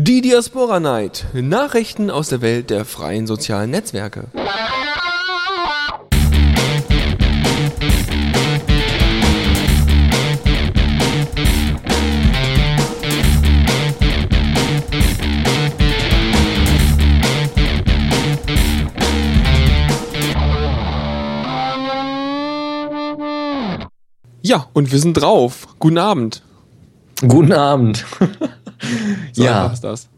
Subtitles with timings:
[0.00, 1.26] Die Diaspora Night.
[1.34, 4.28] Nachrichten aus der Welt der freien sozialen Netzwerke.
[24.42, 25.66] Ja, und wir sind drauf.
[25.80, 26.42] Guten Abend.
[27.26, 28.06] Guten Abend.
[29.32, 29.62] So ja.
[29.62, 30.08] einfach ist das.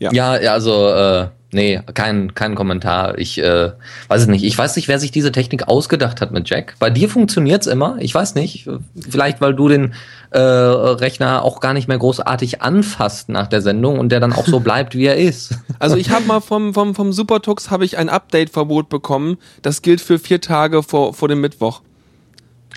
[0.00, 0.10] Ja.
[0.12, 3.18] ja, ja, also äh, nee, kein kein Kommentar.
[3.18, 3.72] Ich äh,
[4.08, 4.44] weiß es nicht.
[4.44, 6.74] Ich weiß nicht, wer sich diese Technik ausgedacht hat mit Jack.
[6.78, 7.96] Bei dir funktioniert's immer.
[8.00, 8.66] Ich weiß nicht.
[9.10, 9.92] Vielleicht weil du den
[10.30, 14.46] äh, Rechner auch gar nicht mehr großartig anfasst nach der Sendung und der dann auch
[14.46, 15.58] so bleibt, wie er ist.
[15.78, 19.36] Also ich habe mal vom, vom, vom Supertux habe ich ein Update-Verbot bekommen.
[19.60, 21.82] Das gilt für vier Tage vor, vor dem Mittwoch.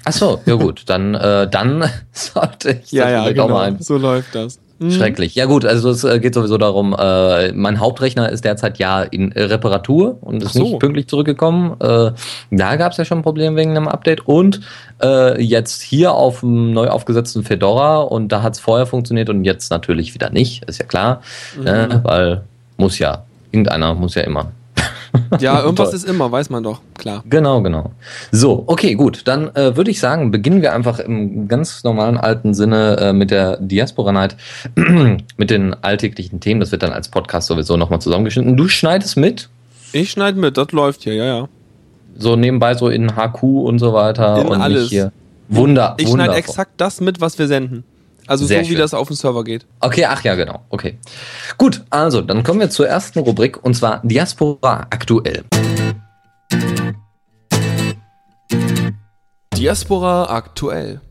[0.03, 3.97] Ach so, ja gut, dann äh, dann sollte ich das vielleicht auch mal ein So
[3.97, 4.59] läuft das.
[4.79, 4.91] Mhm.
[4.91, 5.35] Schrecklich.
[5.35, 9.31] Ja gut, also es äh, geht sowieso darum, äh, mein Hauptrechner ist derzeit ja in
[9.31, 10.63] äh, Reparatur und ist so.
[10.63, 11.75] nicht pünktlich zurückgekommen.
[11.79, 12.11] Äh,
[12.51, 14.61] da gab es ja schon ein Problem wegen einem Update und
[15.01, 19.43] äh, jetzt hier auf dem neu aufgesetzten Fedora und da hat es vorher funktioniert und
[19.45, 21.21] jetzt natürlich wieder nicht, ist ja klar,
[21.57, 21.63] Mhm.
[21.63, 22.41] ne, weil
[22.77, 24.51] muss ja, irgendeiner muss ja immer.
[25.39, 26.81] Ja, irgendwas ist immer, weiß man doch.
[26.97, 27.23] Klar.
[27.29, 27.91] Genau, genau.
[28.31, 29.21] So, okay, gut.
[29.25, 33.31] Dann äh, würde ich sagen, beginnen wir einfach im ganz normalen alten Sinne äh, mit
[33.31, 34.35] der Diaspora Night,
[35.37, 36.59] mit den alltäglichen Themen.
[36.59, 38.57] Das wird dann als Podcast sowieso nochmal zusammengeschnitten.
[38.57, 39.49] Du schneidest mit,
[39.91, 41.47] Ich schneide mit, das läuft hier, ja, ja.
[42.17, 44.41] so nebenbei so in HQ und so weiter.
[44.41, 44.83] In und alles.
[44.83, 45.11] nicht hier.
[45.49, 46.39] Wunder, Ich schneide wundervoll.
[46.39, 47.83] exakt das mit, was wir senden.
[48.27, 48.81] Also Sehr so wie schön.
[48.81, 49.65] das auf dem Server geht.
[49.79, 50.61] Okay, ach ja, genau.
[50.69, 50.97] Okay.
[51.57, 55.43] Gut, also dann kommen wir zur ersten Rubrik und zwar Diaspora aktuell.
[59.55, 61.01] Diaspora aktuell.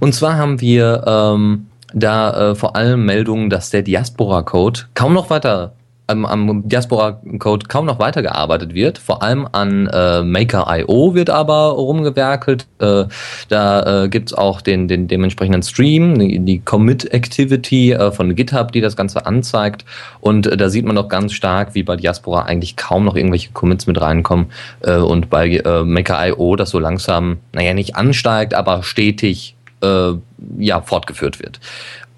[0.00, 5.30] Und zwar haben wir ähm, da äh, vor allem Meldungen, dass der Diaspora-Code kaum noch
[5.30, 5.74] weiter
[6.08, 8.98] ähm, am Diaspora-Code kaum noch weitergearbeitet wird.
[8.98, 12.66] Vor allem an äh, Maker.io wird aber rumgewerkelt.
[12.78, 13.04] Äh,
[13.48, 18.80] da äh, gibt's auch den, den dementsprechenden Stream, die, die Commit-Activity äh, von GitHub, die
[18.80, 19.84] das Ganze anzeigt.
[20.20, 23.50] Und äh, da sieht man doch ganz stark, wie bei Diaspora eigentlich kaum noch irgendwelche
[23.52, 24.46] Commits mit reinkommen.
[24.80, 30.12] Äh, und bei äh, Maker.io das so langsam, naja, nicht ansteigt, aber stetig äh,
[30.58, 31.60] ja, fortgeführt wird.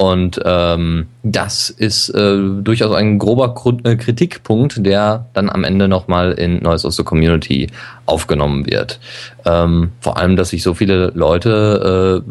[0.00, 3.54] Und ähm, das ist äh, durchaus ein grober
[3.84, 7.68] äh, Kritikpunkt, der dann am Ende nochmal in Noise of the Community
[8.06, 8.98] aufgenommen wird.
[9.44, 12.30] Ähm, vor allem, dass sich so viele Leute äh,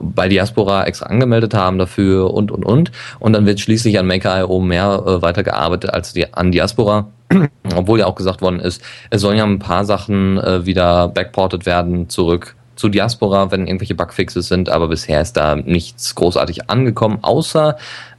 [0.00, 2.90] bei Diaspora extra angemeldet haben dafür und, und, und.
[3.18, 7.08] Und dann wird schließlich an Maker.io mehr äh, weitergearbeitet als die, an Diaspora.
[7.76, 11.66] Obwohl ja auch gesagt worden ist, es sollen ja ein paar Sachen äh, wieder backported
[11.66, 17.18] werden zurück zu Diaspora, wenn irgendwelche Bugfixes sind, aber bisher ist da nichts großartig angekommen,
[17.22, 17.76] außer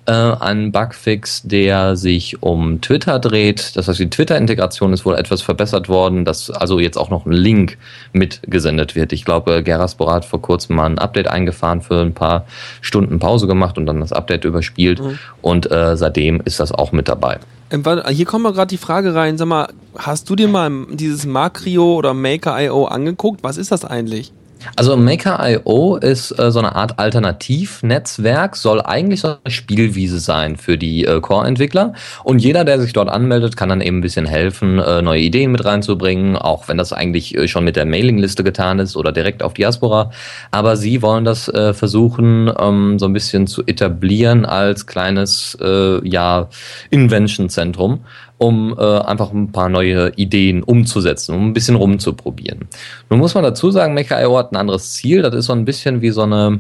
[0.08, 3.76] äh, ein Bugfix, der sich um Twitter dreht.
[3.76, 7.32] Das heißt, die Twitter-Integration ist wohl etwas verbessert worden, dass also jetzt auch noch ein
[7.32, 7.78] Link
[8.14, 9.14] mitgesendet wird.
[9.14, 12.46] Ich glaube, Geraspora hat vor kurzem mal ein Update eingefahren für ein paar
[12.82, 15.20] Stunden Pause gemacht und dann das Update überspielt Mhm.
[15.42, 17.40] und äh, seitdem ist das auch mit dabei.
[17.72, 19.38] Ähm, warte, Hier kommt mal gerade die Frage rein.
[19.40, 23.44] Sag mal, hast du dir mal dieses Macrio oder Maker.io angeguckt?
[23.44, 24.32] Was ist das eigentlich?
[24.76, 30.78] Also Maker.io ist äh, so eine Art Alternativnetzwerk, soll eigentlich so eine Spielwiese sein für
[30.78, 31.94] die äh, Core-Entwickler.
[32.24, 35.52] Und jeder, der sich dort anmeldet, kann dann eben ein bisschen helfen, äh, neue Ideen
[35.52, 39.44] mit reinzubringen, auch wenn das eigentlich äh, schon mit der Mailingliste getan ist oder direkt
[39.44, 40.12] auf Diaspora.
[40.52, 46.08] Aber sie wollen das äh, versuchen, ähm, so ein bisschen zu etablieren als kleines äh,
[46.08, 46.50] ja,
[46.90, 48.02] Invention-Zentrum
[48.38, 52.68] um äh, einfach ein paar neue Ideen umzusetzen, um ein bisschen rumzuprobieren.
[53.10, 55.22] Nun muss man dazu sagen, Maker.io hat ein anderes Ziel.
[55.22, 56.60] Das ist so ein bisschen wie so eine,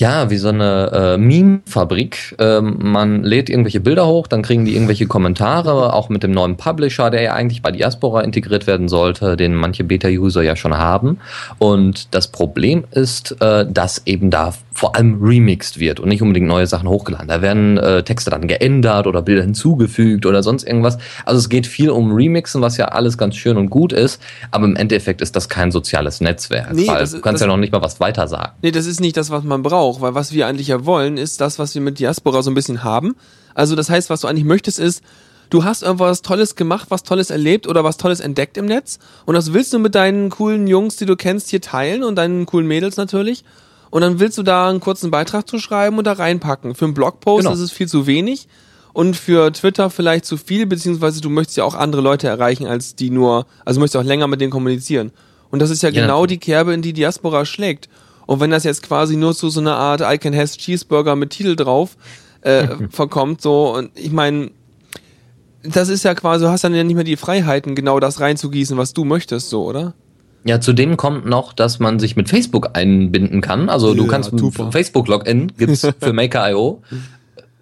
[0.00, 2.34] ja, wie so eine äh, Meme-Fabrik.
[2.38, 6.56] Ähm, man lädt irgendwelche Bilder hoch, dann kriegen die irgendwelche Kommentare, auch mit dem neuen
[6.56, 11.18] Publisher, der ja eigentlich bei Diaspora integriert werden sollte, den manche Beta-User ja schon haben.
[11.58, 16.46] Und das Problem ist, äh, dass eben da vor allem remixed wird und nicht unbedingt
[16.46, 17.28] neue Sachen hochgeladen.
[17.28, 20.96] Da werden äh, Texte dann geändert oder Bilder hinzugefügt oder sonst irgendwas.
[21.26, 24.64] Also es geht viel um Remixen, was ja alles ganz schön und gut ist, aber
[24.64, 27.58] im Endeffekt ist das kein soziales Netzwerk, Nee, weil das du kannst das- ja noch
[27.58, 28.52] nicht mal was weiter sagen.
[28.62, 31.40] Nee, das ist nicht das, was man braucht, weil was wir eigentlich ja wollen, ist
[31.40, 33.16] das, was wir mit Diaspora so ein bisschen haben.
[33.54, 35.02] Also das heißt, was du eigentlich möchtest, ist,
[35.50, 39.34] du hast irgendwas Tolles gemacht, was Tolles erlebt oder was Tolles entdeckt im Netz und
[39.34, 42.68] das willst du mit deinen coolen Jungs, die du kennst, hier teilen und deinen coolen
[42.68, 43.42] Mädels natürlich.
[43.90, 46.76] Und dann willst du da einen kurzen Beitrag zu schreiben und da reinpacken.
[46.76, 47.52] Für einen Blogpost Genau.
[47.52, 48.46] ist es viel zu wenig
[48.92, 52.94] und für Twitter vielleicht zu viel, beziehungsweise du möchtest ja auch andere Leute erreichen, als
[52.94, 55.10] die nur, also du möchtest auch länger mit denen kommunizieren.
[55.50, 57.88] Und das ist ja, Ja, genau die Kerbe, in die Diaspora schlägt.
[58.30, 61.30] Und wenn das jetzt quasi nur zu so einer Art I Can Has Cheeseburger mit
[61.30, 61.96] Titel drauf
[62.42, 64.52] äh, verkommt, so, und ich meine,
[65.64, 68.76] das ist ja quasi, du hast dann ja nicht mehr die Freiheiten, genau das reinzugießen,
[68.76, 69.94] was du möchtest, so, oder?
[70.44, 73.68] Ja, zudem kommt noch, dass man sich mit Facebook einbinden kann.
[73.68, 74.30] Also du Ja, kannst.
[74.70, 76.82] Facebook-Login gibt's für Maker.io.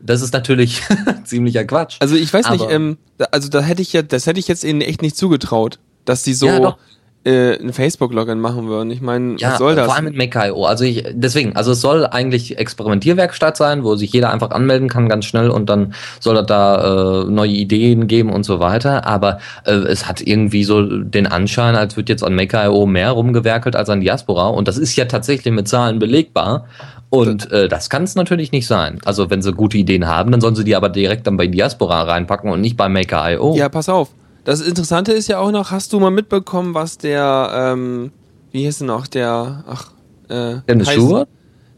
[0.01, 0.83] Das ist natürlich
[1.25, 1.97] ziemlicher Quatsch.
[2.01, 4.49] Also ich weiß nicht, Aber- ähm, da, also da hätte ich ja, das hätte ich
[4.49, 6.79] jetzt ihnen echt nicht zugetraut, dass die so Ja, doch.
[7.25, 8.91] Äh, ein Facebook-Login machen würden.
[8.91, 9.87] Ich meine, Ja, was soll das?
[9.87, 10.65] vor allem mit Maker.io.
[10.65, 15.09] Also ich, deswegen, also es soll eigentlich Experimentierwerkstatt sein, wo sich jeder einfach anmelden kann,
[15.09, 19.07] ganz schnell und dann soll er da äh, neue Ideen geben und so weiter.
[19.07, 23.77] Aber äh, es hat irgendwie so den Anschein, als wird jetzt an Maker.io mehr rumgewerkelt
[23.77, 24.49] als an Diaspora.
[24.49, 26.67] Und das ist ja tatsächlich mit Zahlen belegbar.
[27.11, 28.99] Und äh, das kann es natürlich nicht sein.
[29.05, 32.03] Also wenn sie gute Ideen haben, dann sollen sie die aber direkt dann bei Diaspora
[32.03, 33.55] reinpacken und nicht bei Maker.io.
[33.57, 34.11] Ja, pass auf.
[34.49, 38.13] Das Interessante ist ja auch noch, hast du mal mitbekommen, was der, ähm,
[38.51, 39.93] wie hieß denn noch, der, ach,
[40.31, 41.29] äh, Dennis Schur?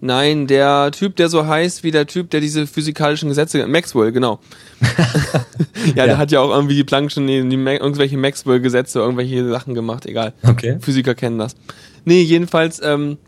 [0.00, 4.38] Nein, der Typ, der so heißt wie der Typ, der diese physikalischen Gesetze, Maxwell, genau.
[5.96, 10.06] ja, der hat ja auch irgendwie die Planck'schen, die, die, irgendwelche Maxwell-Gesetze, irgendwelche Sachen gemacht,
[10.06, 10.32] egal.
[10.44, 10.78] Okay.
[10.80, 11.56] Physiker kennen das.
[12.04, 13.18] Nee, jedenfalls, ähm,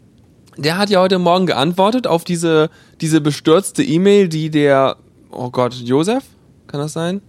[0.56, 4.98] der hat ja heute Morgen geantwortet auf diese, diese bestürzte E-Mail, die der,
[5.32, 6.22] oh Gott, Josef,
[6.68, 7.22] kann das sein?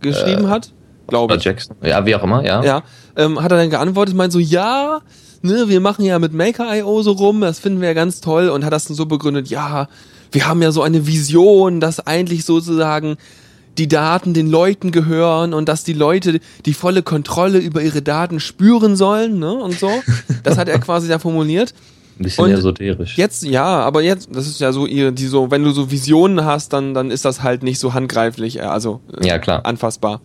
[0.00, 0.72] Geschrieben hat?
[1.08, 1.44] Glaube ich.
[1.44, 1.76] Jackson.
[1.82, 2.62] Ja, wie auch immer, ja.
[2.62, 2.82] Ja,
[3.16, 5.00] ähm, hat er dann geantwortet, meint so, ja,
[5.42, 8.64] ne, wir machen ja mit Maker.io so rum, das finden wir ja ganz toll und
[8.64, 9.88] hat das dann so begründet, ja,
[10.32, 13.16] wir haben ja so eine Vision, dass eigentlich sozusagen
[13.78, 18.40] die Daten den Leuten gehören und dass die Leute die volle Kontrolle über ihre Daten
[18.40, 19.90] spüren sollen, ne, und so.
[20.42, 21.72] Das hat er quasi da formuliert.
[22.18, 23.16] Ein bisschen Und esoterisch.
[23.16, 26.44] Jetzt, ja, aber jetzt, das ist ja so ihr, die so, wenn du so Visionen
[26.44, 29.64] hast, dann, dann ist das halt nicht so handgreiflich, äh, also äh, Ja, klar.
[29.64, 30.20] anfassbar.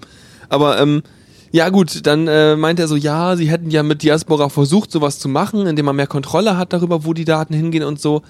[0.50, 1.04] Aber ähm,
[1.52, 5.20] ja gut, dann äh, meint er so, ja, sie hätten ja mit Diaspora versucht, sowas
[5.20, 8.24] zu machen, indem man mehr Kontrolle hat darüber, wo die Daten hingehen und so.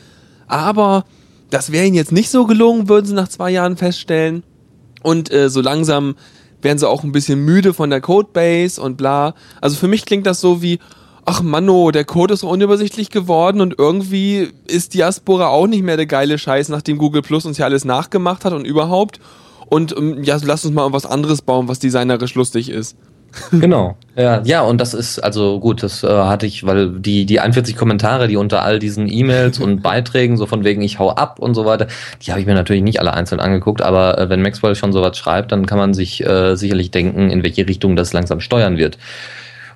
[0.47, 1.05] Aber
[1.49, 4.43] das wäre ihnen jetzt nicht so gelungen, würden sie nach zwei Jahren feststellen.
[5.03, 6.15] Und äh, so langsam
[6.61, 9.35] werden sie auch ein bisschen müde von der Codebase und bla.
[9.61, 10.79] Also für mich klingt das so wie,
[11.25, 15.97] ach Manno, der Code ist so unübersichtlich geworden und irgendwie ist Diaspora auch nicht mehr
[15.97, 19.19] der geile Scheiß, nachdem Google Plus uns ja alles nachgemacht hat und überhaupt.
[19.73, 22.95] Und ähm, ja, lass uns mal was anderes bauen, was designerisch lustig ist.
[23.49, 23.97] Genau.
[24.15, 27.75] Ja, ja, und das ist also gut, das äh, hatte ich, weil die die 41
[27.75, 31.55] Kommentare, die unter all diesen E-Mails und Beiträgen so von wegen ich hau ab und
[31.55, 31.87] so weiter,
[32.21, 35.17] die habe ich mir natürlich nicht alle einzeln angeguckt, aber äh, wenn Maxwell schon sowas
[35.17, 38.99] schreibt, dann kann man sich äh, sicherlich denken, in welche Richtung das langsam steuern wird.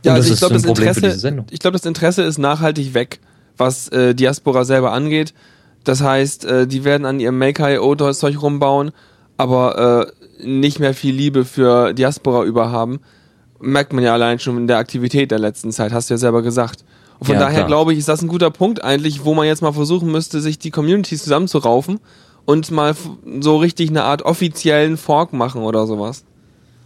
[0.04, 3.20] Ja, und also das ich glaube, das Interesse, ich glaube, das Interesse ist nachhaltig weg,
[3.58, 5.34] was äh, Diaspora selber angeht.
[5.84, 8.92] Das heißt, äh, die werden an ihrem Maker.io-Zeug rumbauen,
[9.38, 13.00] aber äh, nicht mehr viel Liebe für Diaspora überhaben.
[13.60, 16.42] Merkt man ja allein schon in der Aktivität der letzten Zeit, hast du ja selber
[16.42, 16.84] gesagt.
[17.20, 17.68] Und von Ja, daher klar.
[17.68, 20.60] glaube ich, ist das ein guter Punkt eigentlich, wo man jetzt mal versuchen müsste, sich
[20.60, 22.00] die Communities zusammenzuraufen
[22.46, 22.96] und mal
[23.40, 26.24] so richtig eine Art offiziellen Fork machen oder sowas.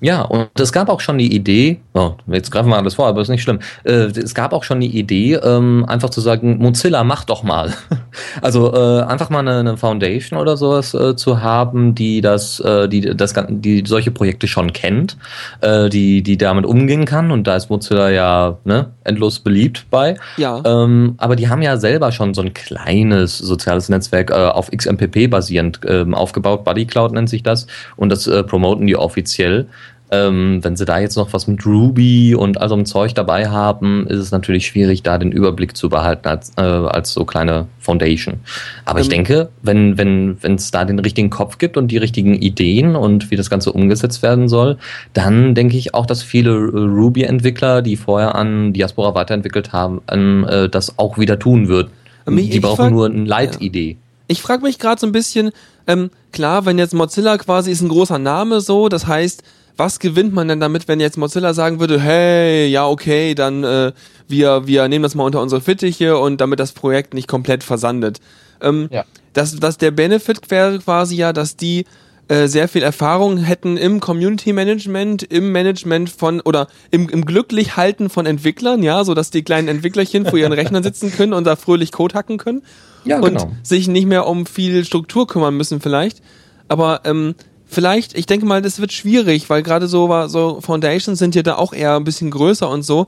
[0.03, 3.21] Ja, und es gab auch schon die Idee, oh, jetzt greifen wir alles vor, aber
[3.21, 3.59] ist nicht schlimm.
[3.83, 7.74] Äh, es gab auch schon die Idee, ähm, einfach zu sagen, Mozilla, mach doch mal.
[8.42, 12.89] Also äh, einfach mal eine, eine Foundation oder sowas äh, zu haben, die das, äh,
[12.89, 15.18] die das, die solche Projekte schon kennt,
[15.62, 17.31] äh, die, die damit umgehen kann.
[17.31, 20.15] Und da ist Mozilla ja ne, endlos beliebt bei.
[20.36, 20.62] Ja.
[20.65, 25.29] Ähm, aber die haben ja selber schon so ein kleines soziales Netzwerk äh, auf XMPP
[25.29, 26.65] basierend ähm, aufgebaut.
[26.65, 27.67] Buddy Cloud nennt sich das.
[27.96, 29.67] Und das äh, promoten die offiziell.
[30.13, 33.48] Ähm, wenn sie da jetzt noch was mit Ruby und all so einem Zeug dabei
[33.48, 37.68] haben, ist es natürlich schwierig, da den Überblick zu behalten als, äh, als so kleine
[37.80, 38.41] Foundation.
[38.84, 41.98] Aber ich Ähm, denke, wenn wenn wenn es da den richtigen Kopf gibt und die
[41.98, 44.77] richtigen Ideen und wie das Ganze umgesetzt werden soll,
[45.13, 46.77] dann denke ich auch, dass viele äh,
[47.15, 51.89] Ruby-Entwickler, die vorher an Diaspora weiterentwickelt haben, ähm, äh, das auch wieder tun würden.
[52.27, 53.98] Ähm, ich- die ich brauchen nur eine Leitidee.
[54.27, 55.51] Ich frage mich gerade so ein bisschen,
[55.88, 59.44] ähm, klar, wenn jetzt Mozilla quasi ist ein großer Name so, das heißt,
[59.81, 63.91] was gewinnt man denn damit, wenn jetzt Mozilla sagen würde, hey, ja, okay, dann äh,
[64.27, 68.19] wir, wir nehmen das mal unter unsere Fittiche und damit das Projekt nicht komplett versandet.
[68.61, 69.05] Ähm, Ja.
[69.33, 71.85] das, das der Benefit wäre quasi ja, dass die
[72.27, 77.75] äh, sehr viel Erfahrung hätten im Community Management, im Management von oder im, im glücklich
[77.75, 81.45] halten von Entwicklern, ja, so dass die kleinen Entwicklerchen vor ihren Rechnern sitzen können und
[81.47, 82.61] da fröhlich Code hacken können
[83.03, 83.51] Ja, und genau.
[83.63, 86.21] sich nicht mehr um viel Struktur kümmern müssen vielleicht.
[86.67, 87.33] Aber ähm,
[87.72, 91.56] vielleicht, ich denke mal, das wird schwierig, weil gerade so, so Foundations sind ja da
[91.56, 93.08] auch eher ein bisschen größer und so.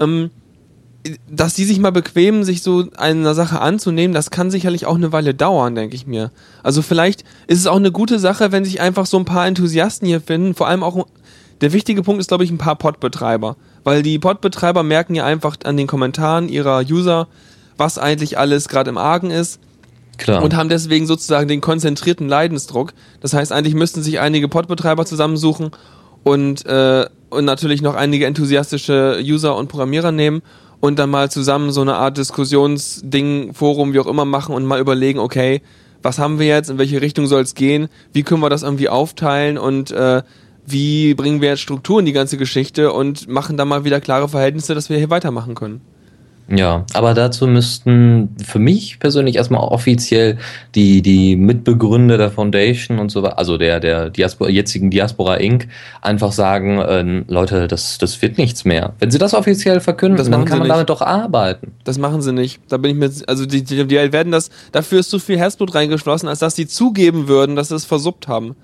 [0.00, 0.30] Ähm,
[1.30, 5.12] dass die sich mal bequemen, sich so einer Sache anzunehmen, das kann sicherlich auch eine
[5.12, 6.30] Weile dauern, denke ich mir.
[6.62, 10.06] Also vielleicht ist es auch eine gute Sache, wenn sich einfach so ein paar Enthusiasten
[10.06, 10.54] hier finden.
[10.54, 11.06] Vor allem auch,
[11.62, 13.56] der wichtige Punkt ist, glaube ich, ein paar Pod-Betreiber.
[13.82, 17.28] Weil die Pod-Betreiber merken ja einfach an den Kommentaren ihrer User,
[17.78, 19.58] was eigentlich alles gerade im Argen ist.
[20.20, 20.42] Klar.
[20.42, 22.92] Und haben deswegen sozusagen den konzentrierten Leidensdruck.
[23.20, 25.70] Das heißt, eigentlich müssten sich einige Podbetreiber zusammensuchen
[26.24, 30.42] und, äh, und natürlich noch einige enthusiastische User und Programmierer nehmen
[30.80, 34.78] und dann mal zusammen so eine Art Diskussionsding, Forum, wie auch immer machen und mal
[34.78, 35.62] überlegen, okay,
[36.02, 38.90] was haben wir jetzt, in welche Richtung soll es gehen, wie können wir das irgendwie
[38.90, 40.22] aufteilen und äh,
[40.66, 44.28] wie bringen wir jetzt Struktur in die ganze Geschichte und machen da mal wieder klare
[44.28, 45.80] Verhältnisse, dass wir hier weitermachen können.
[46.52, 50.36] Ja, aber dazu müssten für mich persönlich erstmal offiziell
[50.74, 55.68] die, die Mitbegründer der Foundation und so weiter, also der, der Diaspora, jetzigen Diaspora Inc.,
[56.02, 58.94] einfach sagen, äh, Leute, das, das wird nichts mehr.
[58.98, 60.74] Wenn sie das offiziell verkünden, Das dann kann man nicht.
[60.74, 61.72] damit doch arbeiten.
[61.84, 62.60] Das machen sie nicht.
[62.68, 65.76] Da bin ich mir, also die, die, die werden das, dafür ist zu viel Herzblut
[65.76, 68.56] reingeflossen, als dass sie zugeben würden, dass sie es versuppt haben.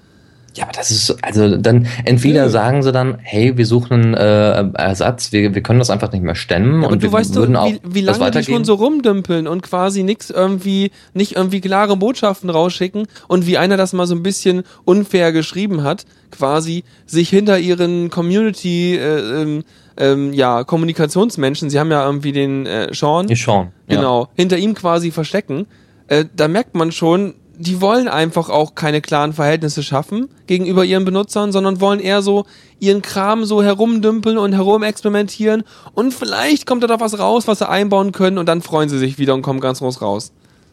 [0.57, 4.79] Ja, aber das ist, also dann, entweder sagen sie dann, hey, wir suchen einen äh,
[4.79, 7.55] Ersatz, wir, wir können das einfach nicht mehr stemmen Ja, und du wir weißt würden
[7.55, 11.37] doch, auch wie, wie das lange die schon so rumdümpeln und quasi nix irgendwie, nicht
[11.37, 16.07] irgendwie klare Botschaften rausschicken und wie einer das mal so ein bisschen unfair geschrieben hat,
[16.31, 19.65] quasi sich hinter ihren Community, äh, ähm,
[19.99, 23.69] ähm, ja, Kommunikationsmenschen, sie haben ja irgendwie den äh, Sean, Ja, schon.
[23.89, 23.97] Ja.
[23.97, 25.67] genau, hinter ihm quasi verstecken,
[26.09, 31.05] äh, da merkt man schon, die wollen einfach auch keine klaren Verhältnisse schaffen gegenüber ihren
[31.05, 32.45] Benutzern, sondern wollen eher so
[32.79, 37.69] ihren Kram so herumdümpeln und herumexperimentieren und vielleicht kommt da doch was raus, was sie
[37.69, 40.33] einbauen können und dann freuen sie sich wieder und kommen ganz groß raus.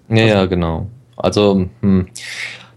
[0.09, 0.87] Ja, ja, genau.
[1.15, 2.07] Also, hm.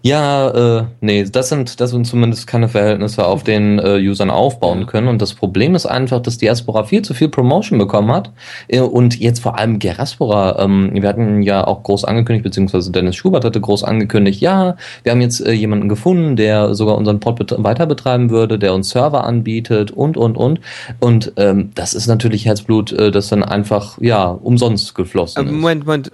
[0.07, 4.87] Ja, äh, nee, das sind, das sind zumindest keine Verhältnisse, auf denen äh, Usern aufbauen
[4.87, 5.09] können.
[5.09, 8.31] Und das Problem ist einfach, dass Diaspora viel zu viel Promotion bekommen hat.
[8.69, 13.17] Äh, und jetzt vor allem Geraspora, ähm, wir hatten ja auch groß angekündigt, beziehungsweise Dennis
[13.17, 17.37] Schubert hatte groß angekündigt, ja, wir haben jetzt äh, jemanden gefunden, der sogar unseren Pod
[17.37, 20.61] bet- weiter betreiben würde, der uns Server anbietet und, und, und.
[21.01, 25.53] Und ähm, das ist natürlich Herzblut, äh, das dann einfach, ja, umsonst geflossen Äh, ist.
[25.53, 26.13] Moment, Moment,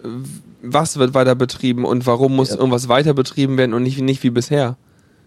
[0.62, 2.56] was wird weiter betrieben und warum muss Ja.
[2.56, 4.76] irgendwas weiter betrieben werden und nicht, nicht wie bisher?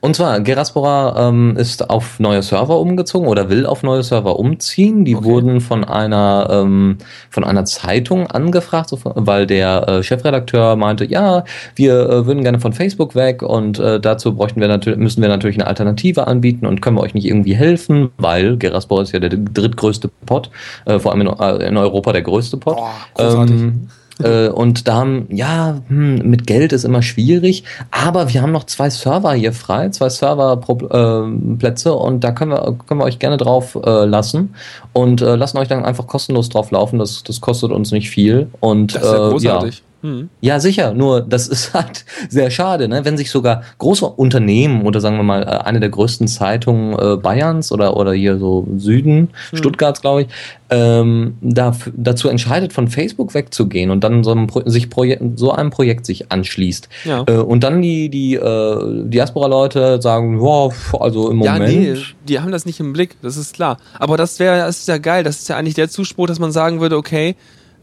[0.01, 5.03] Und zwar, Geraspora ähm, ist auf neue Server umgezogen oder will auf neue Server umziehen.
[5.03, 5.25] Die Okay.
[5.25, 6.99] wurden von einer, ähm,
[7.31, 11.43] von einer Zeitung angefragt, weil der äh, Chefredakteur meinte, ja,
[11.75, 15.29] wir äh, würden gerne von Facebook weg und äh, dazu bräuchten wir natürlich, müssen wir
[15.29, 19.19] natürlich eine Alternative anbieten und können wir euch nicht irgendwie helfen, weil Geraspora ist ja
[19.19, 20.51] der drittgrößte Pod,
[20.85, 22.75] äh, vor allem in, äh, in Europa der größte Pod.
[22.75, 23.55] Boah, großartig.
[23.59, 23.87] Ähm,
[24.23, 28.65] äh, und da haben, ja, hm, mit Geld ist immer schwierig, aber wir haben noch
[28.65, 33.77] zwei Server hier frei, zwei Serverplätze und da können wir, können wir euch gerne drauf
[33.83, 34.55] äh, lassen
[34.93, 36.99] und äh, lassen euch dann einfach kostenlos drauf laufen.
[36.99, 38.47] Das, das kostet uns nicht viel.
[38.59, 39.83] Und Das ist ja äh, ja, großartig.
[40.05, 40.29] Hm.
[40.41, 40.93] ja, sicher.
[40.93, 43.03] Nur das ist halt sehr schade, ne?
[43.05, 47.17] wenn sich sogar große Unternehmen oder sagen wir mal äh, eine der größten Zeitungen äh,
[47.17, 49.57] Bayerns oder oder hier so Süden, Hm.
[49.57, 50.27] Stuttgarts, glaube ich,
[50.69, 55.51] ähm, da, dazu entscheidet, von Facebook wegzugehen und dann so einem, Pro sich Projekt, so
[55.51, 56.89] einem Projekt sich anschließt.
[57.05, 57.23] Ja.
[57.27, 61.73] Äh, und dann die die äh, Diaspora-Leute sagen, wow, also im Ja, Moment.
[61.77, 61.95] nee,
[62.27, 63.77] die haben das nicht im Blick, das ist klar.
[63.99, 66.51] Aber das wäre, das ist ja geil, das ist ja eigentlich der Zuspruch, dass man
[66.51, 67.35] sagen würde, okay,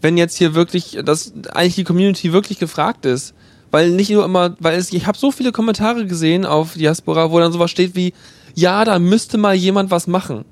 [0.03, 3.35] wenn jetzt hier wirklich, dass eigentlich die Community wirklich gefragt ist,
[3.71, 7.39] weil nicht nur immer, weil es, ich habe so viele Kommentare gesehen auf Diaspora, wo
[7.39, 8.13] dann sowas steht wie,
[8.55, 10.45] ja, da müsste mal jemand was machen.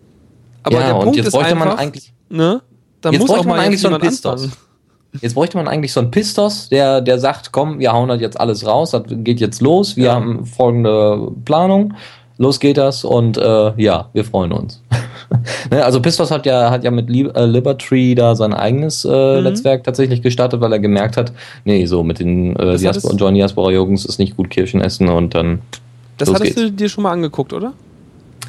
[0.63, 2.63] Aber ja, der Punkt jetzt ist bräuchte einfach, man eigentlich ne,
[3.01, 4.43] da Jetzt muss auch bräuchte man mal eigentlich so einen Pistos.
[4.45, 4.53] anfangen.
[5.21, 8.39] Jetzt bräuchte man eigentlich so einen Pistos, der, der sagt, komm, wir hauen das jetzt
[8.39, 10.15] alles raus, das geht jetzt los, wir Ja.
[10.15, 11.95] haben folgende Planung,
[12.41, 14.83] los geht das und äh, ja, wir freuen uns.
[15.71, 19.37] ne, also Pistos hat ja, hat ja mit Li äh, Libertree da sein eigenes äh,
[19.39, 19.45] Mhm.
[19.45, 21.33] Netzwerk tatsächlich gestartet, weil er gemerkt hat,
[21.65, 22.83] nee, so mit den äh, es-
[23.17, 25.61] Join Diaspora Jungs ist nicht gut Kirschen essen und dann
[26.17, 26.61] Das hattest geht's.
[26.61, 27.75] du dir schon mal angeguckt, oder?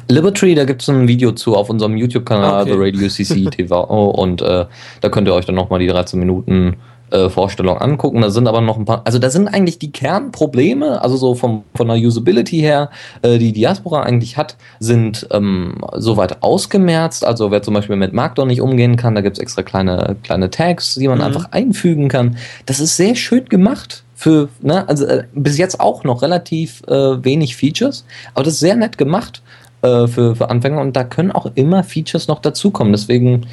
[0.08, 2.72] Libertree, da gibt's ein Video zu auf unserem YouTube-Kanal, Okay.
[2.72, 3.82] The Radio CC TV.
[4.22, 4.64] Und äh,
[5.00, 6.76] da könnt ihr euch dann nochmal die 13 Minuten
[7.12, 8.22] äh, Vorstellung angucken.
[8.22, 11.64] Da sind aber noch ein paar, also da sind eigentlich die Kernprobleme, also so vom,
[11.74, 12.90] von der Usability her,
[13.22, 17.24] äh, die Diaspora eigentlich hat, sind ähm, soweit ausgemerzt.
[17.24, 20.94] Also wer zum Beispiel mit Markdown nicht umgehen kann, da gibt's extra kleine, kleine Tags,
[20.94, 21.24] die man Mhm.
[21.24, 22.36] einfach einfügen kann.
[22.66, 24.04] Das ist sehr schön gemacht.
[24.14, 28.04] Für, ne, also äh, bis jetzt auch noch relativ äh, wenig Features,
[28.34, 29.42] aber das ist sehr nett gemacht
[29.82, 32.92] äh, für, für Anfänger und da können auch immer Features noch dazukommen.
[32.92, 33.46] Deswegen,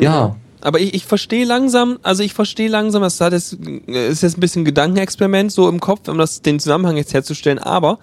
[0.00, 4.64] ja, Aber ich, ich verstehe langsam, also ich verstehe langsam, das ist jetzt ein bisschen
[4.64, 7.98] Gedankenexperiment so im Kopf, um das, den Zusammenhang jetzt herzustellen, aber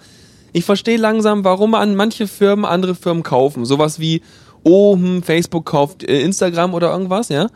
[0.52, 3.64] ich verstehe langsam, warum an manche Firmen andere Firmen kaufen.
[3.64, 4.22] Sowas wie,
[4.62, 7.48] oh, hm, Facebook kauft äh, Instagram oder irgendwas, ja.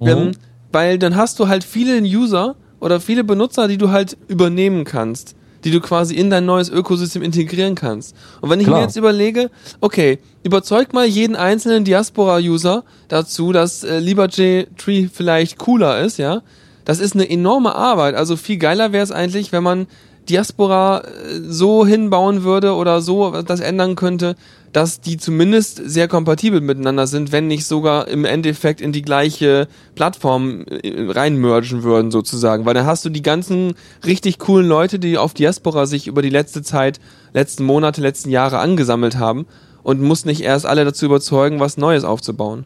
[0.00, 0.08] Mhm.
[0.08, 0.30] Ähm,
[0.70, 5.34] weil dann hast du halt viele User oder viele Benutzer, die du halt übernehmen kannst,
[5.64, 8.14] die du quasi in dein neues Ökosystem integrieren kannst.
[8.40, 8.78] Und wenn ich Klar.
[8.78, 9.50] mir jetzt überlege,
[9.80, 16.42] okay, überzeug mal jeden einzelnen Diaspora-User dazu, dass äh, LiberJ Tree vielleicht cooler ist, ja,
[16.84, 18.14] das ist eine enorme Arbeit.
[18.14, 19.86] Also viel geiler wäre es eigentlich, wenn man
[20.28, 24.36] Diaspora äh, so hinbauen würde oder so das ändern könnte,
[24.72, 29.68] dass die zumindest sehr kompatibel miteinander sind, wenn nicht sogar im Endeffekt in die gleiche
[29.94, 32.64] Plattform äh, reinmergen würden sozusagen.
[32.64, 33.74] Weil dann hast du die ganzen
[34.04, 37.00] richtig coolen Leute, die auf Diaspora sich über die letzte Zeit,
[37.34, 39.46] letzten Monate, letzten Jahre angesammelt haben
[39.82, 42.64] und musst nicht erst alle dazu überzeugen, was Neues aufzubauen.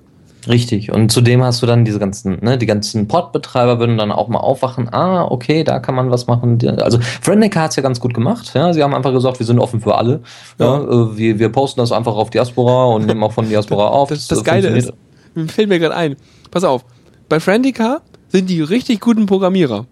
[0.48, 0.92] Richtig.
[0.92, 4.38] Und zudem hast du dann diese ganzen, ne, die ganzen Pod-Betreiber würden dann auch mal
[4.38, 4.92] aufwachen.
[4.92, 6.58] Ah, okay, da kann man was machen.
[6.80, 8.52] Also Friendica hat es ja ganz gut gemacht.
[8.54, 10.22] Ja, sie haben einfach gesagt, wir sind offen für alle.
[10.58, 10.78] Ja.
[10.78, 14.08] ja äh, wir, wir posten das einfach auf Diaspora und nehmen auch von Diaspora auf.
[14.08, 14.92] Das, das, das Geile ist,
[15.48, 16.16] fällt mir gerade ein.
[16.50, 16.84] Pass auf,
[17.28, 19.86] bei Friendica sind die richtig guten Programmierer.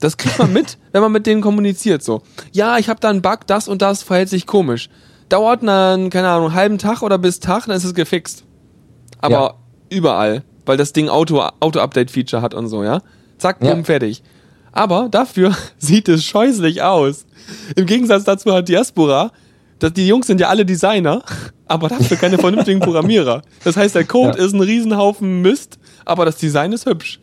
[0.00, 2.02] Das kriegt man mit, wenn man mit denen kommuniziert.
[2.02, 2.22] So,
[2.52, 4.88] ja, ich habe da einen Bug, das und das verhält sich komisch.
[5.28, 8.44] Dauert einen, keine Ahnung, einen halben Tag oder bis Tag, dann ist es gefixt.
[9.20, 9.54] Aber ja
[9.90, 13.02] überall, weil das Ding Auto, Auto-Update-Feature hat und so, ja.
[13.38, 13.84] Zack, bumm, ja.
[13.84, 14.22] fertig.
[14.72, 17.26] Aber dafür sieht es scheußlich aus.
[17.76, 19.32] Im Gegensatz dazu hat Diaspora,
[19.78, 21.22] dass die Jungs sind ja alle Designer,
[21.66, 23.42] aber dafür keine vernünftigen Programmierer.
[23.64, 24.44] Das heißt, der Code ja.
[24.44, 27.20] ist ein Riesenhaufen Mist, aber das Design ist hübsch.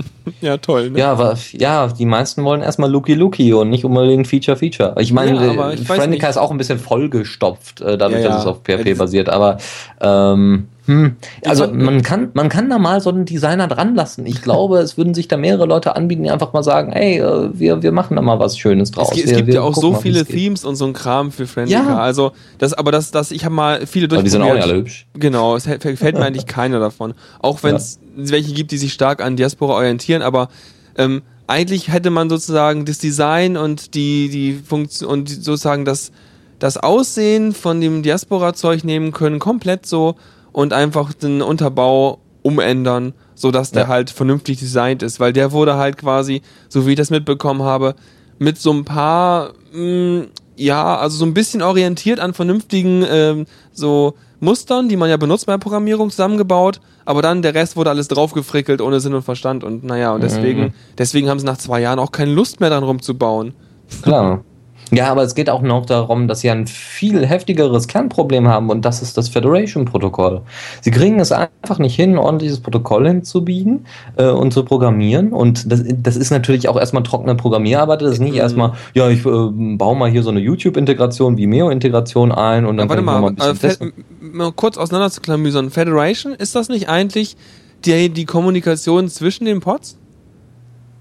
[0.40, 0.90] ja, toll.
[0.90, 0.98] Ne?
[0.98, 4.94] Ja, aber ja, die meisten wollen erstmal Lucky Lucky und nicht unbedingt Feature Feature.
[4.98, 8.34] Ich meine, ja, Friendica ist auch ein bisschen vollgestopft, äh, dadurch, ja, ja.
[8.34, 9.58] dass es auf PHP basiert, aber
[10.00, 11.16] ähm, hm.
[11.46, 14.26] Also man kann, man kann da mal so einen Designer dran lassen.
[14.26, 17.50] Ich glaube, es würden sich da mehrere Leute anbieten, die einfach mal sagen, ey, äh,
[17.52, 19.12] wir, wir machen da mal was Schönes draus.
[19.12, 21.30] Es, es wir, gibt wir ja auch so mal, viele Themes und so ein Kram
[21.30, 21.82] für Friendica.
[21.82, 21.98] Ja.
[21.98, 24.18] Also das, aber das, das, ich habe mal viele durch.
[24.18, 25.06] Aber die sind auch nicht alle hübsch.
[25.14, 27.14] Genau, es fällt mir eigentlich keiner davon.
[27.40, 28.00] Auch wenn es.
[28.16, 30.48] Welche gibt, die sich stark an Diaspora orientieren, aber
[30.96, 36.12] ähm, eigentlich hätte man sozusagen das Design und die, die Funktion und sozusagen das,
[36.58, 40.16] das Aussehen von dem Diaspora-Zeug nehmen können, komplett so
[40.52, 43.88] und einfach den Unterbau umändern, so dass der ja.
[43.88, 47.94] halt vernünftig designt ist, weil der wurde halt quasi, so wie ich das mitbekommen habe,
[48.38, 50.26] mit so ein paar, mh, mm,
[50.56, 55.46] ja, also so ein bisschen orientiert an vernünftigen ähm, so Mustern, die man ja benutzt
[55.46, 59.84] bei Programmierung zusammengebaut, aber dann der Rest wurde alles draufgefrickelt ohne Sinn und Verstand und
[59.84, 60.72] naja, und deswegen, mhm.
[60.98, 63.54] deswegen haben sie nach zwei Jahren auch keine Lust mehr dran rumzubauen.
[64.02, 64.42] Klar.
[64.90, 68.84] Ja, aber es geht auch noch darum, dass sie ein viel heftigeres Kernproblem haben und
[68.84, 70.42] das ist das Federation-Protokoll.
[70.82, 75.70] Sie kriegen es einfach nicht hin, ein ordentliches Protokoll hinzubiegen äh, und zu programmieren und
[75.72, 78.02] das, das ist natürlich auch erstmal trockene Programmierarbeit.
[78.02, 78.40] Das ist nicht mhm.
[78.40, 82.90] erstmal, ja, ich äh, baue mal hier so eine YouTube-Integration, Vimeo-Integration ein und dann ja,
[82.90, 83.92] warte kann ich mal, mal, mal,
[84.32, 85.70] mal kurz auseinanderzuklamüsern.
[85.70, 87.36] Federation, ist das nicht eigentlich
[87.84, 89.96] die, die Kommunikation zwischen den Pods?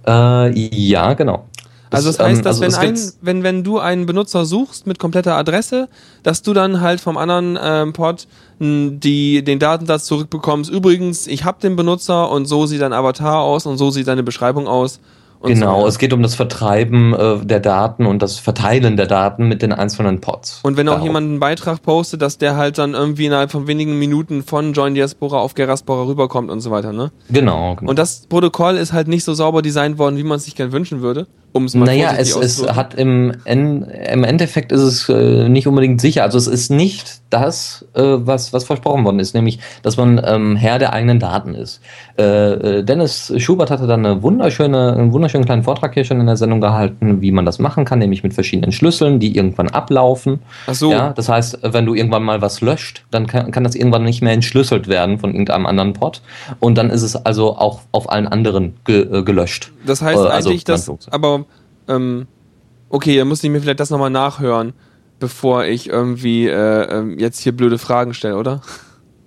[0.07, 1.47] Äh, ja, genau.
[1.91, 4.97] Also das heißt, ähm, dass also wenn, ein, wenn, wenn du einen Benutzer suchst mit
[4.97, 5.89] kompletter Adresse,
[6.23, 8.27] dass du dann halt vom anderen ähm, Pod
[8.59, 10.71] die, den Datensatz zurückbekommst.
[10.71, 14.23] Übrigens, ich habe den Benutzer und so sieht dein Avatar aus und so sieht deine
[14.23, 15.01] Beschreibung aus
[15.43, 15.87] genau, so.
[15.87, 19.71] es geht um das Vertreiben äh, der Daten und das Verteilen der Daten mit den
[19.71, 20.61] einzelnen Pods.
[20.63, 21.07] Und wenn auch Darauf.
[21.07, 24.93] jemand einen Beitrag postet, dass der halt dann irgendwie innerhalb von wenigen Minuten von Join
[24.93, 27.11] Diaspora auf Geraspora rüberkommt und so weiter, ne?
[27.29, 27.89] Genau, genau.
[27.89, 30.71] Und das Protokoll ist halt nicht so sauber designt worden, wie man es sich gern
[30.71, 31.27] wünschen würde.
[31.53, 35.67] Um es mal naja, es, es hat im, en, im Endeffekt ist es äh, nicht
[35.67, 36.23] unbedingt sicher.
[36.23, 40.55] Also es ist nicht das, äh, was, was versprochen worden ist, nämlich, dass man ähm,
[40.55, 41.81] Herr der eigenen Daten ist.
[42.17, 46.25] Äh, äh Dennis Schubert hatte dann eine wunderschöne, einen wunderschönen kleinen Vortrag hier schon in
[46.25, 50.39] der Sendung gehalten, wie man das machen kann, nämlich mit verschiedenen Schlüsseln, die irgendwann ablaufen.
[50.67, 50.91] Ach so.
[50.91, 54.21] Ja, das heißt, wenn du irgendwann mal was löscht, dann kann, kann das irgendwann nicht
[54.21, 56.21] mehr entschlüsselt werden von irgendeinem anderen Pod.
[56.59, 59.71] Und dann ist es also auch auf allen anderen ge, äh, gelöscht.
[59.85, 61.40] Das heißt äh, also eigentlich, dass, aber
[61.87, 62.27] ähm,
[62.89, 64.73] okay, dann muss ich mir vielleicht das nochmal nachhören,
[65.19, 68.61] bevor ich irgendwie äh, ähm, jetzt hier blöde Fragen stelle, oder?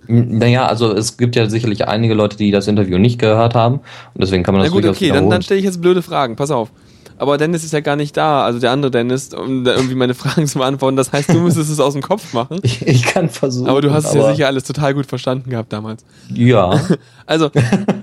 [0.07, 3.75] Naja, also es gibt ja sicherlich einige Leute, die das Interview nicht gehört haben
[4.13, 6.35] und deswegen kann man das Na gut, okay, dann, dann stelle ich jetzt blöde Fragen,
[6.35, 6.71] pass auf.
[7.17, 10.47] Aber Dennis ist ja gar nicht da, also der andere Dennis, um irgendwie meine Fragen
[10.47, 10.97] zu beantworten.
[10.97, 12.59] Das heißt, du müsstest es aus dem Kopf machen.
[12.65, 13.69] Ich, ich kann versuchen.
[13.69, 16.03] Aber du hast es ja sicher alles total gut verstanden gehabt damals.
[16.33, 16.79] Ja.
[17.27, 17.49] Also,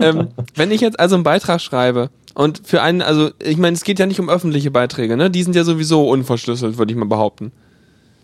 [0.00, 3.84] ähm, wenn ich jetzt also einen Beitrag schreibe und für einen, also ich meine, es
[3.84, 5.30] geht ja nicht um öffentliche Beiträge, ne?
[5.30, 7.52] Die sind ja sowieso unverschlüsselt, würde ich mal behaupten.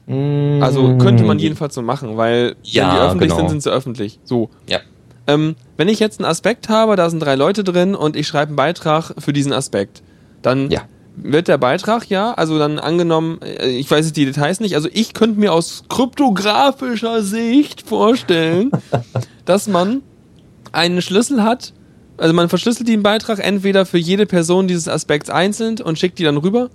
[0.06, 0.62] Mm.
[0.62, 3.40] Also könnte man jedenfalls so machen, weil ja, wenn die öffentlich genau.
[3.40, 4.18] sind, sind sie öffentlich.
[4.24, 4.48] So.
[4.66, 4.80] Ja.
[5.26, 8.48] Ähm, wenn ich jetzt einen Aspekt habe, da sind drei Leute drin und ich schreibe
[8.48, 10.02] einen Beitrag für diesen Aspekt,
[10.40, 10.80] dann ja.
[11.16, 14.88] wird der Beitrag ja, also dann angenommen, äh, ich weiß jetzt die Details nicht, also
[14.90, 18.70] ich könnte mir aus kryptografischer Sicht vorstellen,
[19.44, 20.00] dass man
[20.72, 21.74] einen Schlüssel hat,
[22.18, 26.24] also man verschlüsselt den Beitrag entweder für jede Person dieses Aspekts einzeln und schickt die
[26.24, 26.70] dann rüber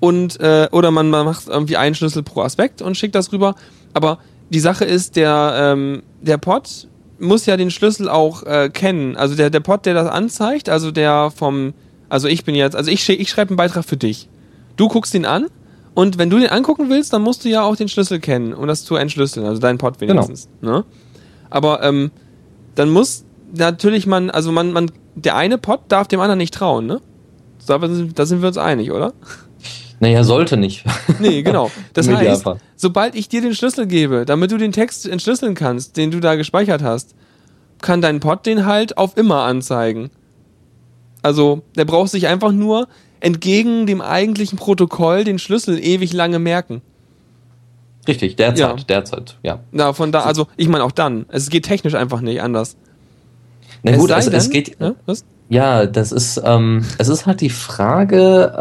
[0.00, 3.54] und äh, oder man, man macht irgendwie einen Schlüssel pro Aspekt und schickt das rüber.
[3.94, 4.18] Aber
[4.50, 9.16] die Sache ist, der ähm, der Pod muss ja den Schlüssel auch äh, kennen.
[9.16, 11.74] Also der, der Pod, der das anzeigt, also der vom,
[12.08, 14.28] also ich bin jetzt, also ich, ich schreibe einen Beitrag für dich.
[14.76, 15.46] Du guckst ihn an
[15.94, 18.68] und wenn du den angucken willst, dann musst du ja auch den Schlüssel kennen und
[18.68, 20.12] das zu entschlüsseln, also deinen Pod Genau.
[20.14, 20.48] wenigstens.
[20.60, 20.84] Ne?
[21.50, 22.12] Aber ähm,
[22.76, 26.86] dann muss natürlich man, also man, man, der eine Pod darf dem anderen nicht trauen,
[26.86, 27.00] ne?
[27.66, 29.12] Da, da sind wir uns einig, oder?
[30.00, 30.84] Naja, sollte nicht.
[31.18, 31.70] Nee, genau.
[31.92, 32.44] Das heißt,
[32.76, 36.36] sobald ich dir den Schlüssel gebe, damit du den Text entschlüsseln kannst, den du da
[36.36, 37.14] gespeichert hast,
[37.80, 40.10] kann dein Pod den halt auf immer anzeigen.
[41.22, 42.86] Also, der braucht sich einfach nur
[43.20, 46.80] entgegen dem eigentlichen Protokoll den Schlüssel ewig lange merken.
[48.06, 48.84] Richtig, derzeit, Ja.
[48.88, 49.60] derzeit, ja.
[49.72, 51.26] Na, von da, also, ich meine auch dann.
[51.28, 52.76] Es geht technisch einfach nicht anders.
[53.82, 55.24] Na gut, sei es, geht, Ja, was?
[55.50, 58.52] Ja, das ist, ähm, es ist halt die Frage,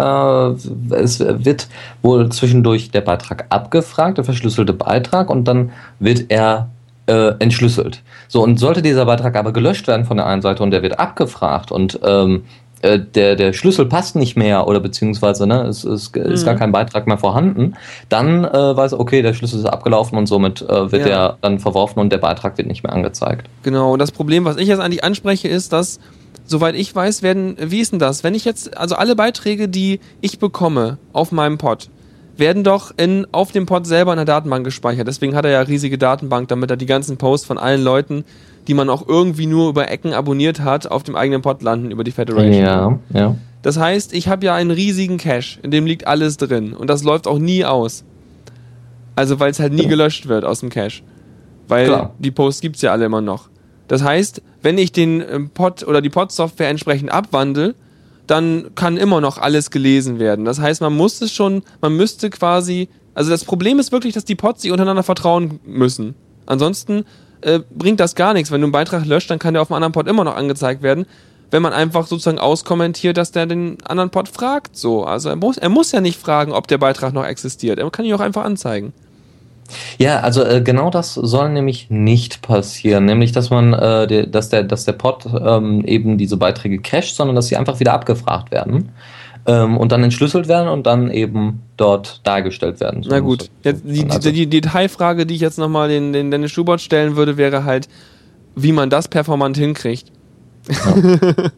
[0.89, 1.67] äh, es wird
[2.01, 6.69] wohl zwischendurch der Beitrag abgefragt, der verschlüsselte Beitrag, und dann wird er
[7.07, 8.03] äh, entschlüsselt.
[8.29, 10.99] So, und sollte dieser Beitrag aber gelöscht werden von der einen Seite und der wird
[10.99, 12.43] abgefragt und ähm,
[12.81, 16.59] äh, der, der Schlüssel passt nicht mehr oder beziehungsweise ne, es, es ist gar Mhm.
[16.59, 17.75] kein Beitrag mehr vorhanden,
[18.09, 21.07] dann äh, weiß er, okay, der Schlüssel ist abgelaufen und somit äh, wird Ja.
[21.07, 23.47] er dann verworfen und der Beitrag wird nicht mehr angezeigt.
[23.63, 25.99] Genau, und das Problem, was ich jetzt eigentlich anspreche, ist, dass,
[26.45, 28.23] soweit ich weiß, werden, wie ist denn das?
[28.23, 31.89] Wenn ich jetzt, also alle Beiträge, die ich bekomme auf meinem Pod,
[32.37, 35.07] werden doch in, auf dem Pod selber in der Datenbank gespeichert.
[35.07, 38.25] Deswegen hat er ja riesige Datenbank, damit er die ganzen Posts von allen Leuten,
[38.67, 42.03] die man auch irgendwie nur über Ecken abonniert hat, auf dem eigenen Pod landen über
[42.03, 42.53] die Federation.
[42.53, 43.35] Ja, ja.
[43.61, 47.03] Das heißt, ich habe ja einen riesigen Cache, in dem liegt alles drin und das
[47.03, 48.03] läuft auch nie aus.
[49.15, 51.01] Also weil es halt nie gelöscht wird aus dem Cache.
[51.67, 52.13] Weil Klar.
[52.19, 53.49] die Posts gibt's ja alle immer noch.
[53.87, 57.75] Das heißt, wenn ich den ähm, Pod oder die Pod-Software entsprechend abwandle,
[58.27, 60.45] dann kann immer noch alles gelesen werden.
[60.45, 64.25] Das heißt, man muss es schon, man müsste quasi, also das Problem ist wirklich, dass
[64.25, 66.13] die Pods sich untereinander vertrauen müssen.
[66.45, 67.05] Ansonsten
[67.41, 68.51] äh, bringt das gar nichts.
[68.51, 70.81] Wenn du einen Beitrag löscht, dann kann der auf einem anderen Pod immer noch angezeigt
[70.81, 71.05] werden,
[71.51, 74.75] wenn man einfach sozusagen auskommentiert, dass der den anderen Pod fragt.
[74.75, 77.79] So, also er muss, er muss ja nicht fragen, ob der Beitrag noch existiert.
[77.79, 78.93] Er kann ihn auch einfach anzeigen.
[79.97, 84.47] Ja, also äh, genau das soll nämlich nicht passieren, nämlich dass man, äh, der, dass
[84.47, 88.51] der, dass der Pod ähm, eben diese Beiträge cached, sondern dass sie einfach wieder abgefragt
[88.51, 88.89] werden
[89.47, 93.03] ähm, und dann entschlüsselt werden und dann eben dort dargestellt werden.
[93.03, 94.05] So Na gut, jetzt die.
[94.09, 97.63] Also- die, die Detailfrage, die ich jetzt nochmal den, den Dennis Schubert stellen würde, wäre
[97.63, 97.87] halt,
[98.55, 100.11] wie man das performant hinkriegt.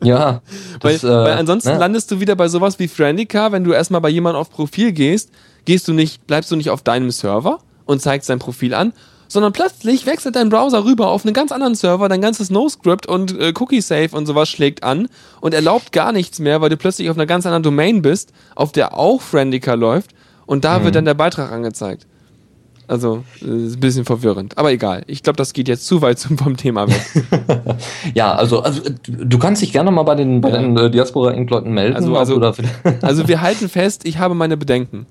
[0.03, 0.41] ja,
[0.81, 1.79] Weil, das, äh, weil ansonsten ne?
[1.79, 5.31] landest du wieder bei sowas wie Friendica, wenn du erstmal bei jemandem auf Profil gehst,
[5.65, 8.93] gehst du nicht, bleibst du nicht auf deinem Server und zeigst dein Profil an,
[9.29, 13.39] sondern plötzlich wechselt dein Browser rüber auf einen ganz anderen Server, dein ganzes NoScript und
[13.39, 15.07] äh, Cookie Safe und sowas schlägt an
[15.39, 18.73] und erlaubt gar nichts mehr, weil du plötzlich auf einer ganz anderen Domain bist, auf
[18.73, 20.11] der auch Friendica läuft
[20.45, 20.83] und da Mhm.
[20.83, 22.05] wird dann der Beitrag angezeigt.
[22.89, 24.57] Also, äh, ist ein bisschen verwirrend.
[24.57, 25.03] Aber egal.
[25.05, 27.01] Ich glaube, das geht jetzt zu weit vom Thema weg.
[28.15, 31.49] ja, also, also du kannst dich gerne mal bei den, bei den äh, Diaspora Inc.
[31.51, 31.95] Leuten melden.
[31.95, 32.39] Also- also-
[33.01, 35.05] Also, wir halten fest, ich habe meine Bedenken.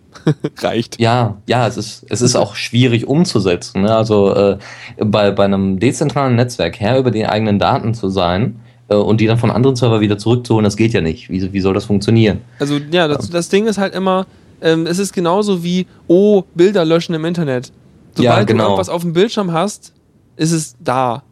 [0.61, 1.01] Reicht.
[1.01, 3.83] Ja, ja, es ist, es ist auch schwierig umzusetzen.
[3.83, 3.95] Ne?
[3.95, 4.59] Also äh,
[4.99, 9.27] bei, bei einem dezentralen Netzwerk Herr über die eigenen Daten zu sein äh, und die
[9.27, 11.31] dann von anderen Server wieder zurückzuholen, das geht ja nicht.
[11.31, 12.41] Wie, wie soll das funktionieren?
[12.59, 14.27] Also ja, das, das Ding ist halt immer,
[14.61, 17.73] ähm, es ist genauso wie, oh, Bilder löschen im Internet.
[18.19, 18.63] Ja, Sobald genau.
[18.65, 19.93] du irgendwas auf dem Bildschirm hast,
[20.37, 21.23] ist es da.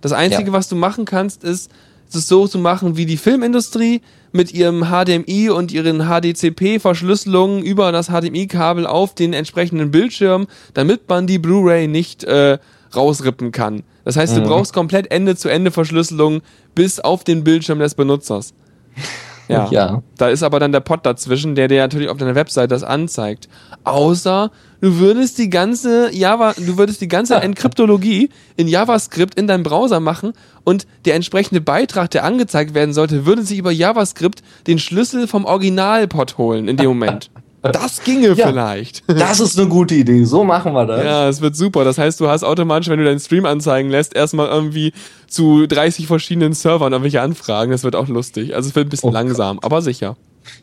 [0.00, 0.52] Das Einzige, Ja.
[0.52, 1.70] was du machen kannst, ist,
[2.14, 8.08] es so zu machen wie die Filmindustrie mit ihrem HDMI und ihren HDCP-Verschlüsselungen über das
[8.08, 12.58] HDMI-Kabel auf den entsprechenden Bildschirm, damit man die Blu-ray nicht äh,
[12.94, 13.82] rausrippen kann.
[14.04, 14.46] Das heißt, du Mhm.
[14.46, 16.42] brauchst komplett Ende-zu-Ende-Verschlüsselung
[16.74, 18.52] bis auf den Bildschirm des Benutzers.
[19.52, 19.68] Ja.
[19.70, 20.02] Ja.
[20.16, 23.48] Da ist aber dann der Pod dazwischen, der dir natürlich auf deiner Website das anzeigt.
[23.84, 29.62] Außer du würdest die ganze Java, du würdest die ganze Entkryptologie in JavaScript in deinem
[29.62, 30.32] Browser machen
[30.64, 35.44] und der entsprechende Beitrag, der angezeigt werden sollte, würde sich über JavaScript den Schlüssel vom
[35.44, 37.30] Original-Pod holen in dem Moment.
[37.62, 38.48] Das ginge Ja.
[38.48, 39.04] vielleicht.
[39.12, 40.24] Das ist eine gute Idee.
[40.24, 41.04] So machen wir das.
[41.04, 41.84] Ja, es wird super.
[41.84, 44.92] Das heißt, du hast automatisch, wenn du deinen Stream anzeigen lässt, erstmal irgendwie
[45.28, 47.70] zu 30 verschiedenen Servern irgendwelche Anfragen.
[47.70, 48.54] Das wird auch lustig.
[48.54, 50.16] Also es wird ein bisschen Oh langsam, aber sicher.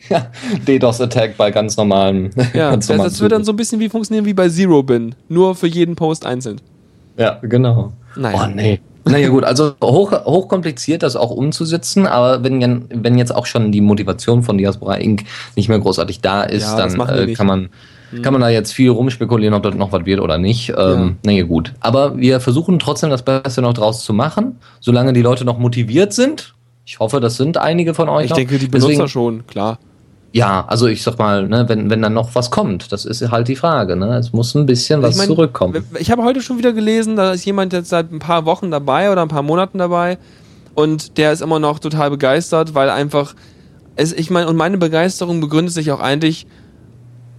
[0.10, 0.28] Ja.
[0.68, 2.32] DDoS-Attack bei ganz normalen.
[2.54, 4.84] Ja, ganz das, normalen das wird dann so ein bisschen wie funktionieren wie bei Zero
[4.84, 5.16] Bin.
[5.30, 6.60] Nur für jeden Post einzeln.
[7.18, 7.94] Ja, genau.
[8.18, 8.44] Naja.
[8.46, 8.80] Oh nee.
[9.06, 13.82] Naja gut, also hoch, hochkompliziert das auch umzusetzen, aber wenn, wenn jetzt auch schon die
[13.82, 15.24] Motivation von Diaspora Inc.
[15.56, 17.70] nicht mehr großartig da ist, Ja, dann äh, kann man
[18.24, 20.74] kann man da jetzt viel rumspekulieren, ob das noch was wird oder nicht.
[20.76, 25.22] Ähm, Naja gut, aber wir versuchen trotzdem das Beste noch draus zu machen, solange die
[25.22, 26.56] Leute noch motiviert sind.
[26.86, 28.38] Ich hoffe, das sind einige von euch Ich noch.
[28.38, 29.78] denke, die Benutzer Deswegen, schon, klar.
[30.32, 33.48] Ja, also ich sag mal, ne, wenn, wenn dann noch was kommt, das ist halt
[33.48, 33.96] die Frage.
[33.96, 34.18] Ne?
[34.18, 35.84] Es muss ein bisschen was ich mein, zurückkommen.
[36.00, 39.12] Ich habe heute schon wieder gelesen, da ist jemand jetzt seit ein paar Wochen dabei
[39.12, 40.20] oder ein paar Monaten dabei
[40.76, 43.34] und der ist immer noch total begeistert, weil einfach,
[43.96, 46.46] es, ich meine, und meine Begeisterung begründet sich auch eigentlich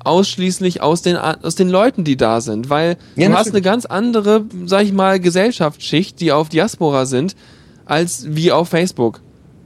[0.02, 3.86] ausschließlich aus den, aus den Leuten, die da sind, weil ja, du hast eine ganz
[3.86, 7.36] andere, sag ich mal, Gesellschaftsschicht, die auf Diaspora sind,
[7.84, 9.20] als wie auf Facebook.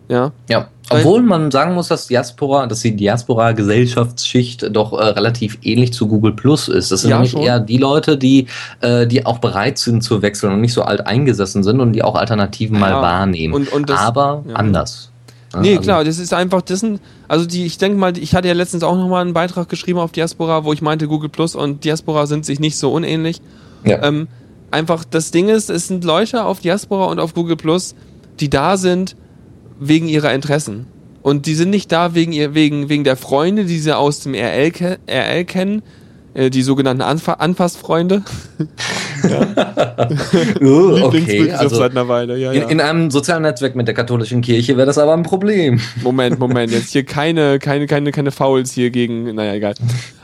[0.08, 0.32] Ja.
[0.48, 0.68] Ja.
[0.90, 6.32] Obwohl man sagen muss, dass Diaspora, dass die Diaspora-Gesellschaftsschicht doch äh, relativ ähnlich zu Google
[6.32, 6.92] Plus ist.
[6.92, 7.42] Das sind ja, nämlich schon.
[7.42, 8.46] eher die Leute, die,
[8.80, 12.02] äh, die auch bereit sind zu wechseln und nicht so alt eingesessen sind und die
[12.02, 12.80] auch Alternativen ja.
[12.80, 13.54] mal wahrnehmen.
[13.54, 14.56] Und, und das, Aber ja.
[14.56, 15.10] anders.
[15.60, 18.48] Nee, also, klar, das ist einfach, das sind, also die, ich denke mal, ich hatte
[18.48, 21.84] ja letztens auch nochmal einen Beitrag geschrieben auf Diaspora, wo ich meinte, Google Plus und
[21.84, 23.40] Diaspora sind sich nicht so unähnlich.
[23.84, 24.28] Ähm,
[24.70, 27.94] einfach, das Ding ist, es sind Leute auf Diaspora und auf Google Plus,
[28.40, 29.14] die da sind,
[29.78, 30.86] wegen ihrer Interessen.
[31.22, 34.34] Und die sind nicht da wegen, ihr, wegen, wegen der Freunde, die sie aus dem
[34.34, 34.72] RL,
[35.08, 35.82] RL kennen,
[36.34, 38.22] äh, die sogenannten Anf Anfassfreunde.
[40.60, 40.64] uh,
[41.04, 42.36] okay, also seit einer Weile.
[42.36, 42.68] Ja, in, ja.
[42.68, 45.80] in, einem sozialen Netzwerk mit der katholischen Kirche wäre das aber ein Problem.
[46.02, 49.74] Moment, Moment, jetzt hier keine, keine, keine, keine Fouls hier gegen, naja, egal.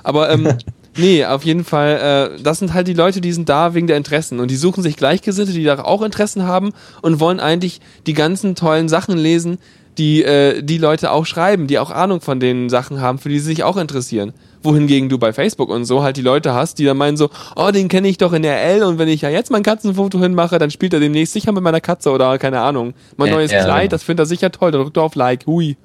[0.03, 0.49] Aber ähm,
[0.97, 3.97] nee, auf jeden Fall, äh, das sind halt die Leute, die sind da wegen der
[3.97, 6.73] Interessen und die suchen sich Gleichgesinnte, die da auch Interessen haben
[7.03, 9.59] und wollen eigentlich die ganzen tollen Sachen lesen,
[9.99, 13.39] die äh, die Leute auch schreiben, die auch Ahnung von den Sachen haben, für die
[13.39, 14.33] sie sich auch interessieren.
[14.63, 17.71] Wohingegen du bei Facebook und so halt die Leute hast, die dann meinen so, oh,
[17.71, 20.71] den kenne ich doch in RL und wenn ich ja jetzt mein Katzenfoto hinmache, dann
[20.71, 22.95] spielt er demnächst sicher mit meiner Katze oder keine Ahnung.
[23.17, 25.77] Mein neues ja, Kleid, das findet er sicher toll, da drückt er auf Like, hui.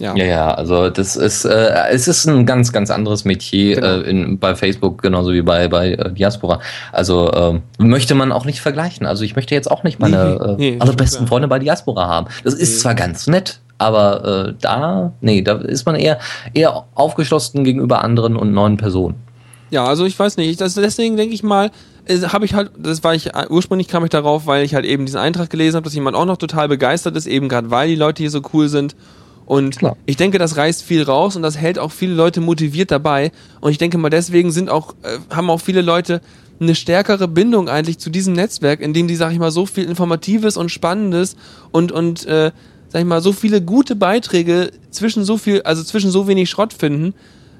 [0.00, 0.16] Ja.
[0.16, 3.86] ja, ja, also das ist, äh, es ist ein ganz, ganz anderes Metier genau.
[3.86, 6.60] äh, in, bei Facebook, genauso wie bei, bei äh, Diaspora.
[6.90, 9.06] Also äh, möchte man auch nicht vergleichen.
[9.06, 12.26] Also ich möchte jetzt auch nicht meine nee, äh, nee, allerbesten Freunde bei Diaspora haben.
[12.42, 12.78] Das ist nee.
[12.78, 16.18] zwar ganz nett, aber äh, da, nee, da ist man eher,
[16.54, 19.14] eher aufgeschlossen gegenüber anderen und neuen Personen.
[19.70, 20.60] Ja, also ich weiß nicht.
[20.60, 21.70] Das, deswegen denke ich mal,
[22.06, 25.06] äh, habe ich halt, das war ich, ursprünglich kam ich darauf, weil ich halt eben
[25.06, 27.94] diesen Eintrag gelesen habe, dass jemand auch noch total begeistert ist, eben gerade weil die
[27.94, 28.96] Leute hier so cool sind
[29.46, 29.96] und Klar.
[30.06, 33.32] ich denke, das reißt viel raus und das hält auch viele Leute motiviert dabei.
[33.60, 36.20] Und ich denke mal, deswegen sind auch, äh, haben auch viele Leute
[36.60, 39.84] eine stärkere Bindung eigentlich zu diesem Netzwerk, in dem die, sag ich mal, so viel
[39.84, 41.36] Informatives und Spannendes
[41.72, 42.52] und, und äh,
[42.88, 46.72] sag ich mal, so viele gute Beiträge zwischen so viel, also zwischen so wenig Schrott
[46.72, 47.12] finden,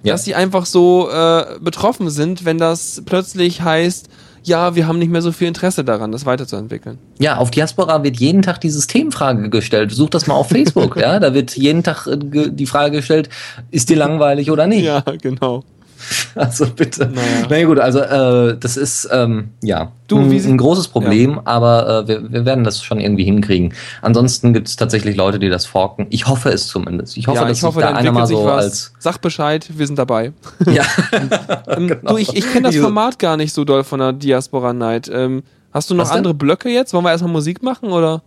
[0.05, 0.15] ja.
[0.15, 4.09] dass sie einfach so äh, betroffen sind, wenn das plötzlich heißt,
[4.45, 6.99] ja, wir haben nicht mehr so viel Interesse daran, das weiterzuentwickeln.
[7.19, 9.93] Ja, auf Diaspora wird jeden Tag die Systemfrage gestellt.
[9.93, 11.19] Such das mal auf Facebook, ja.
[11.19, 13.29] Da wird jeden Tag äh, die Frage gestellt,
[13.71, 14.85] ist dir langweilig oder nicht?
[14.85, 15.65] Ja, genau.
[16.35, 17.07] Also bitte.
[17.07, 17.47] Naja.
[17.49, 21.43] Na gut, also äh, das ist ähm, ja du, ein, ein, großes Problem, ja.
[21.45, 23.73] aber äh, wir, wir werden das schon irgendwie hinkriegen.
[24.03, 26.07] Ansonsten gibt es tatsächlich Leute, die das forken.
[26.11, 27.17] Ich hoffe es zumindest.
[27.17, 29.99] Ich hoffe, ja, ich dass hoffe, da einer mal so als Sag Bescheid, wir sind
[29.99, 30.33] dabei.
[30.67, 30.85] Ja.
[31.69, 32.13] ähm, genau.
[32.13, 35.11] Du, ich, ich kenne das Format gar nicht so doll von der Diaspora Night.
[35.13, 36.93] Ähm, hast du noch andere Blöcke jetzt?
[36.95, 38.23] Wollen wir erstmal Musik machen oder?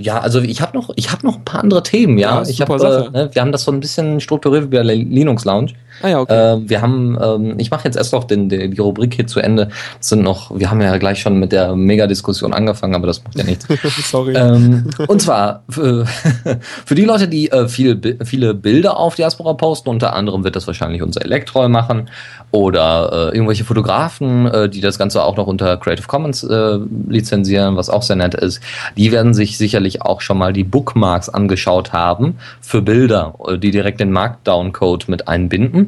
[0.00, 2.42] Ja, also ich habe noch, ich habe noch ein paar andere Themen, ja.
[2.42, 4.96] ja ich hab, äh, ne, wir haben das so ein bisschen strukturiert wie bei der
[4.96, 5.72] Linux Lounge.
[6.02, 6.34] Ah ja, okay.
[6.34, 9.40] Äh, wir haben, ähm, ich mache jetzt erst noch den, den, die Rubrik hier zu
[9.40, 9.68] Ende.
[9.98, 13.36] Das sind noch, wir haben ja gleich schon mit der Mega-Diskussion angefangen, aber das macht
[13.36, 13.66] ja nichts.
[14.10, 14.34] Sorry.
[14.34, 16.06] Ähm, und zwar für,
[16.84, 20.66] für die Leute, die äh, viel, viele Bilder auf Diaspora posten, unter anderem wird das
[20.66, 22.08] wahrscheinlich unser Elektrol machen
[22.50, 27.76] oder äh, irgendwelche Fotografen, äh, die das Ganze auch noch unter Creative Commons äh, lizenzieren,
[27.76, 28.60] was auch sehr nett ist.
[28.96, 33.70] Die werden sich sicherlich auch schon mal die Bookmarks angeschaut haben für Bilder, äh, die
[33.70, 35.79] direkt den Markdown-Code mit einbinden.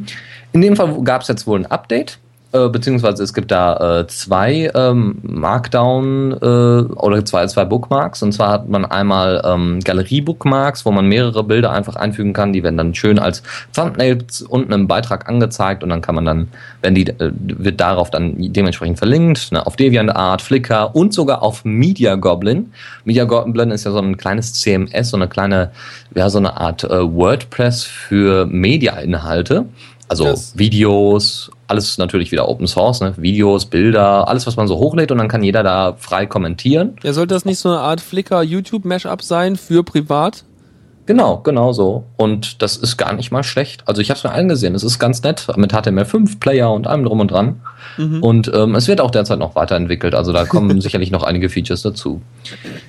[0.52, 2.18] In dem Fall gab es jetzt wohl ein Update
[2.52, 8.22] äh, beziehungsweise es gibt da äh, zwei ähm, Markdown äh, oder zwei, zwei Bookmarks.
[8.22, 12.52] Und zwar hat man einmal ähm, Galerie-Bookmarks, wo man mehrere Bilder einfach einfügen kann.
[12.52, 13.42] Die werden dann schön als
[13.74, 16.48] Thumbnails unten im Beitrag angezeigt und dann kann man dann,
[16.82, 21.64] wenn die, äh, wird darauf dann dementsprechend verlinkt, ne, auf DeviantArt, Flickr und sogar auf
[21.64, 22.72] Media Goblin.
[23.04, 25.70] Media Goblin ist ja so ein kleines CMS, so eine kleine,
[26.14, 29.64] ja, so eine Art äh, WordPress für Media-Inhalte.
[30.08, 30.52] Also yes.
[30.54, 33.14] Videos, alles natürlich wieder Open Source, ne?
[33.16, 36.96] Videos, Bilder, alles, was man so hochlädt und dann kann jeder da frei kommentieren.
[37.02, 40.44] Ja, sollte das nicht so eine Art Flickr-YouTube-Mashup sein für privat?
[41.06, 42.04] Genau, genau so.
[42.16, 43.82] Und das ist gar nicht mal schlecht.
[43.86, 44.74] Also ich habe es mir angesehen.
[44.74, 47.60] Es ist ganz nett mit HTML5 Player und allem drum und dran.
[47.98, 48.22] Mhm.
[48.22, 50.14] Und ähm, es wird auch derzeit noch weiterentwickelt.
[50.14, 52.22] Also da kommen sicherlich noch einige Features dazu.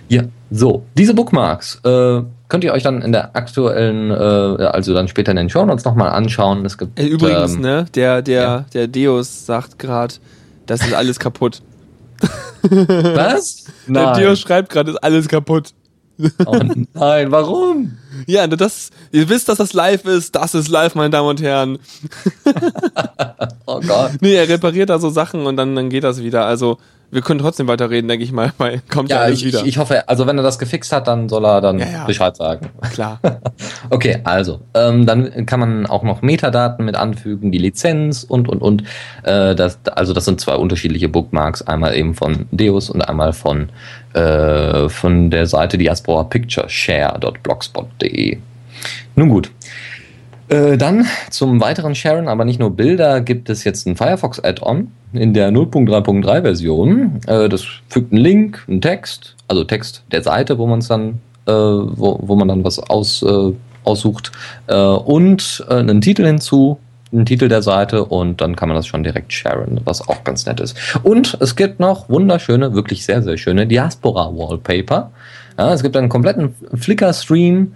[0.10, 5.08] Ja, so diese Bookmarks äh, könnt ihr euch dann in der aktuellen, äh, also dann
[5.08, 6.64] später in den Show Notes nochmal anschauen.
[6.66, 8.66] Es gibt übrigens, ähm, ne, der der ja.
[8.74, 10.14] der Deus sagt gerade,
[10.68, 11.64] das ist alles kaputt.
[12.62, 13.66] Was?
[13.88, 14.14] Nein.
[14.16, 15.74] Der Deus schreibt gerade, ist alles kaputt.
[16.46, 16.60] Oh
[16.94, 17.98] nein, warum?
[18.28, 20.36] Ja, das, ihr wisst, dass das live ist.
[20.36, 21.80] Das ist live, meine Damen und Herren.
[23.66, 24.12] oh Gott.
[24.22, 26.46] Nee, er repariert da so Sachen und dann, dann geht das wieder.
[26.46, 26.78] Also,
[27.14, 29.66] wir können trotzdem weiterreden, denke ich mal, weil kommt ja, ja alles ich, wieder.
[29.66, 32.06] Ich hoffe, also wenn er das gefixt hat, dann soll er dann Ja, ja.
[32.06, 32.70] Bescheid sagen.
[32.94, 33.20] Klar.
[33.90, 38.60] Okay, also, ähm, dann kann man auch noch Metadaten mit anfügen, die Lizenz und, und,
[38.60, 38.84] und.
[39.24, 43.70] Äh, das, also das sind zwei unterschiedliche Bookmarks, einmal eben von Deus und einmal von,
[44.14, 48.38] äh, von der Seite Diaspora Picture Share.blogspot.de.
[49.16, 49.52] Nun gut.
[50.50, 54.92] Äh, dann zum weiteren Sharen, aber nicht nur Bilder, gibt es jetzt ein Firefox Add-on
[55.14, 57.20] in der 0.3.3 Version.
[57.28, 61.22] Äh, das fügt einen Link, einen Text, also Text der Seite, wo man es dann,
[61.46, 63.52] äh, wo, wo man dann was aus, äh,
[63.84, 64.32] aussucht,
[64.68, 66.80] äh, und äh, einen Titel hinzu,
[67.12, 70.46] einen Titel der Seite und dann kann man das schon direkt sharen, was auch ganz
[70.46, 70.76] nett ist.
[71.04, 75.12] Und es gibt noch wunderschöne, wirklich sehr, sehr schöne Diaspora-Wallpaper.
[75.58, 77.74] Ja, es gibt einen kompletten Flickr-Stream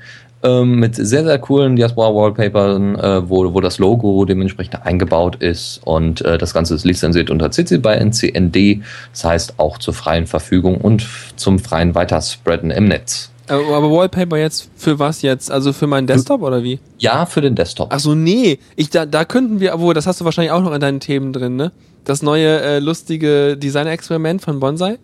[0.47, 6.21] ähm, mit sehr, sehr coolen Diaspora-Wallpapern, äh, wo, wo das Logo dementsprechend eingebaut ist und
[6.21, 8.81] äh, das Ganze ist lizenziert unter CC by NCND,
[9.11, 13.31] das heißt auch zur freien Verfügung und zum freien Weiterspreaden im Netz.
[13.49, 15.49] Aber aber Wallpaper jetzt für was jetzt?
[15.49, 16.79] Also für meinen Desktop oder wie?
[16.97, 17.89] Ja, für den Desktop.
[17.91, 18.59] Ach so, nee.
[18.75, 21.31] Ich, da, da könnten wir, obwohl, das hast du wahrscheinlich auch noch in deinen Themen
[21.31, 21.71] drin, ne?
[22.03, 24.97] Das neue äh, lustige Design-Experiment von Bonsai.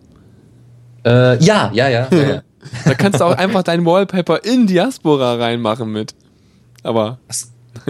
[1.06, 2.08] Äh, ja, ja, ja.
[2.10, 2.42] ja, ja.
[2.84, 6.14] Da kannst du auch einfach dein Wallpaper in Diaspora reinmachen mit.
[6.82, 7.18] Aber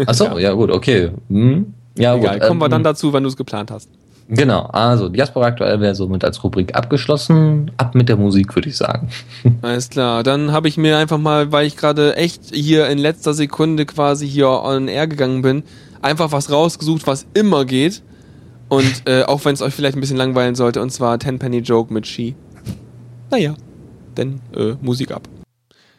[0.06, 0.52] Achso, ja.
[0.52, 1.10] gut, okay.
[1.28, 1.74] Hm.
[1.96, 2.48] Ja, egal, gut.
[2.48, 3.88] kommen wir ähm, dann dazu, wenn du es geplant hast.
[4.28, 7.70] Genau, also Diaspora aktuell wäre somit als Rubrik abgeschlossen.
[7.76, 9.10] Ab mit der Musik, würde ich sagen.
[9.62, 13.34] Alles klar, dann habe ich mir einfach mal, weil ich gerade echt hier in letzter
[13.34, 15.62] Sekunde quasi hier on air gegangen bin,
[16.00, 18.02] einfach was rausgesucht, was immer geht.
[18.70, 21.58] Und äh, auch wenn es euch vielleicht ein bisschen langweilen sollte, und zwar Ten Penny
[21.58, 22.34] Joke mit Ski.
[23.30, 23.54] Naja,
[24.14, 25.28] denn äh, Musik ab.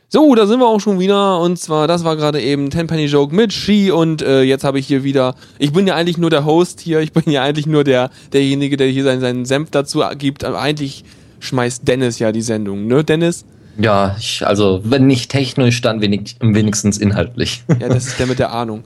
[0.08, 1.40] So, da sind wir auch schon wieder.
[1.40, 3.92] Und zwar, das war gerade eben Ten Penny Joke mit Ski.
[3.92, 5.36] Und äh, jetzt habe ich hier wieder.
[5.60, 7.00] Ich bin ja eigentlich nur der Host hier.
[7.02, 10.44] Ich bin ja eigentlich nur der derjenige, der hier seinen, seinen Senf dazu gibt.
[10.44, 11.04] Aber eigentlich
[11.40, 13.46] schmeißt Dennis ja die Sendung, ne, Dennis?
[13.78, 17.64] Ja, ich, also wenn nicht technisch, dann wenig, wenigstens inhaltlich.
[17.80, 18.84] Ja, das ist der mit der Ahnung.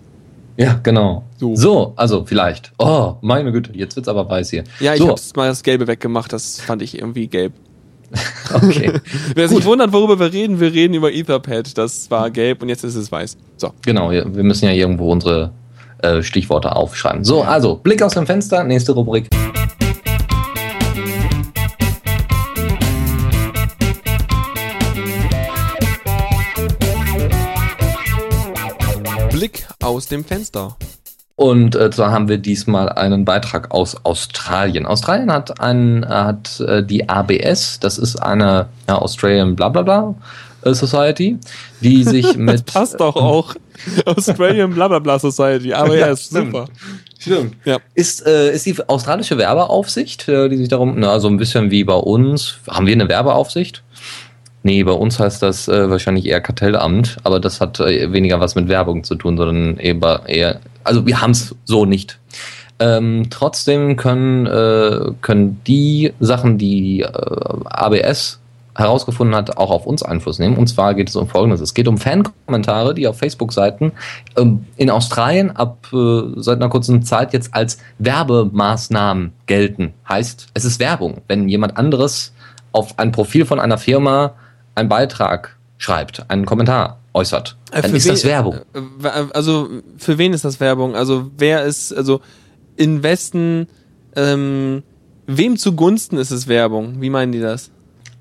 [0.57, 1.23] ja, genau.
[1.37, 1.55] So.
[1.55, 2.71] So, also vielleicht.
[2.79, 4.63] Oh, meine Güte, jetzt wird's aber weiß hier.
[4.79, 6.33] Ja, ich so, hab's mal das Gelbe weggemacht.
[6.33, 7.53] Das fand ich irgendwie gelb.
[8.53, 8.93] okay.
[9.35, 11.77] Wer sich wundert, worüber wir reden, wir reden über Etherpad.
[11.77, 13.37] Das war gelb und jetzt ist es weiß.
[13.57, 13.71] So.
[13.83, 15.51] Genau, wir müssen ja irgendwo unsere
[16.01, 17.23] äh, Stichworte aufschreiben.
[17.23, 19.29] So, also, Blick aus dem Fenster, nächste Rubrik.
[29.31, 30.75] Blick aus dem Fenster.
[31.39, 34.85] Und äh, zwar haben wir diesmal einen Beitrag aus Australien.
[34.85, 40.15] Australien hat, ein, hat äh, die ABS, das ist eine ja, Australian Blablabla
[40.65, 41.37] äh, Society,
[41.79, 42.65] die sich mit.
[42.65, 43.55] Passt doch auch.
[44.03, 45.73] Australian Blablabla Society.
[45.73, 46.65] Aber ja, super.
[47.17, 47.55] Stimmt.
[47.63, 47.77] Ja.
[47.93, 51.85] Ist, äh, ist die australische Werbeaufsicht, äh, die sich darum, na, so ein bisschen wie
[51.85, 52.57] bei uns.
[52.67, 53.81] Haben wir eine Werbeaufsicht?
[54.61, 58.55] Nee, bei uns heißt das äh, wahrscheinlich eher Kartellamt, aber das hat äh, weniger was
[58.55, 62.19] mit Werbung zu tun, sondern eher, eher also wir haben es so nicht.
[62.79, 67.09] Ähm, trotzdem können, äh, können die Sachen, die äh,
[67.65, 68.39] ABS
[68.75, 70.55] herausgefunden hat, auch auf uns Einfluss nehmen.
[70.55, 71.59] Und zwar geht es um Folgendes.
[71.59, 73.91] Es geht um Fankommentare, die auf Facebook-Seiten
[74.37, 79.93] ähm, in Australien ab äh, seit einer kurzen Zeit jetzt als Werbemaßnahmen gelten.
[80.07, 81.21] Heißt, es ist Werbung.
[81.27, 82.33] Wenn jemand anderes
[82.71, 84.33] auf ein Profil von einer Firma
[84.79, 88.55] einen Beitrag schreibt, einen Kommentar äußert, Äh, dann für ist das wen- Werbung.
[88.73, 90.95] äh, äh, Also, für wen ist das Werbung?
[90.95, 92.21] Also, wer ist, also,
[92.75, 93.67] in wessen,
[94.15, 94.83] ähm,
[95.27, 97.01] wem zugunsten ist es Werbung?
[97.01, 97.71] Wie meinen die das?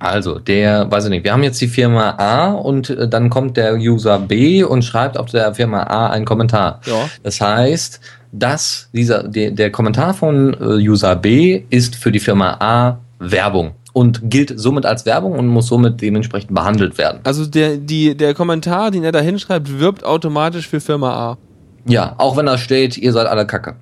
[0.01, 3.57] Also, der, weiß ich nicht, wir haben jetzt die Firma A und äh, dann kommt
[3.57, 6.81] der User B und schreibt auf der Firma A einen Kommentar.
[6.87, 7.09] Ja.
[7.25, 12.57] Das heißt, dass dieser, der, der Kommentar von äh, User B ist für die Firma
[12.61, 17.18] A Werbung und gilt somit als Werbung und muss somit dementsprechend behandelt werden.
[17.24, 21.38] Also, der, die, der Kommentar, den er da hinschreibt, wirbt automatisch für Firma A.
[21.84, 23.74] Ja, auch wenn da steht, ihr seid alle Kacke.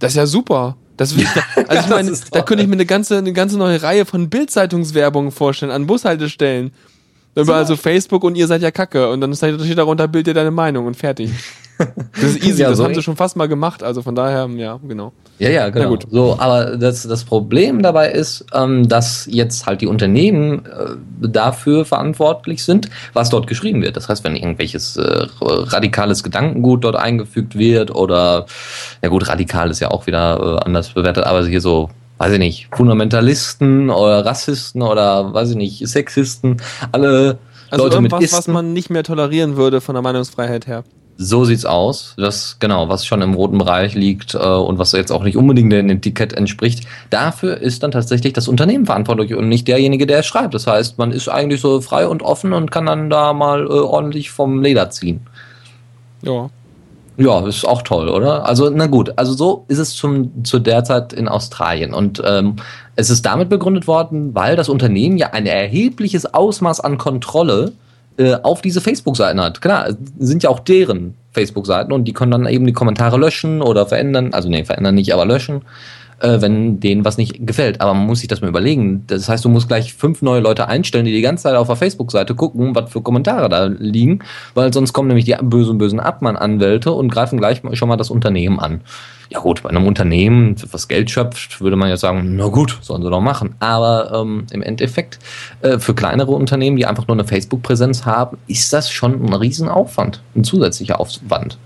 [0.00, 0.76] Das ist ja super.
[0.96, 1.14] Das
[1.68, 5.30] also ich meine, da könnte ich mir eine ganze, eine ganze neue Reihe von Bildzeitungswerbungen
[5.30, 6.72] vorstellen an Bushaltestellen.
[7.36, 10.50] Über also Facebook und ihr seid ja Kacke und dann steht darunter Bild dir deine
[10.50, 11.30] Meinung und fertig.
[12.12, 14.46] Das ist easy, Ja, das so haben sie schon fast mal gemacht, also von daher,
[14.56, 15.14] ja, genau.
[15.40, 15.88] Ja, ja, genau.
[15.88, 16.06] gut.
[16.10, 21.86] So, aber das, das Problem dabei ist, ähm, dass jetzt halt die Unternehmen äh, dafür
[21.86, 23.96] verantwortlich sind, was dort geschrieben wird.
[23.96, 28.44] Das heißt, wenn irgendwelches äh, radikales Gedankengut dort eingefügt wird oder,
[29.02, 31.88] ja gut, radikal ist ja auch wieder äh, anders bewertet, aber hier so,
[32.18, 36.58] weiß ich nicht, Fundamentalisten oder Rassisten oder, weiß ich nicht, Sexisten,
[36.92, 37.38] alle
[37.70, 38.52] Also Leute mit irgendwas, was Isten.
[38.52, 40.84] man nicht mehr tolerieren würde von der Meinungsfreiheit her.
[41.22, 42.14] So sieht's aus.
[42.16, 45.70] Das, genau, was schon im roten Bereich liegt äh, und was jetzt auch nicht unbedingt
[45.70, 46.86] dem Etikett entspricht.
[47.10, 50.54] Dafür ist dann tatsächlich das Unternehmen verantwortlich und nicht derjenige, der es schreibt.
[50.54, 53.68] Das heißt, man ist eigentlich so frei und offen und kann dann da mal äh,
[53.68, 55.20] ordentlich vom Leder ziehen.
[56.22, 56.48] Ja.
[57.18, 58.46] Ja, ist auch toll, oder?
[58.46, 61.92] Also, na gut, also so ist es zum, zu der Zeit in Australien.
[61.92, 62.56] Und ähm,
[62.96, 67.89] es ist damit begründet worden, weil das Unternehmen ja ein erhebliches Ausmaß an Kontrolle äh,
[68.42, 69.60] auf diese Facebook-Seiten hat.
[69.60, 73.86] Klar, sind ja auch deren Facebook-Seiten und die können dann eben die Kommentare löschen oder
[73.86, 74.32] verändern.
[74.32, 75.62] Also, nee, verändern nicht, aber löschen,
[76.20, 77.80] äh, wenn denen was nicht gefällt.
[77.80, 79.04] Aber man muss sich das mal überlegen.
[79.06, 81.76] Das heißt, du musst gleich fünf neue Leute einstellen, die die ganze Zeit auf der
[81.76, 84.20] Facebook-Seite gucken, was für Kommentare da liegen,
[84.54, 88.60] weil sonst kommen nämlich die bösen, bösen Abmann-Anwälte und greifen gleich schon mal das Unternehmen
[88.60, 88.80] an.
[89.30, 93.02] Ja gut, bei einem Unternehmen, was Geld schöpft, würde man ja sagen, na gut, sollen
[93.02, 93.54] sie doch machen.
[93.60, 95.20] Aber ähm, im Endeffekt,
[95.62, 100.20] äh, für kleinere Unternehmen, die einfach nur eine Facebook-Präsenz haben, ist das schon ein Riesenaufwand,
[100.34, 101.58] ein zusätzlicher Aufwand.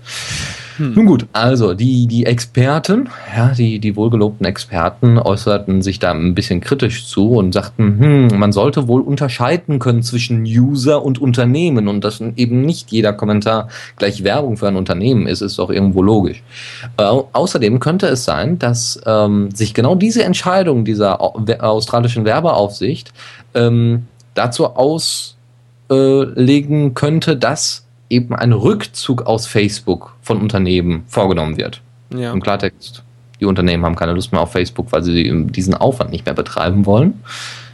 [0.77, 6.35] Nun gut, also die, die Experten, ja, die, die wohlgelobten Experten äußerten sich da ein
[6.35, 11.87] bisschen kritisch zu und sagten, hm, man sollte wohl unterscheiden können zwischen User und Unternehmen
[11.87, 16.01] und dass eben nicht jeder Kommentar gleich Werbung für ein Unternehmen ist, ist doch irgendwo
[16.01, 16.43] logisch.
[16.97, 23.13] Äh, außerdem könnte es sein, dass ähm, sich genau diese Entscheidung dieser australischen Werbeaufsicht
[23.53, 24.65] ähm, dazu
[25.87, 31.81] auslegen könnte, dass eben ein Rückzug aus Facebook von Unternehmen vorgenommen wird.
[32.15, 32.31] Ja.
[32.31, 33.03] Im Klartext,
[33.39, 36.85] die Unternehmen haben keine Lust mehr auf Facebook, weil sie diesen Aufwand nicht mehr betreiben
[36.85, 37.21] wollen.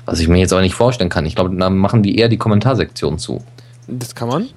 [0.06, 1.26] Was ich mir jetzt aber nicht vorstellen kann.
[1.26, 3.44] Ich glaube, dann machen die eher die Kommentarsektion zu.
[3.88, 4.50] Das kann man?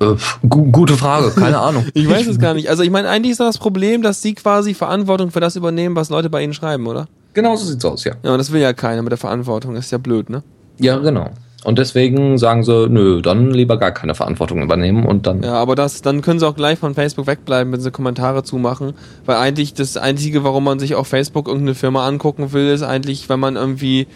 [0.00, 0.16] Äh,
[0.48, 1.86] gu gute Frage, keine Ahnung.
[1.94, 2.68] Ich weiß es gar nicht.
[2.68, 6.10] Also ich meine, eigentlich ist das Problem, dass sie quasi Verantwortung für das übernehmen, was
[6.10, 7.06] Leute bei ihnen schreiben, oder?
[7.32, 8.14] Genau so sieht's aus, ja.
[8.22, 9.74] Ja, und das will ja keiner mit der Verantwortung.
[9.74, 10.42] Das ist ja blöd, ne?
[10.78, 11.30] Ja, genau.
[11.62, 15.42] Und deswegen sagen sie, nö, dann lieber gar keine Verantwortung übernehmen und dann.
[15.42, 18.94] Ja, aber das, dann können sie auch gleich von Facebook wegbleiben, wenn sie Kommentare zumachen.
[19.26, 23.28] Weil eigentlich das Einzige, warum man sich auf Facebook irgendeine Firma angucken will, ist eigentlich,
[23.28, 24.06] wenn man irgendwie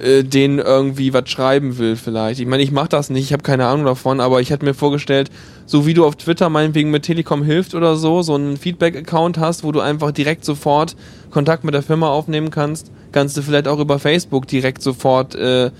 [0.00, 2.40] äh, denen irgendwie was schreiben will vielleicht.
[2.40, 4.74] Ich meine, ich mache das nicht, ich habe keine Ahnung davon, aber ich hätte mir
[4.74, 5.30] vorgestellt,
[5.66, 9.62] so wie du auf Twitter meinetwegen mit Telekom hilft oder so, so einen Feedback-Account hast,
[9.62, 10.96] wo du einfach direkt sofort
[11.30, 15.70] Kontakt mit der Firma aufnehmen kannst, kannst du vielleicht auch über Facebook direkt sofort äh,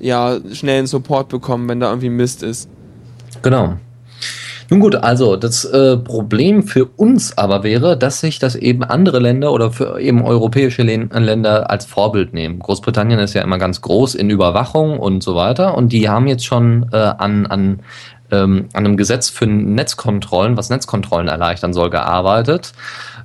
[0.00, 2.68] ja schnellen Support bekommen, wenn da irgendwie Mist ist.
[3.42, 3.74] Genau.
[4.70, 9.18] Nun gut, also das äh, Problem für uns aber wäre, dass sich das eben andere
[9.18, 12.60] Länder oder für eben europäische Län- Länder als Vorbild nehmen.
[12.60, 16.44] Großbritannien ist ja immer ganz groß in Überwachung und so weiter und die haben jetzt
[16.44, 17.80] schon äh, an, an,
[18.30, 22.72] ähm, an einem Gesetz für Netzkontrollen, was Netzkontrollen erleichtern soll, gearbeitet.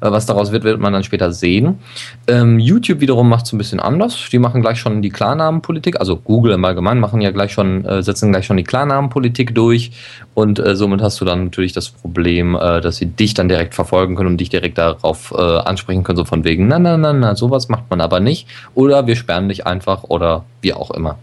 [0.01, 1.79] Äh, was daraus wird, wird man dann später sehen.
[2.27, 4.29] Ähm, YouTube wiederum macht es ein bisschen anders.
[4.31, 8.03] Die machen gleich schon die Klarnamenpolitik, also Google im Allgemeinen machen ja gleich schon, äh,
[8.03, 9.91] setzen gleich schon die Klarnamenpolitik durch
[10.33, 13.73] und äh, somit hast du dann natürlich das Problem, äh, dass sie dich dann direkt
[13.73, 17.13] verfolgen können und dich direkt darauf äh, ansprechen können, so von wegen, na, na, na,
[17.13, 18.47] na, sowas macht man aber nicht.
[18.73, 21.17] Oder wir sperren dich einfach oder wie auch immer.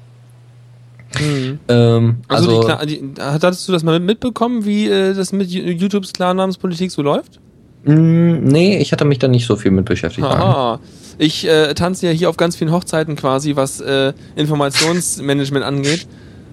[1.21, 6.13] Ähm, Also, also, die, die, hattest du das mal mitbekommen, wie äh, das mit YouTubes
[6.13, 7.41] Klarnamenspolitik so läuft?
[7.85, 10.27] mh, nee, ich hatte mich da nicht so viel mit beschäftigt.
[10.27, 10.81] Aha.
[11.19, 16.07] Ich äh, tanze ja hier auf ganz vielen Hochzeiten quasi, was äh, Informationsmanagement angeht.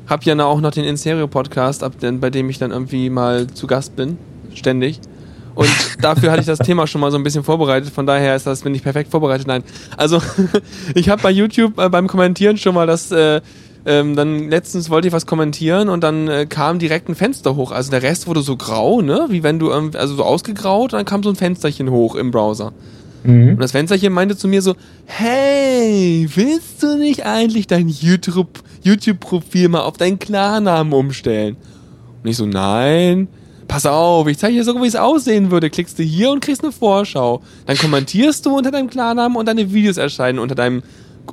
[0.08, 1.86] Hab ja auch noch den In-Serio-Podcast,
[2.20, 4.18] bei dem ich dann irgendwie mal zu Gast bin.
[4.56, 5.00] Ständig.
[5.56, 5.70] Und
[6.02, 7.94] dafür hatte ich das Thema schon mal so ein bisschen vorbereitet.
[7.94, 9.46] Von daher ist das, bin ich perfekt vorbereitet.
[9.46, 9.64] Nein.
[9.98, 10.22] Also,
[10.96, 13.12] ich habe bei YouTube äh, beim Kommentieren schon mal das.
[13.12, 13.42] Äh,
[13.86, 17.72] ähm, dann letztens wollte ich was kommentieren und dann äh, kam direkt ein Fenster hoch.
[17.72, 19.28] Also der Rest wurde so grau, ne?
[19.30, 22.32] Wie wenn du, ähm, also so ausgegraut und dann kam so ein Fensterchen hoch im
[22.32, 22.74] Browser.
[23.24, 23.52] Mhm.
[23.52, 24.76] Und das Fensterchen meinte zu mir so,
[25.06, 31.58] hey, willst du nicht eigentlich dein YouTube- YouTube-Profil mal auf deinen Klarnamen umstellen?
[32.24, 33.28] Und ich so, nein.
[33.68, 35.70] Pass auf, ich zeige dir sogar, wie es aussehen würde.
[35.70, 37.44] Klickst du hier und kriegst eine Vorschau.
[37.68, 40.82] Dann kommentierst du unter deinem Klarnamen und deine Videos erscheinen unter deinem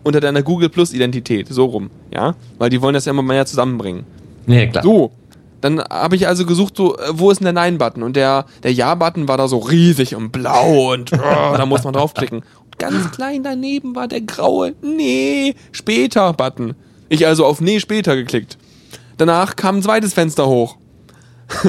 [0.02, 2.34] unter deiner Google Plus Identität, so rum, ja?
[2.58, 4.04] Weil die wollen das ja immer mehr zusammenbringen.
[4.46, 4.84] Nee, klar.
[4.84, 5.12] So,
[5.60, 8.02] dann habe ich also gesucht, so, äh, wo ist denn der Nein-Button?
[8.02, 11.16] Und der, der Ja-Button war da so riesig und blau und oh,
[11.56, 12.38] da muss man draufklicken.
[12.38, 16.74] Und ganz klein daneben war der graue Nee, später-Button.
[17.08, 18.58] Ich also auf Nee, später geklickt.
[19.16, 20.76] Danach kam ein zweites Fenster hoch.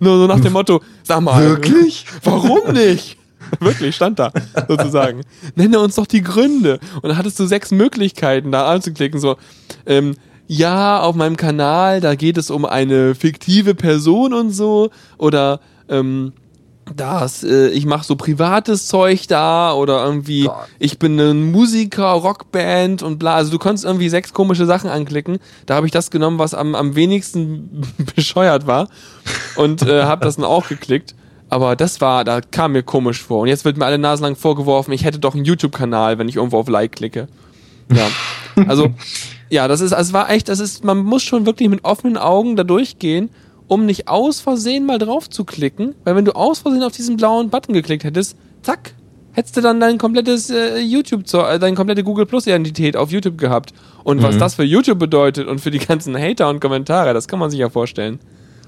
[0.00, 1.42] Nur so nach dem Motto, sag mal.
[1.42, 2.04] Wirklich?
[2.22, 3.16] Warum nicht?
[3.60, 4.32] Wirklich, stand da,
[4.68, 5.22] sozusagen.
[5.54, 6.78] Nenne uns doch die Gründe.
[6.96, 9.36] Und dann hattest du sechs Möglichkeiten, da anzuklicken, so,
[9.86, 10.14] ähm,
[10.48, 16.32] ja, auf meinem Kanal, da geht es um eine fiktive Person und so, oder, ähm,
[16.94, 20.68] dass äh, ich mache so privates Zeug da oder irgendwie Gott.
[20.78, 23.34] ich bin ein Musiker, Rockband und bla.
[23.34, 25.38] Also du konntest irgendwie sechs komische Sachen anklicken.
[25.66, 27.82] Da habe ich das genommen, was am, am wenigsten
[28.14, 28.88] bescheuert war
[29.56, 31.14] und äh, habe das dann auch geklickt.
[31.48, 33.42] Aber das war, da kam mir komisch vor.
[33.42, 36.36] Und jetzt wird mir alle Nasen lang vorgeworfen, ich hätte doch einen YouTube-Kanal, wenn ich
[36.36, 37.28] irgendwo auf Like klicke.
[37.92, 38.08] Ja.
[38.68, 38.88] Also,
[39.50, 42.16] ja, das ist, also es war echt, das ist, man muss schon wirklich mit offenen
[42.16, 43.28] Augen da durchgehen,
[43.68, 45.94] um nicht aus Versehen mal drauf zu klicken.
[46.04, 48.94] Weil wenn du aus Versehen auf diesen blauen Button geklickt hättest, zack,
[49.32, 53.36] hättest du dann dein komplettes äh, YouTube, äh, deine komplette Google Plus Identität auf YouTube
[53.36, 53.74] gehabt.
[54.04, 54.40] Und was Mhm.
[54.40, 57.60] das für YouTube bedeutet und für die ganzen Hater und Kommentare, das kann man sich
[57.60, 58.18] ja vorstellen.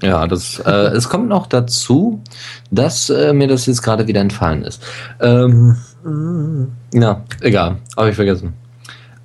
[0.03, 2.21] Ja, das, äh, es kommt noch dazu,
[2.71, 4.83] dass äh, mir das jetzt gerade wieder entfallen ist.
[5.21, 5.77] Ähm,
[6.95, 8.55] ja, egal, habe ich vergessen.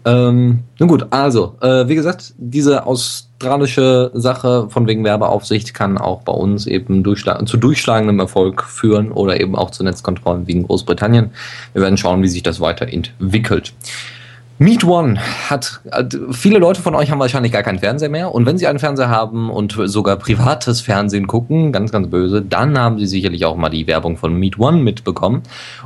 [0.05, 6.23] Ähm, nun gut, also, äh, wie gesagt, diese australische Sache von wegen Werbeaufsicht kann auch
[6.23, 11.31] bei uns eben durchschla zu durchschlagendem Erfolg führen oder eben auch zu Netzkontrollen in Großbritannien.
[11.73, 13.73] Wir werden schauen, wie sich das weiterentwickelt.
[14.63, 15.81] Meet One hat,
[16.31, 19.09] viele Leute von euch haben wahrscheinlich gar keinen Fernseher mehr und wenn sie einen Fernseher
[19.09, 23.67] haben und sogar privates Fernsehen gucken, ganz, ganz böse, dann haben sie sicherlich auch mal
[23.67, 25.43] die Werbung von Meet One mitbekommen.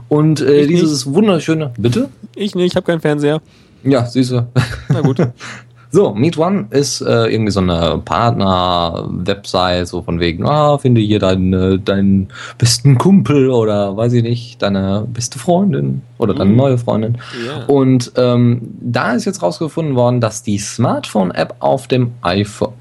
[0.10, 2.10] Und äh, dieses wunderschöne, bitte?
[2.36, 3.42] Ich nicht, ich habe keinen Fernseher.
[3.84, 4.48] Ja, siehst du.
[4.90, 5.18] Na gut.
[5.90, 11.20] So, Meet One ist äh, irgendwie so eine Partner-Website, so von wegen, ah, finde hier
[11.20, 12.28] deinen, deinen
[12.58, 16.56] besten Kumpel oder weiß ich nicht, deine beste Freundin oder deine Mhm.
[16.58, 17.18] neue Freundin.
[17.46, 17.66] Ja.
[17.66, 22.74] Und ähm, da ist jetzt rausgefunden worden, dass die Smartphone-App auf dem iPhone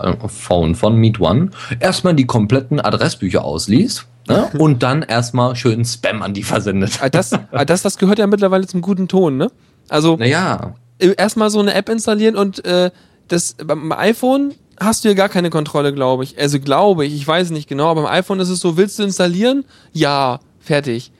[0.72, 1.50] äh, von Meet One
[1.80, 4.48] erstmal die kompletten Adressbücher ausliest ne?
[4.58, 6.98] und dann erstmal schön Spam an die versendet.
[7.00, 9.50] Ah, Das, ah, das, das gehört ja mittlerweile zum guten Ton, ne?
[9.88, 12.90] Also Naja, erstmal so eine App installieren und äh,
[13.28, 16.38] das beim iPhone hast du ja gar keine Kontrolle, glaube ich.
[16.38, 19.02] Also glaube ich, ich weiß nicht genau, aber beim iPhone ist es so, willst du
[19.02, 19.64] installieren?
[19.92, 21.12] Ja, fertig.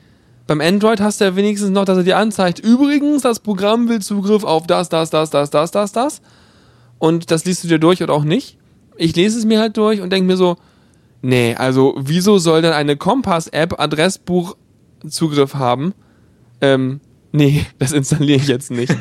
[0.45, 3.99] Beim Android hast du ja wenigstens noch, dass er dir anzeigt, übrigens, das Programm will
[3.99, 6.21] Zugriff auf das, das, das, das, das, das, das.
[6.99, 8.57] Und das liest du dir durch oder auch nicht.
[8.95, 10.55] Ich lese es mir halt durch und denke mir so,
[11.21, 15.93] nee, also wieso soll denn eine Kompass-App Adressbuch-Zugriff haben?
[16.61, 17.01] Ähm,
[17.31, 18.95] nee, das installiere ich jetzt nicht.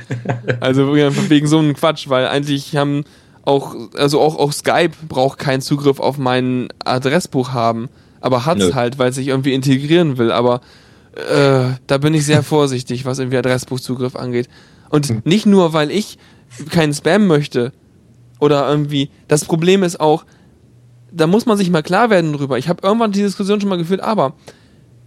[0.61, 3.05] Also wegen so einem Quatsch, weil eigentlich haben
[3.45, 7.89] auch, also auch, auch Skype braucht keinen Zugriff auf mein Adressbuch haben,
[8.21, 8.75] aber hat's Nö.
[8.75, 10.33] halt, weil es sich irgendwie integrieren will.
[10.33, 10.61] Aber
[11.15, 14.49] äh, da bin ich sehr vorsichtig, was irgendwie Adressbuchzugriff angeht.
[14.91, 16.19] Und nicht nur, weil ich
[16.71, 17.73] keinen Spam möchte
[18.41, 19.11] oder irgendwie.
[19.29, 20.25] Das Problem ist auch,
[21.13, 22.59] da muss man sich mal klar werden drüber.
[22.59, 24.35] Ich habe irgendwann die Diskussion schon mal geführt, aber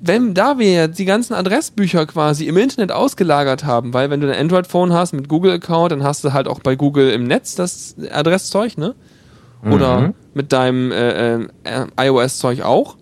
[0.01, 4.31] wenn da wir ja die ganzen Adressbücher quasi im Internet ausgelagert haben, weil wenn du
[4.31, 7.95] ein Android-Phone hast mit Google-Account, dann hast du halt auch bei Google im Netz das
[8.11, 8.95] Adresszeug, ne?
[9.69, 10.13] Oder Mhm.
[10.33, 11.47] mit deinem äh, äh,
[11.99, 12.95] iOS-Zeug auch.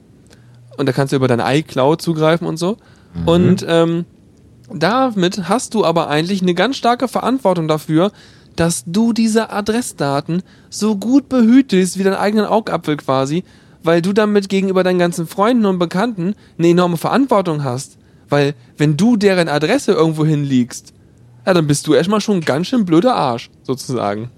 [0.78, 2.78] Und da kannst du über deine iCloud zugreifen und so.
[3.26, 4.06] Und ähm,
[4.74, 8.12] damit hast du aber eigentlich eine ganz starke Verantwortung dafür,
[8.56, 13.44] dass du diese Adressdaten so gut behütest wie deinen eigenen Augapfel quasi,
[13.88, 17.98] weil du damit gegenüber deinen ganzen Freunden und Bekannten eine enorme Verantwortung hast.
[18.28, 20.94] Weil wenn du deren Adresse irgendwo hinliegst,
[21.46, 24.30] ja, dann bist du erstmal schon ein ganz schön blöder Arsch, sozusagen.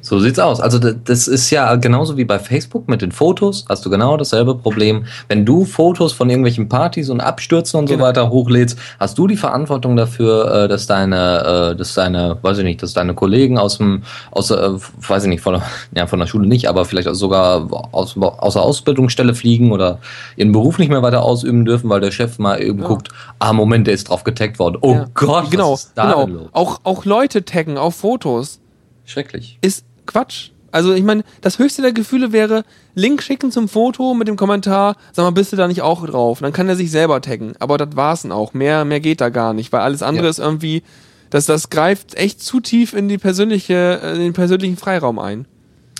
[0.00, 0.60] So sieht's aus.
[0.60, 4.54] Also das ist ja genauso wie bei Facebook mit den Fotos, hast du genau dasselbe
[4.54, 5.04] Problem.
[5.28, 7.98] Wenn du Fotos von irgendwelchen Partys und Abstürzen und Genau.
[8.00, 12.58] so weiter hochlädst, hast du die Verantwortung dafür, äh, dass deine, äh, dass deine, weiß
[12.58, 14.70] ich nicht, dass deine Kollegen aus dem, aus, äh,
[15.08, 15.62] weiß ich nicht, von der,
[15.96, 19.98] ja, von der Schule nicht, aber vielleicht sogar aus, aus der Ausbildungsstelle fliegen oder
[20.36, 22.86] ihren Beruf nicht mehr weiter ausüben dürfen, weil der Chef mal eben Ja.
[22.88, 23.08] guckt,
[23.38, 24.78] ah, Moment, der ist drauf getaggt worden.
[24.80, 25.06] Oh Ja.
[25.14, 26.26] Gott, genau, was ist da genau.
[26.26, 26.48] los?
[26.52, 28.58] Auch, auch Leute taggen auf Fotos.
[29.04, 29.58] Schrecklich.
[29.62, 30.50] ist Quatsch.
[30.70, 34.96] Also ich meine, das höchste der Gefühle wäre, Link schicken zum Foto mit dem Kommentar,
[35.12, 36.40] sag mal, bist du da nicht auch drauf?
[36.40, 37.52] Dann kann er sich selber taggen.
[37.58, 38.54] Aber das war's dann auch.
[38.54, 40.30] Mehr, mehr geht da gar nicht, weil alles andere Ja.
[40.30, 40.82] ist irgendwie,
[41.28, 45.44] das, das greift echt zu tief in die persönliche, äh, in den persönlichen Freiraum ein.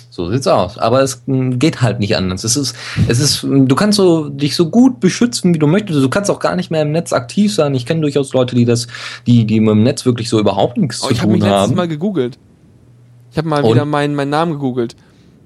[0.09, 0.77] So sieht's aus.
[0.79, 2.43] Aber es geht halt nicht anders.
[2.43, 2.75] Es ist,
[3.07, 5.99] es ist, du kannst so, dich so gut beschützen, wie du möchtest.
[6.03, 7.73] Du kannst auch gar nicht mehr im Netz aktiv sein.
[7.75, 8.87] Ich kenne durchaus Leute, die das,
[9.27, 11.49] die, die mit dem Netz wirklich so überhaupt nichts Oh, zu ich habe mich tun
[11.49, 11.75] letztes haben.
[11.75, 12.37] Mal gegoogelt.
[13.33, 13.71] Ich habe mal Und?
[13.71, 14.95] wieder meinen, meinen Namen gegoogelt.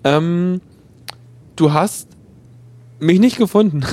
[0.03, 0.59] Ähm,
[1.55, 2.09] du hast
[2.99, 3.85] mich nicht gefunden.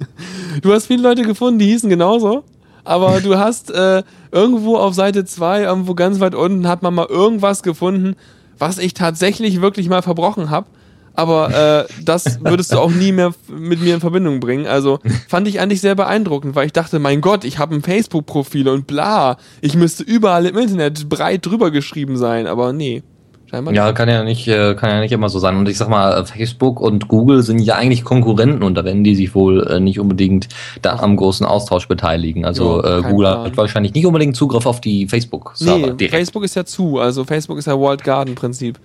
[0.62, 2.42] du hast viele Leute gefunden, die hießen genauso.
[2.82, 7.06] Aber du hast äh, irgendwo auf Seite 2, irgendwo ganz weit unten, hat man mal
[7.06, 8.16] irgendwas gefunden,
[8.58, 10.66] was ich tatsächlich wirklich mal verbrochen habe.
[11.14, 14.66] Aber äh, das würdest du auch nie mehr mit mir in Verbindung bringen.
[14.66, 18.68] Also fand ich eigentlich sehr beeindruckend, weil ich dachte, mein Gott, ich habe ein Facebook-Profil
[18.68, 19.36] und bla.
[19.60, 22.48] Ich müsste überall im Internet breit drüber geschrieben sein.
[22.48, 23.04] Aber nee,
[23.50, 25.56] Scheinbar ja, kann ja nicht, äh, kann ja nicht immer so sein.
[25.56, 29.14] Und ich sag mal, Facebook und Google sind ja eigentlich Konkurrenten und da werden die
[29.14, 30.48] sich wohl äh, nicht unbedingt
[30.82, 32.44] da am großen Austausch beteiligen.
[32.44, 33.44] Also ja, äh, Google Plan.
[33.44, 35.94] hat wahrscheinlich nicht unbedingt Zugriff auf die Facebook-Server.
[35.98, 36.98] Nee, Facebook ist ja zu.
[36.98, 38.78] Also Facebook ist ja Walled Garden Prinzip.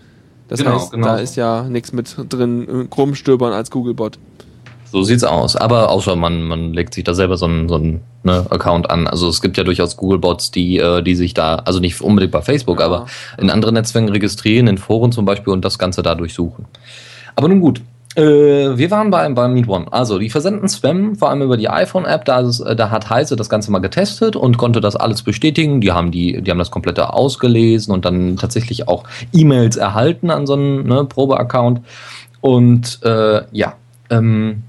[0.47, 1.07] Das genau, heißt, genau.
[1.07, 4.17] da ist ja nichts mit drin, rumstöbern als Googlebot.
[4.93, 5.55] So sieht's aus.
[5.55, 9.07] Aber außer man, man legt sich da selber so einen, so einen ne, Account an.
[9.07, 12.43] Also es gibt ja durchaus Google-Bots, die, äh, die sich da, also nicht unbedingt bei
[12.43, 12.85] Facebook, ja.
[12.85, 13.07] aber
[13.39, 16.65] in anderen Netzwerken registrieren, in Foren zum Beispiel und das Ganze da durchsuchen.
[17.35, 17.81] Aber nun gut.
[18.15, 19.91] Äh, wir waren bei, bei Meet One.
[19.91, 22.25] Also, die versenden Spam, vor allem über die iPhone-App.
[22.25, 25.81] Da, äh, da hat Heise das Ganze mal getestet und konnte das alles bestätigen.
[25.81, 30.45] Die haben, die, die haben das komplette ausgelesen und dann tatsächlich auch E-Mails erhalten an
[30.45, 31.81] so einen ne, Probe-Account.
[32.41, 33.73] Und äh, ja,
[34.11, 34.61] ähm,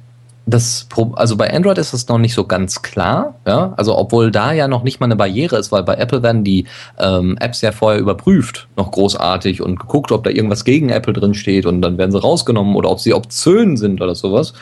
[0.47, 3.73] das, also bei Android ist das noch nicht so ganz klar, ja.
[3.77, 6.67] Also obwohl da ja noch nicht mal eine Barriere ist, weil bei Apple werden die
[6.99, 11.33] ähm, Apps ja vorher überprüft, noch großartig und geguckt, ob da irgendwas gegen Apple drin
[11.33, 14.53] steht und dann werden sie rausgenommen oder ob sie obszön sind oder sowas.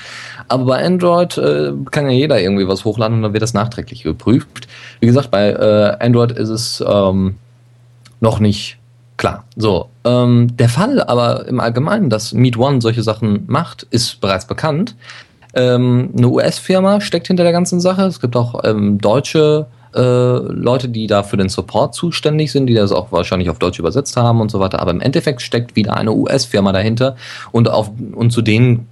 [0.46, 4.04] Aber bei Android äh, kann ja jeder irgendwie was hochladen und dann wird das nachträglich
[4.04, 4.68] überprüft.
[5.00, 7.36] Wie gesagt, bei äh, Android ist es ähm,
[8.20, 8.78] noch nicht
[9.16, 9.44] klar.
[9.56, 14.46] So, ähm, der Fall aber im Allgemeinen, dass Meet One solche Sachen macht, ist bereits
[14.46, 14.94] bekannt.
[15.54, 18.02] Ähm, eine US-Firma steckt hinter der ganzen Sache.
[18.02, 22.74] Es gibt auch ähm, deutsche äh, Leute, die da für den Support zuständig sind, die
[22.74, 24.80] das auch wahrscheinlich auf Deutsch übersetzt haben und so weiter.
[24.80, 27.16] Aber im Endeffekt steckt wieder eine US-Firma dahinter
[27.50, 28.88] und, auf, und zu denen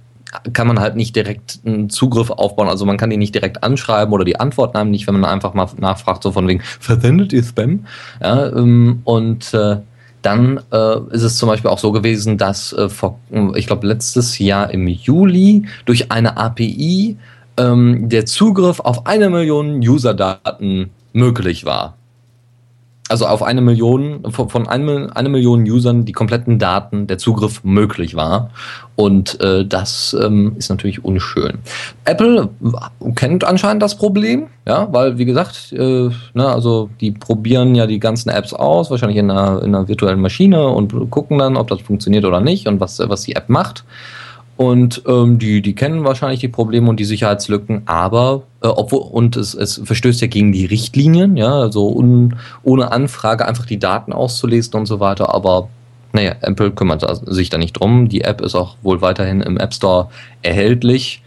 [0.53, 2.69] kann man halt nicht direkt einen Zugriff aufbauen.
[2.69, 5.53] Also man kann die nicht direkt anschreiben oder die Antworten haben nicht, wenn man einfach
[5.53, 7.85] mal nachfragt, so von wegen, versendet ihr Spam?
[8.21, 9.77] Ja, ähm, und äh,
[10.21, 13.19] dann äh, ist es zum Beispiel auch so gewesen, dass äh, vor,
[13.55, 17.17] ich glaube, letztes Jahr im Juli durch eine API
[17.57, 21.97] ähm, der Zugriff auf eine Million User-Daten möglich war
[23.11, 28.15] also auf eine Million, von eine, eine Million Usern die kompletten Daten, der Zugriff möglich
[28.15, 28.51] war.
[28.95, 31.59] Und äh, das ähm, ist natürlich unschön.
[32.05, 32.49] Apple
[33.15, 37.99] kennt anscheinend das Problem, ja, weil wie gesagt, äh, ne, also die probieren ja die
[37.99, 41.81] ganzen Apps aus, wahrscheinlich in einer, in einer virtuellen Maschine und gucken dann, ob das
[41.81, 43.83] funktioniert oder nicht und was, was die App macht.
[44.61, 49.35] Und ähm, die, die kennen wahrscheinlich die Probleme und die Sicherheitslücken, aber äh, obwohl, und
[49.35, 54.13] es, es verstößt ja gegen die Richtlinien, ja, also un, ohne Anfrage einfach die Daten
[54.13, 55.69] auszulesen und so weiter, aber
[56.13, 58.07] naja, Apple kümmert sich da nicht drum.
[58.07, 60.09] Die App ist auch wohl weiterhin im App Store
[60.43, 61.23] erhältlich.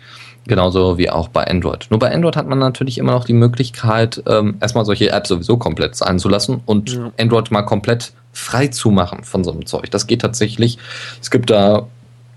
[0.46, 1.86] Genauso wie auch bei Android.
[1.90, 5.56] Nur bei Android hat man natürlich immer noch die Möglichkeit, ähm, erstmal solche Apps sowieso
[5.56, 7.10] komplett sein zu lassen und ja.
[7.18, 9.90] Android mal komplett frei zu machen von so einem Zeug.
[9.90, 10.78] Das geht tatsächlich.
[11.20, 11.88] Es gibt da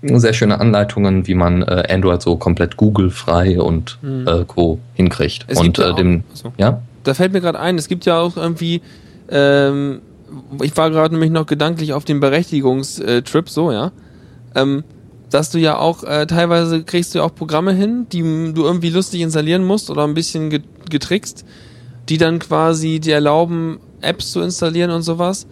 [0.02, 4.26] sehr schöne Anleitungen, wie man äh, Android so komplett Google-frei und mhm.
[4.26, 4.78] äh, Co.
[4.94, 5.44] hinkriegt.
[5.48, 6.52] Es und ja äh, dem, so.
[6.56, 6.82] ja?
[7.04, 8.82] Da fällt mir gerade ein, es gibt ja auch irgendwie,
[9.30, 10.00] ähm,
[10.62, 13.92] ich war gerade nämlich noch gedanklich auf dem Berechtigungstrip, so, ja.
[14.54, 14.84] Ähm,
[15.30, 18.90] dass du ja auch, äh, teilweise kriegst du ja auch Programme hin, die du irgendwie
[18.90, 21.44] lustig installieren musst oder ein bisschen getrickst,
[22.08, 25.46] die dann quasi dir erlauben, Apps zu installieren und sowas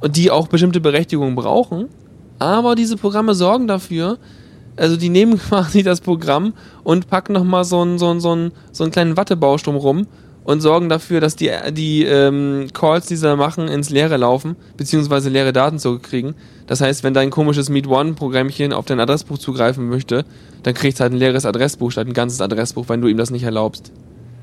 [0.00, 1.88] und die auch bestimmte Berechtigungen brauchen
[2.44, 4.18] aber diese Programme sorgen dafür,
[4.76, 8.52] also die nehmen quasi das Programm und packen nochmal so einen, so, einen, so, einen,
[8.72, 10.06] so einen kleinen Wattebausturm rum
[10.44, 14.56] und sorgen dafür, dass die, die ähm, Calls, die sie da machen, ins Leere laufen,
[14.76, 16.34] beziehungsweise leere Daten zurückkriegen.
[16.66, 20.24] Das heißt, wenn dein komisches Meet One-Programmchen auf dein Adressbuch zugreifen möchte,
[20.62, 23.30] dann kriegst du halt ein leeres Adressbuch statt ein ganzes Adressbuch, wenn du ihm das
[23.30, 23.90] nicht erlaubst.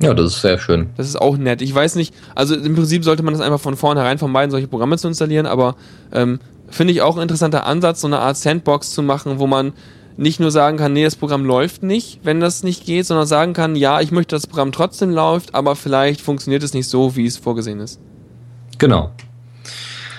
[0.01, 0.89] Ja, das ist sehr schön.
[0.97, 1.61] Das ist auch nett.
[1.61, 4.97] Ich weiß nicht, also im Prinzip sollte man das einfach von vornherein vermeiden, solche Programme
[4.97, 5.75] zu installieren, aber
[6.11, 6.39] ähm,
[6.71, 9.73] finde ich auch ein interessanter Ansatz, so eine Art Sandbox zu machen, wo man
[10.17, 13.53] nicht nur sagen kann, nee, das Programm läuft nicht, wenn das nicht geht, sondern sagen
[13.53, 17.15] kann, ja, ich möchte, dass das Programm trotzdem läuft, aber vielleicht funktioniert es nicht so,
[17.15, 17.99] wie es vorgesehen ist.
[18.77, 19.11] Genau.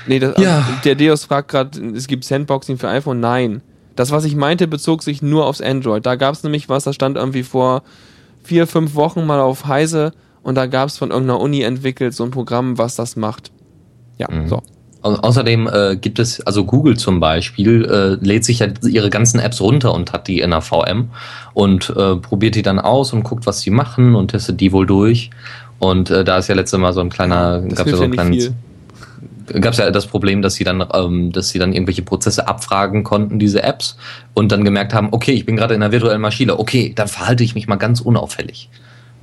[0.06, 0.58] Nee, das, ja.
[0.58, 3.20] also, der Deus fragt gerade, es gibt Sandboxing für iPhone.
[3.20, 3.62] Nein.
[3.94, 6.04] Das, was ich meinte, bezog sich nur aufs Android.
[6.06, 7.82] Da gab es nämlich was, da stand irgendwie vor
[8.42, 12.24] vier, fünf Wochen mal auf Heise und da gab es von irgendeiner Uni entwickelt so
[12.24, 13.52] ein Programm, was das macht.
[14.18, 14.48] Ja, mhm.
[14.48, 14.62] so.
[15.02, 19.60] Außerdem äh, gibt es, also Google zum Beispiel, äh, lädt sich ja ihre ganzen Apps
[19.60, 21.10] runter und hat die in der VM
[21.54, 24.86] und äh, probiert die dann aus und guckt, was sie machen und testet die wohl
[24.86, 25.30] durch.
[25.80, 28.52] Und äh, da ist ja letztes Mal so ein kleiner, gab ja so ein kleines,
[29.60, 33.02] gab es ja das Problem, dass sie dann, ähm, dass sie dann irgendwelche Prozesse abfragen
[33.02, 33.96] konnten, diese Apps,
[34.34, 37.42] und dann gemerkt haben, okay, ich bin gerade in einer virtuellen Maschine, okay, dann verhalte
[37.42, 38.68] ich mich mal ganz unauffällig.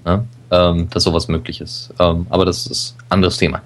[0.05, 0.25] Ja?
[0.51, 1.93] Ähm, dass sowas möglich ist.
[1.99, 3.61] Ähm, aber das ist ein anderes Thema.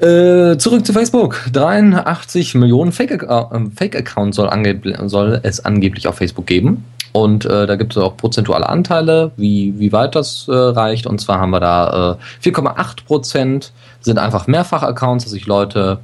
[0.00, 1.42] Äh, zurück zu Facebook.
[1.52, 6.84] 83 Millionen Fake-Accounts Fake soll, soll, es angeblich auf Facebook geben.
[7.12, 11.06] Und äh, da gibt es auch prozentuale Anteile, wie, wie weit das äh, reicht.
[11.06, 15.98] Und zwar haben wir da äh, 4,8 Prozent sind einfach Mehrfach-Accounts, dass sich Leute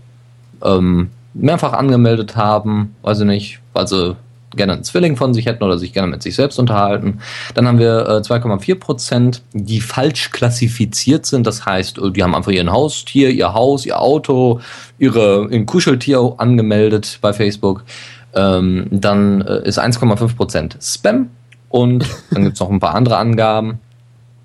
[0.62, 4.16] ähm, mehrfach angemeldet haben, weiß ich nicht, weil sie
[4.56, 7.20] gerne einen Zwilling von sich hätten oder sich gerne mit sich selbst unterhalten.
[7.54, 11.46] Dann haben wir äh, 2,4 Prozent, die falsch klassifiziert sind.
[11.46, 14.60] Das heißt, äh, die haben einfach ihren Haustier, ihr Haus, ihr Auto,
[14.98, 17.84] ihre ein Kuscheltier angemeldet bei Facebook.
[18.34, 21.30] Ähm, dann äh, ist 1,5 Prozent Spam
[21.68, 23.80] und dann gibt es noch ein paar andere Angaben.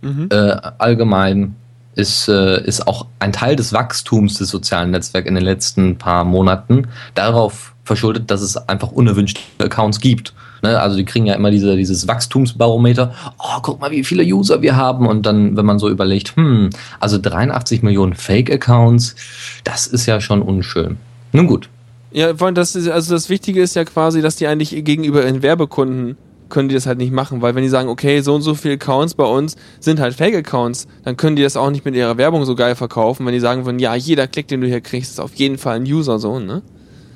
[0.02, 0.30] Mhm.
[0.32, 1.56] Äh, allgemein
[1.96, 6.24] ist, äh, ist auch ein Teil des Wachstums des sozialen Netzwerks in den letzten paar
[6.24, 10.34] Monaten darauf verschuldet, dass es einfach unerwünschte Accounts gibt.
[10.62, 10.80] Ne?
[10.80, 13.14] Also die kriegen ja immer diese, dieses Wachstumsbarometer.
[13.40, 15.08] Oh, guck mal, wie viele User wir haben.
[15.08, 16.70] Und dann, wenn man so überlegt, hm,
[17.00, 19.16] also 83 Millionen Fake-Accounts,
[19.64, 20.98] das ist ja schon unschön.
[21.32, 21.70] Nun gut.
[22.12, 26.18] Ja, das ist, also das Wichtige ist ja quasi, dass die eigentlich gegenüber ihren Werbekunden
[26.50, 28.74] können die das halt nicht machen, weil wenn die sagen, okay, so und so viele
[28.74, 32.44] Accounts bei uns sind halt Fake-Accounts, dann können die das auch nicht mit ihrer Werbung
[32.44, 35.20] so geil verkaufen, wenn die sagen würden, ja, jeder Klick, den du hier kriegst, ist
[35.20, 36.62] auf jeden Fall ein User so, ne?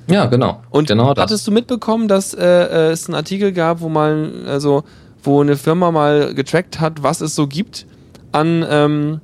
[0.07, 0.61] Ja, genau.
[0.69, 4.83] Und genau hattest du mitbekommen, dass äh, äh, es einen Artikel gab, wo mal, also,
[5.23, 7.87] wo eine Firma mal getrackt hat, was es so gibt
[8.31, 9.21] an, ähm,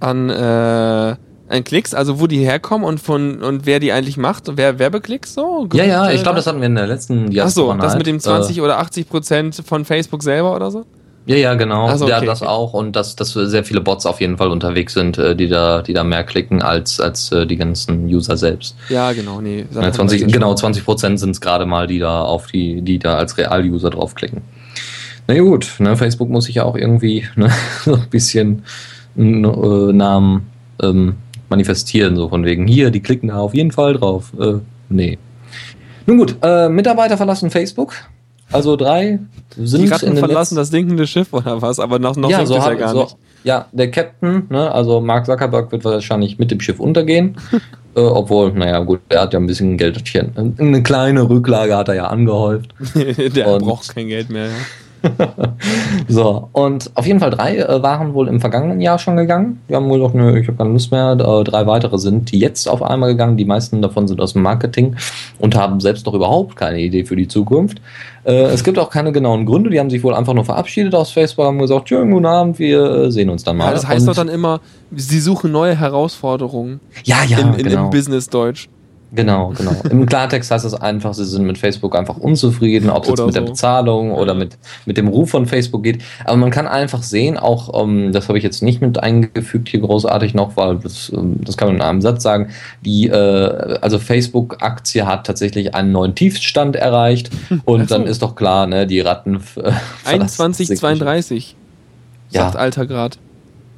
[0.00, 1.16] an, äh,
[1.50, 4.78] an Klicks, also wo die herkommen und von und wer die eigentlich macht und wer
[4.78, 5.68] Werbeklicks so?
[5.72, 8.20] Ja, ja, ich glaube, das hatten wir in der letzten Ach so, das mit dem
[8.20, 10.84] 20 äh, oder 80 Prozent von Facebook selber oder so?
[11.26, 11.86] Ja, ja, genau.
[11.86, 12.50] Also, okay, ja, das okay.
[12.50, 15.82] auch und dass, dass sehr viele Bots auf jeden Fall unterwegs sind, äh, die da,
[15.82, 18.74] die da mehr klicken als, als äh, die ganzen User selbst.
[18.88, 19.66] Ja, genau, nee.
[19.72, 23.16] Ja, 20, genau, 20 Prozent sind es gerade mal, die da auf die, die da
[23.16, 24.42] als Real-User draufklicken.
[25.28, 27.50] Na ja, gut, ne, Facebook muss sich ja auch irgendwie ne,
[27.84, 28.64] so ein bisschen
[29.16, 30.50] äh, Namen
[30.82, 31.16] ähm,
[31.50, 34.32] manifestieren, so von wegen, hier, die klicken da auf jeden Fall drauf.
[34.40, 34.54] Äh,
[34.88, 35.18] nee.
[36.06, 37.94] Nun gut, äh, Mitarbeiter verlassen Facebook.
[38.52, 39.20] Also drei
[39.56, 42.74] sind die Ratten verlassen das sinkende Schiff oder was, aber noch, noch ja, so ja
[42.74, 43.16] gar so, nicht.
[43.44, 47.36] Ja, der Captain, ne, also Mark Zuckerberg wird wahrscheinlich mit dem Schiff untergehen.
[47.94, 50.02] äh, obwohl, naja, gut, er hat ja ein bisschen Geld.
[50.58, 52.74] Eine kleine Rücklage hat er ja angehäuft.
[53.34, 54.46] der Und braucht kein Geld mehr.
[54.46, 54.52] Ja.
[56.08, 59.60] so, und auf jeden Fall drei äh, waren wohl im vergangenen Jahr schon gegangen.
[59.68, 61.12] Die haben wohl noch, nö, ich habe keine Lust mehr.
[61.12, 63.36] Äh, drei weitere sind jetzt auf einmal gegangen.
[63.36, 64.96] Die meisten davon sind aus dem Marketing
[65.38, 67.80] und haben selbst noch überhaupt keine Idee für die Zukunft.
[68.24, 69.70] Äh, es gibt auch keine genauen Gründe.
[69.70, 72.82] Die haben sich wohl einfach nur verabschiedet aus Facebook, haben gesagt, schönen guten Abend, wir
[72.82, 73.66] äh, sehen uns dann mal.
[73.66, 74.60] Ja, das heißt und doch dann immer,
[74.94, 76.80] sie suchen neue Herausforderungen.
[77.04, 77.84] Ja, ja, in, in, genau.
[77.84, 78.68] Im Business-Deutsch.
[79.12, 79.72] Genau, genau.
[79.90, 83.34] Im Klartext heißt es einfach, sie sind mit Facebook einfach unzufrieden, ob es jetzt mit
[83.34, 83.40] so.
[83.40, 84.56] der Bezahlung oder mit,
[84.86, 86.02] mit dem Ruf von Facebook geht.
[86.24, 89.68] Aber man kann einfach sehen, auch, um, ähm, das habe ich jetzt nicht mit eingefügt
[89.68, 92.50] hier großartig noch, weil das, ähm, das kann man in einem Satz sagen,
[92.84, 97.30] die, äh, also Facebook-Aktie hat tatsächlich einen neuen Tiefstand erreicht
[97.64, 97.94] und so.
[97.94, 99.40] dann ist doch klar, ne, die Ratten.
[99.56, 99.72] Äh,
[100.06, 101.54] 21,32
[102.28, 102.60] sagt ja.
[102.60, 103.18] Alter Grad.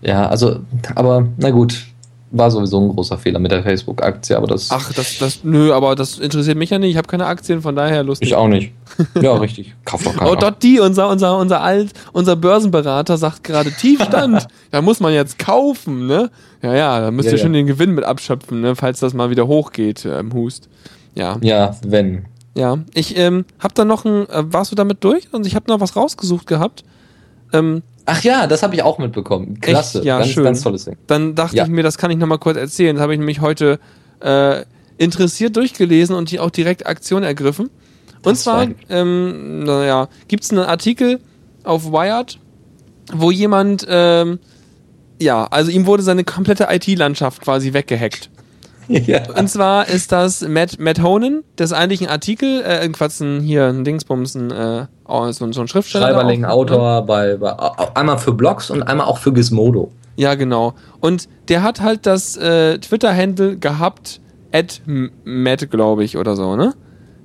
[0.02, 0.60] Ja, also,
[0.94, 1.86] aber na gut,
[2.32, 4.70] war sowieso ein großer Fehler mit der Facebook-Aktie, aber das.
[4.70, 6.92] Ach, das, das, nö, aber das interessiert mich ja nicht.
[6.92, 8.28] Ich habe keine Aktien, von daher lustig.
[8.28, 8.72] Ich auch nicht.
[9.20, 9.74] Ja, richtig.
[9.84, 10.30] Kauf doch keine.
[10.30, 14.48] Oh, dort die, unser, unser, unser alt, unser Börsenberater sagt gerade Tiefstand.
[14.70, 16.30] da muss man jetzt kaufen, ne?
[16.62, 17.44] Ja, ja, da müsst ja, ihr ja.
[17.44, 18.76] schon den Gewinn mit abschöpfen, ne?
[18.76, 20.68] Falls das mal wieder hochgeht äh, im Hust.
[21.14, 21.36] Ja.
[21.42, 22.24] Ja, wenn.
[22.54, 25.32] Ja, ich ähm, hab da noch ein, äh, warst du damit durch?
[25.32, 26.84] Und ich habe noch was rausgesucht gehabt.
[27.52, 29.60] Ähm, Ach ja, das habe ich auch mitbekommen.
[29.60, 30.06] Klasse, Echt?
[30.06, 30.44] Ja, ganz, schön.
[30.44, 30.96] ganz tolles Ding.
[31.06, 31.64] Dann dachte ja.
[31.64, 32.96] ich mir, das kann ich nochmal kurz erzählen.
[32.96, 33.78] Das habe ich nämlich heute
[34.20, 34.64] äh,
[34.98, 37.70] interessiert durchgelesen und auch direkt Aktion ergriffen.
[38.24, 41.20] Und das zwar, ähm, naja, gibt es einen Artikel
[41.64, 42.38] auf Wired,
[43.12, 44.38] wo jemand, ähm,
[45.20, 48.30] ja, also ihm wurde seine komplette IT-Landschaft quasi weggehackt.
[48.88, 49.22] Ja.
[49.38, 53.40] Und zwar ist das Matt, Matt Honan, das ist eigentlich ein Artikel, äh, irgendwas ein,
[53.40, 56.08] hier ein Dingsbums, ein, äh, so, so ein Schriftsteller.
[56.08, 57.06] Schreiberling, Autor, ne?
[57.06, 57.56] bei, bei,
[57.94, 59.90] einmal für Blogs und einmal auch für Gizmodo.
[60.16, 60.74] Ja, genau.
[61.00, 64.20] Und der hat halt das äh, Twitter-Handle gehabt,
[64.52, 64.82] at
[65.24, 66.74] Matt, glaube ich, oder so, ne?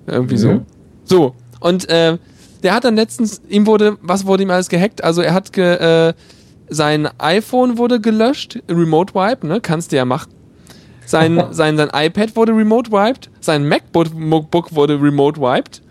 [0.05, 0.39] Irgendwie mhm.
[0.39, 0.62] so.
[1.03, 1.36] So.
[1.60, 2.18] Und äh,
[2.64, 5.03] der hat dann letztens, ihm wurde, was wurde ihm alles gehackt?
[5.03, 5.76] Also er hat ge,
[6.10, 6.14] äh,
[6.70, 9.60] sein iPhone wurde gelöscht, Remote Wipe, ne?
[9.62, 10.32] Kannst du ja machen.
[11.08, 15.82] Sein, sein, sein iPad wurde remote wiped, sein MacBook wurde remote wiped,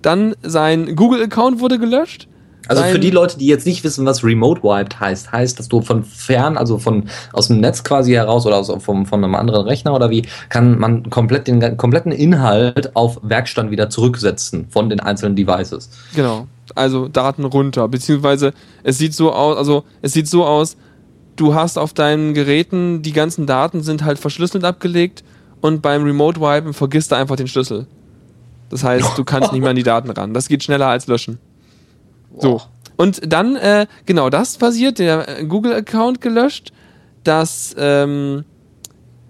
[0.00, 2.26] dann sein Google-Account wurde gelöscht.
[2.70, 5.80] Also für die Leute, die jetzt nicht wissen, was Remote Wiped heißt, heißt, dass du
[5.80, 9.66] von fern, also von aus dem Netz quasi heraus oder aus, vom, von einem anderen
[9.66, 15.00] Rechner oder wie, kann man komplett den kompletten Inhalt auf Werkstand wieder zurücksetzen von den
[15.00, 15.90] einzelnen Devices.
[16.14, 16.46] Genau.
[16.76, 18.52] Also Daten runter, beziehungsweise
[18.84, 20.76] es sieht so aus, also es sieht so aus,
[21.36, 25.24] du hast auf deinen Geräten, die ganzen Daten sind halt verschlüsselt abgelegt
[25.60, 27.86] und beim Remote Wipen vergisst du einfach den Schlüssel.
[28.70, 30.32] Das heißt, du kannst nicht mehr an die Daten ran.
[30.32, 31.38] Das geht schneller als löschen.
[32.38, 32.62] So.
[32.96, 36.72] Und dann, äh, genau das passiert, der Google-Account gelöscht,
[37.24, 38.44] das, ähm,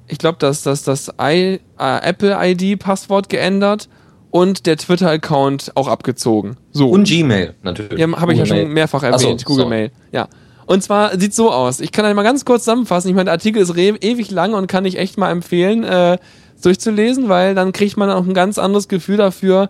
[0.08, 3.88] ich glaube, dass das, das äh, Apple ID-Passwort geändert
[4.30, 6.56] und der Twitter-Account auch abgezogen.
[6.72, 6.90] So.
[6.90, 7.98] Und Gmail, natürlich.
[7.98, 9.68] Ja, habe ich ja schon mehrfach erwähnt, so, Google sorry.
[9.68, 9.92] Mail.
[10.12, 10.28] Ja.
[10.66, 11.80] Und zwar sieht so aus.
[11.80, 13.08] Ich kann einmal ganz kurz zusammenfassen.
[13.08, 16.18] Ich meine, der Artikel ist ewig lang und kann ich echt mal empfehlen, äh,
[16.62, 19.68] durchzulesen, weil dann kriegt man auch ein ganz anderes Gefühl dafür,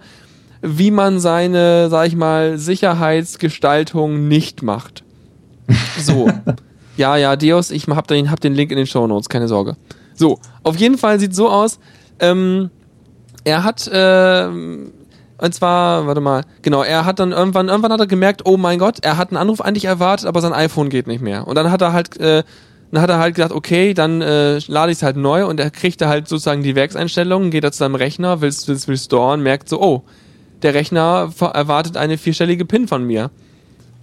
[0.63, 5.05] wie man seine, sag ich mal, Sicherheitsgestaltung nicht macht.
[6.01, 6.29] So.
[6.97, 9.77] ja, ja, Deus, ich hab den, hab den Link in den Show Notes, keine Sorge.
[10.15, 11.79] So, auf jeden Fall sieht so aus,
[12.19, 12.71] ähm,
[13.45, 14.49] er hat, äh,
[15.41, 18.79] und zwar, warte mal, genau, er hat dann irgendwann, irgendwann hat er gemerkt, oh mein
[18.79, 21.47] Gott, er hat einen Anruf eigentlich erwartet, aber sein iPhone geht nicht mehr.
[21.47, 22.43] Und dann hat er halt, äh,
[22.93, 25.71] dann hat er halt gesagt, okay, dann äh, lade ich es halt neu und er
[25.71, 29.81] kriegt halt sozusagen die Werkseinstellungen, geht er zu seinem Rechner, will es restoren, merkt so,
[29.81, 30.03] oh,
[30.63, 33.31] der Rechner erwartet eine vierstellige PIN von mir.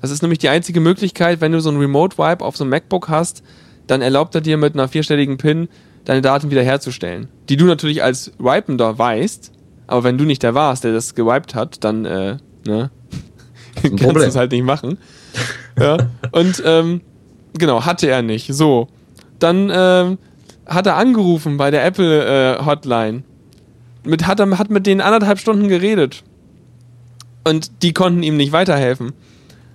[0.02, 2.72] Das ist nämlich die einzige Möglichkeit, wenn du so ein Remote Wipe auf so einem
[2.72, 3.44] MacBook hast,
[3.86, 5.70] dann erlaubt er dir mit einer vierstelligen PIN
[6.06, 7.28] deine Daten wiederherzustellen.
[7.50, 9.52] Die du natürlich als Wipender weißt,
[9.88, 12.92] aber wenn du nicht der warst, der das gewiped hat, dann äh, ne,
[13.82, 14.98] kannst du es halt nicht machen.
[15.80, 15.98] ja.
[16.32, 17.02] Und ähm,
[17.58, 18.54] genau, hatte er nicht.
[18.54, 18.88] So.
[19.40, 20.18] Dann ähm,
[20.66, 23.24] hat er angerufen bei der Apple äh, Hotline.
[24.04, 26.24] Mit, hat, er, hat mit denen anderthalb Stunden geredet.
[27.44, 29.14] Und die konnten ihm nicht weiterhelfen.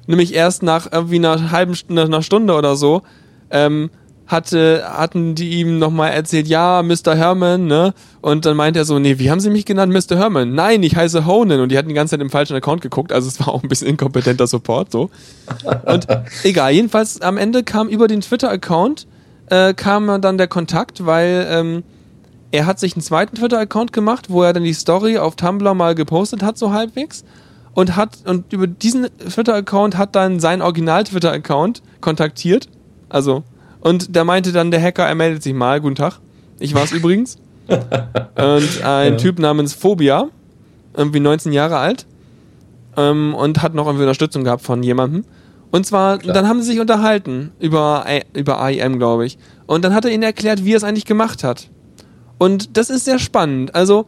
[0.06, 3.02] Nämlich erst nach irgendwie einer halben Stunde, einer Stunde oder so,
[3.50, 3.90] ähm,
[4.26, 7.14] hatte, hatten die ihm nochmal erzählt, ja, Mr.
[7.14, 7.92] Herman, ne?
[8.20, 10.16] Und dann meint er so, nee, wie haben sie mich genannt, Mr.
[10.16, 10.54] Herman?
[10.54, 11.60] Nein, ich heiße Honan.
[11.60, 13.68] Und die hatten die ganze Zeit im falschen Account geguckt, also es war auch ein
[13.68, 15.10] bisschen inkompetenter Support, so.
[15.84, 16.06] Und
[16.44, 19.06] egal, jedenfalls am Ende kam über den Twitter-Account,
[19.50, 21.82] äh, kam dann der Kontakt, weil, ähm,
[22.52, 25.94] er hat sich einen zweiten Twitter-Account gemacht, wo er dann die Story auf Tumblr mal
[25.94, 27.24] gepostet hat, so halbwegs.
[27.74, 32.68] Und hat, und über diesen Twitter-Account hat dann sein Original-Twitter-Account kontaktiert.
[33.08, 33.42] Also
[33.82, 35.80] und da meinte dann der Hacker, er meldet sich mal.
[35.80, 36.20] Guten Tag.
[36.58, 37.36] Ich war es übrigens.
[37.66, 39.16] Und ein ja.
[39.16, 40.28] Typ namens Phobia,
[40.96, 42.06] irgendwie 19 Jahre alt,
[42.96, 45.24] ähm, und hat noch irgendwie Unterstützung gehabt von jemandem.
[45.70, 46.34] Und zwar, Klar.
[46.34, 48.04] dann haben sie sich unterhalten über,
[48.34, 49.38] über AIM, glaube ich.
[49.66, 51.70] Und dann hat er ihnen erklärt, wie er es eigentlich gemacht hat.
[52.38, 53.74] Und das ist sehr spannend.
[53.74, 54.06] Also,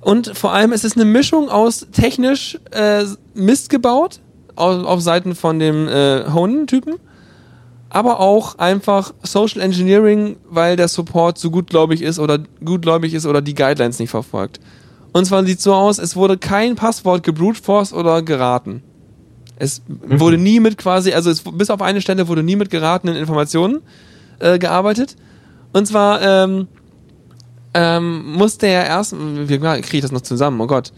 [0.00, 4.20] und vor allem ist es eine Mischung aus technisch äh, Mist gebaut,
[4.56, 6.94] auf, auf Seiten von dem äh, Honen-Typen
[7.90, 13.42] aber auch einfach Social Engineering, weil der Support so gutgläubig ist oder gutgläubig ist oder
[13.42, 14.60] die Guidelines nicht verfolgt.
[15.12, 18.82] Und zwar sieht so aus, es wurde kein Passwort gebruteforced oder geraten.
[19.56, 20.20] Es mhm.
[20.20, 23.80] wurde nie mit quasi, also es, bis auf eine Stelle wurde nie mit geratenen Informationen
[24.38, 25.16] äh, gearbeitet.
[25.72, 26.68] Und zwar ähm,
[27.74, 30.60] ähm, musste er erst, wie kriege ich das noch zusammen?
[30.60, 30.92] Oh Gott.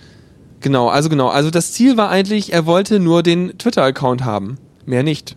[0.61, 1.28] Genau, also genau.
[1.28, 4.59] Also das Ziel war eigentlich, er wollte nur den Twitter-Account haben.
[4.86, 5.36] Mehr nicht.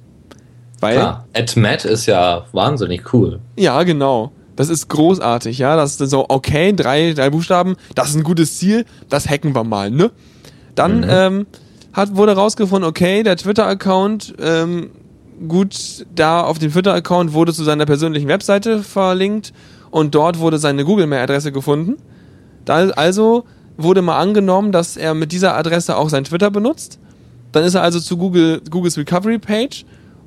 [0.86, 0.98] Weil.
[0.98, 1.26] Klar,
[1.56, 3.40] Matt ist ja wahnsinnig cool.
[3.58, 4.32] Ja, genau.
[4.56, 5.76] Das ist großartig, ja.
[5.76, 9.64] Das ist so, okay, drei, drei Buchstaben, das ist ein gutes Ziel, das hacken wir
[9.64, 10.12] mal, ne?
[10.76, 11.10] Dann mhm.
[11.10, 11.48] ähm,
[11.92, 14.92] hat, wurde rausgefunden, okay, der Twitter-Account, ähm,
[15.48, 19.54] gut, da auf dem Twitter-Account wurde zu seiner persönlichen Webseite verlinkt
[19.90, 21.98] und dort wurde seine Google-Mail-Adresse gefunden.
[22.64, 27.00] Da, also wurde mal angenommen, dass er mit dieser Adresse auch sein Twitter benutzt.
[27.52, 29.86] Dann ist er also zu Google, Googles Recovery Page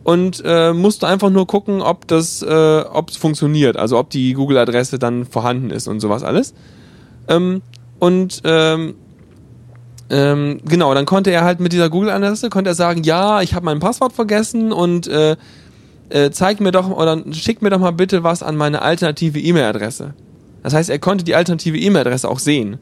[0.08, 4.32] und äh, musste einfach nur gucken, ob das, äh, ob es funktioniert, also ob die
[4.32, 6.54] Google-Adresse dann vorhanden ist und sowas alles.
[7.28, 7.60] Ähm,
[7.98, 8.94] und ähm,
[10.08, 13.66] ähm, genau, dann konnte er halt mit dieser Google-Adresse konnte er sagen, ja, ich habe
[13.66, 15.36] mein Passwort vergessen und äh,
[16.08, 20.14] äh, zeig mir doch oder schick mir doch mal bitte was an meine alternative E-Mail-Adresse.
[20.62, 22.78] Das heißt, er konnte die alternative E-Mail-Adresse auch sehen.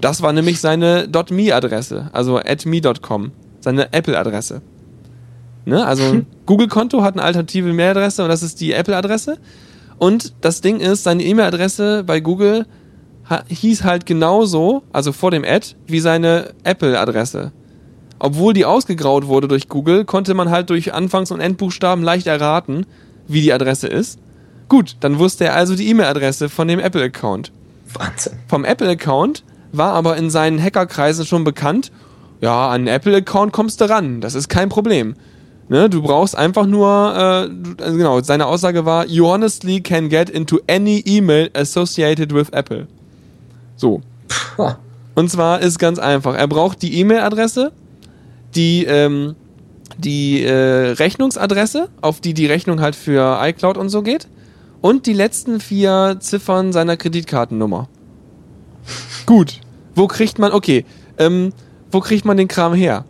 [0.00, 4.62] Das war nämlich seine .me-Adresse, also at me.com, seine Apple-Adresse.
[5.64, 5.84] Ne?
[5.84, 9.38] Also ein Google-Konto hat eine alternative Mailadresse und das ist die Apple-Adresse.
[9.98, 12.66] Und das Ding ist, seine E-Mail-Adresse bei Google
[13.48, 17.52] hieß halt genauso, also vor dem Ad, wie seine Apple-Adresse.
[18.18, 22.86] Obwohl die ausgegraut wurde durch Google, konnte man halt durch Anfangs- und Endbuchstaben leicht erraten,
[23.28, 24.18] wie die Adresse ist.
[24.68, 27.52] Gut, dann wusste er also die E-Mail-Adresse von dem Apple-Account.
[27.94, 28.32] Wahnsinn.
[28.48, 31.92] Vom Apple-Account war aber in seinen Hackerkreisen schon bekannt,
[32.40, 35.14] ja, an den Apple-Account kommst du ran, das ist kein Problem.
[35.70, 40.28] Ne, du brauchst einfach nur, äh, also genau, seine Aussage war, you honestly can get
[40.28, 42.88] into any email associated with Apple.
[43.76, 44.02] So.
[45.14, 47.70] Und zwar ist ganz einfach, er braucht die E-Mail-Adresse,
[48.56, 49.36] die, ähm,
[49.96, 54.26] die äh, Rechnungsadresse, auf die die Rechnung halt für iCloud und so geht,
[54.80, 57.88] und die letzten vier Ziffern seiner Kreditkartennummer.
[59.24, 59.60] Gut.
[59.94, 60.84] Wo kriegt man, okay,
[61.16, 61.52] ähm,
[61.92, 63.04] wo kriegt man den Kram her?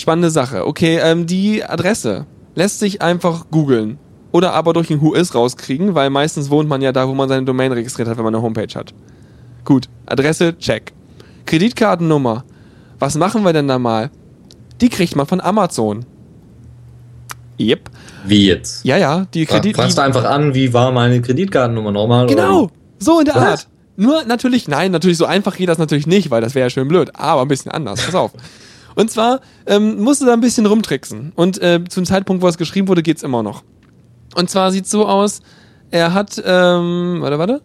[0.00, 0.66] Spannende Sache.
[0.66, 3.98] Okay, ähm, die Adresse lässt sich einfach googeln.
[4.30, 7.46] oder aber durch ein Whois rauskriegen, weil meistens wohnt man ja da, wo man seine
[7.46, 8.92] Domain registriert hat, wenn man eine Homepage hat.
[9.64, 10.92] Gut, Adresse, check.
[11.46, 12.44] Kreditkartennummer.
[12.98, 14.10] Was machen wir denn da mal?
[14.80, 16.04] Die kriegt man von Amazon.
[17.58, 17.90] Yep.
[18.26, 18.84] Wie jetzt?
[18.84, 19.76] Ja, ja, die Kredit.
[19.76, 22.26] Fragst du einfach an, wie war meine Kreditkartennummer normal?
[22.26, 22.72] Genau, Oder?
[22.98, 23.42] so in der Was?
[23.42, 23.68] Art.
[23.96, 26.86] Nur natürlich, nein, natürlich so einfach geht das natürlich nicht, weil das wäre ja schön
[26.86, 28.32] blöd, aber ein bisschen anders, pass auf.
[28.98, 31.30] Und zwar ähm, musst du da ein bisschen rumtricksen.
[31.36, 33.62] Und äh, zum Zeitpunkt, wo es geschrieben wurde, geht's immer noch.
[34.34, 35.40] Und zwar sieht's so aus,
[35.92, 37.62] er hat, ähm, warte, warte.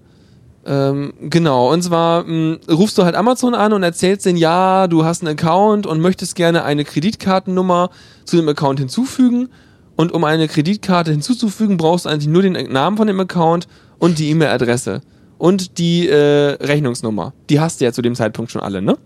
[0.64, 5.06] Ähm, genau, und zwar mh, rufst du halt Amazon an und erzählst denen, ja, du
[5.06, 7.90] hast einen Account und möchtest gerne eine Kreditkartennummer
[8.26, 9.50] zu dem Account hinzufügen.
[9.96, 13.68] Und um eine Kreditkarte hinzuzufügen, brauchst du eigentlich nur den Namen von dem Account
[13.98, 15.02] und die E-Mail-Adresse.
[15.40, 17.34] Und die äh, Rechnungsnummer.
[17.50, 19.00] Die hast du ja zu dem Zeitpunkt schon alle, ne?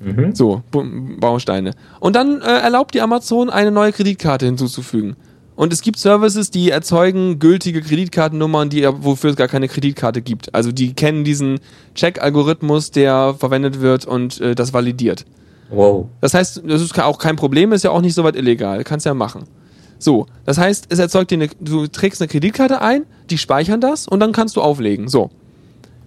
[0.00, 0.34] Mhm.
[0.34, 1.72] So, Bausteine.
[2.00, 5.16] Und dann äh, erlaubt die Amazon, eine neue Kreditkarte hinzuzufügen.
[5.56, 10.54] Und es gibt Services, die erzeugen gültige Kreditkartennummern, die, wofür es gar keine Kreditkarte gibt.
[10.54, 11.58] Also die kennen diesen
[11.96, 15.24] Check-Algorithmus, der verwendet wird und äh, das validiert.
[15.70, 16.06] Wow.
[16.20, 19.04] Das heißt, das ist auch kein Problem, ist ja auch nicht so weit illegal, kannst
[19.04, 19.46] ja machen.
[19.98, 24.06] So, das heißt, es erzeugt dir eine, du trägst eine Kreditkarte ein, die speichern das
[24.06, 25.08] und dann kannst du auflegen.
[25.08, 25.30] So.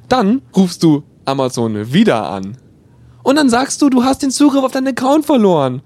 [0.08, 2.56] Dann rufst du Amazon wieder an.
[3.24, 5.82] Und dann sagst du, du hast den Zugriff auf deinen Account verloren.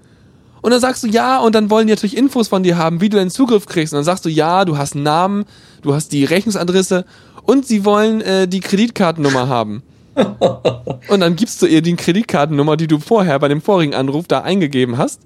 [0.62, 3.08] Und dann sagst du ja, und dann wollen die natürlich Infos von dir haben, wie
[3.08, 3.92] du den Zugriff kriegst.
[3.92, 5.44] Und dann sagst du ja, du hast einen Namen,
[5.82, 7.04] du hast die Rechnungsadresse
[7.44, 9.82] und sie wollen äh, die Kreditkartennummer haben.
[11.08, 14.40] Und dann gibst du ihr die Kreditkartennummer, die du vorher bei dem vorigen Anruf da
[14.40, 15.20] eingegeben hast.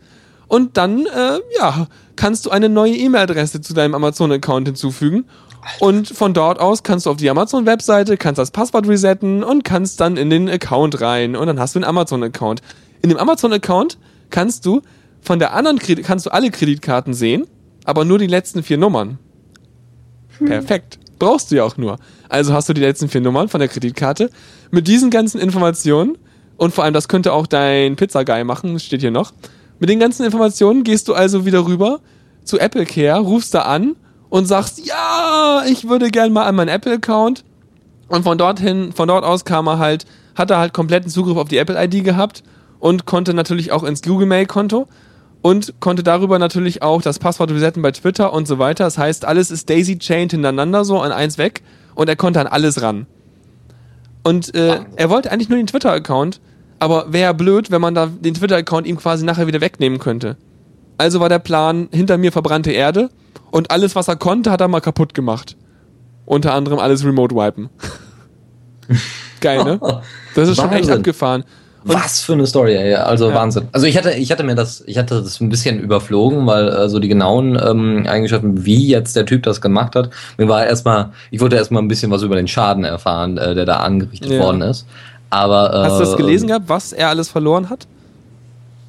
[0.49, 1.87] Und dann, äh, ja,
[2.17, 5.27] kannst du eine neue E-Mail-Adresse zu deinem Amazon-Account hinzufügen.
[5.79, 10.01] Und von dort aus kannst du auf die Amazon-Webseite, kannst das Passwort resetten und kannst
[10.01, 11.37] dann in den Account rein.
[11.37, 12.63] Und dann hast du einen Amazon-Account.
[13.03, 13.99] In dem Amazon-Account
[14.31, 14.83] kannst du
[15.23, 17.47] von der anderen Kredit kannst du alle Kreditkarten sehen,
[17.85, 19.19] aber nur die letzten vier Nummern.
[20.39, 20.99] Perfekt.
[21.19, 21.99] Brauchst du ja auch nur.
[22.31, 24.31] Also hast du die letzten vier Nummern von der Kreditkarte.
[24.71, 26.17] Mit diesen ganzen Informationen,
[26.57, 29.33] und vor allem das könnte auch dein Pizza-Guy machen, das steht hier noch.
[29.79, 32.01] Mit den ganzen Informationen gehst du also wieder rüber
[32.45, 33.97] zu Apple Care, rufst da an
[34.31, 37.45] und sagst, ja, ich würde gern mal an meinen Apple-Account.
[38.09, 41.49] Und von dorthin, von dort aus kam er halt, hat er halt kompletten Zugriff auf
[41.49, 42.43] die Apple-ID gehabt
[42.79, 44.89] und konnte natürlich auch ins Google Mail-Konto
[45.43, 48.85] und konnte darüber natürlich auch das Passwort resetten bei Twitter und so weiter.
[48.85, 51.63] Das heißt, alles ist daisy-chained hintereinander so an eins weg
[51.95, 53.07] und er konnte an alles ran.
[54.23, 56.41] Und äh, er wollte eigentlich nur den Twitter-Account,
[56.79, 60.37] aber wäre blöd, wenn man da den Twitter-Account ihm quasi nachher wieder wegnehmen könnte.
[61.01, 63.09] Also war der Plan, hinter mir verbrannte Erde
[63.51, 65.57] und alles, was er konnte, hat er mal kaputt gemacht.
[66.27, 67.71] Unter anderem alles remote wipen.
[69.41, 69.81] Geil, ne?
[70.35, 71.45] Das ist schon echt abgefahren.
[71.85, 72.95] Und Was für eine Story, ey.
[72.97, 73.35] Also Ja.
[73.37, 73.69] Wahnsinn.
[73.73, 76.89] Also ich hatte, ich hatte mir das, ich hatte das ein bisschen überflogen, weil äh,
[76.91, 81.13] so die genauen ähm, Eigenschaften, wie jetzt der Typ das gemacht hat, mir war erstmal,
[81.31, 84.41] ich wollte erstmal ein bisschen was über den Schaden erfahren, äh, der da angerichtet Ja.
[84.41, 84.87] worden ist.
[85.31, 87.87] Aber äh, Hast du das gelesen gehabt, was er alles verloren hat?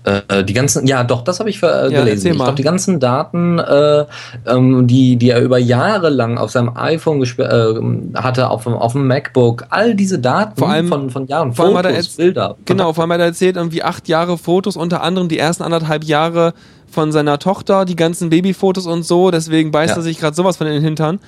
[0.04, 2.08] Äh, die ganzen, ja, doch, das habe ich äh, Ja, gelesen.
[2.10, 4.06] erzähl Ich glaube, die ganzen Daten, äh,
[4.48, 8.94] ähm, die, die er über Jahre lang auf seinem iPhone äh, hatte, auf, dem- auf
[8.94, 12.16] dem MacBook, all diese Daten Vor allem- von, von Jahren, vor allem hat er Fotos,
[12.16, 12.56] Bilder.
[12.66, 16.04] Genau, vor allem hat er erzählt, irgendwie acht Jahre Fotos, unter anderem die ersten anderthalb
[16.04, 16.54] Jahre
[16.90, 19.98] von seiner Tochter, die ganzen Babyfotos und so, deswegen beißt Ja.
[19.98, 21.20] er sich gerade sowas von in den Hintern.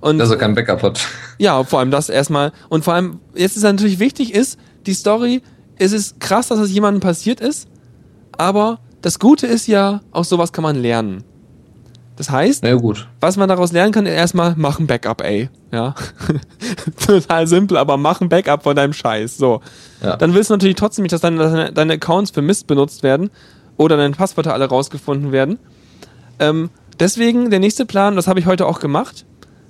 [0.00, 1.00] Und Dass er kein Backup hat.
[1.38, 2.52] ja, vor allem das erstmal.
[2.68, 4.56] Und vor allem, jetzt ist natürlich wichtig ist,
[4.86, 5.42] die Story,
[5.78, 7.66] es ist krass, dass es jemandem passiert ist,
[8.40, 11.24] aber das Gute ist ja, aus sowas kann man lernen.
[12.16, 13.06] Das heißt, ja, gut.
[13.20, 15.50] was man daraus lernen kann, ist erstmal mach ein Backup, ey.
[15.70, 15.94] Ja.
[17.06, 19.36] Total simpel, aber mach ein Backup von deinem Scheiß.
[19.36, 19.60] So.
[20.02, 20.16] Ja.
[20.16, 23.30] Dann willst du natürlich trotzdem nicht, dass deine, deine, deine Accounts für Mist benutzt werden
[23.76, 25.58] oder deine Passwörter alle rausgefunden werden.
[26.38, 29.26] Ähm, deswegen der nächste Plan, das habe ich heute auch gemacht.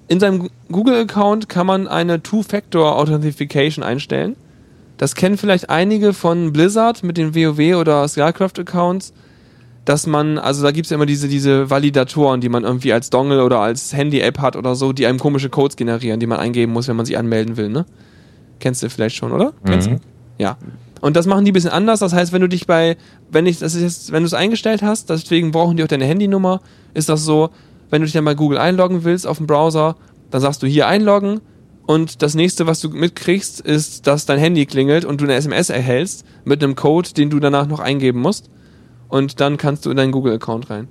[0.06, 4.36] In seinem Google-Account kann man eine Two-Factor-Authentification einstellen.
[5.00, 9.14] Das kennen vielleicht einige von Blizzard mit den WoW oder StarCraft-Accounts,
[9.86, 13.08] dass man, also da gibt es ja immer diese, diese Validatoren, die man irgendwie als
[13.08, 16.74] Dongle oder als Handy-App hat oder so, die einem komische Codes generieren, die man eingeben
[16.74, 17.86] muss, wenn man sich anmelden will, ne?
[18.58, 19.54] Kennst du vielleicht schon, oder?
[19.64, 19.92] Kennst du?
[19.92, 20.00] Mhm.
[20.36, 20.58] Ja.
[21.00, 22.00] Und das machen die ein bisschen anders.
[22.00, 22.98] Das heißt, wenn du dich bei,
[23.30, 26.04] wenn ich, das ist jetzt, wenn du es eingestellt hast, deswegen brauchen die auch deine
[26.04, 26.60] Handynummer,
[26.92, 27.48] ist das so,
[27.88, 29.96] wenn du dich dann bei Google einloggen willst auf dem Browser,
[30.30, 31.40] dann sagst du hier einloggen
[31.90, 35.70] und das nächste, was du mitkriegst, ist, dass dein Handy klingelt und du eine SMS
[35.70, 38.48] erhältst mit einem Code, den du danach noch eingeben musst.
[39.08, 40.86] Und dann kannst du in deinen Google-Account rein.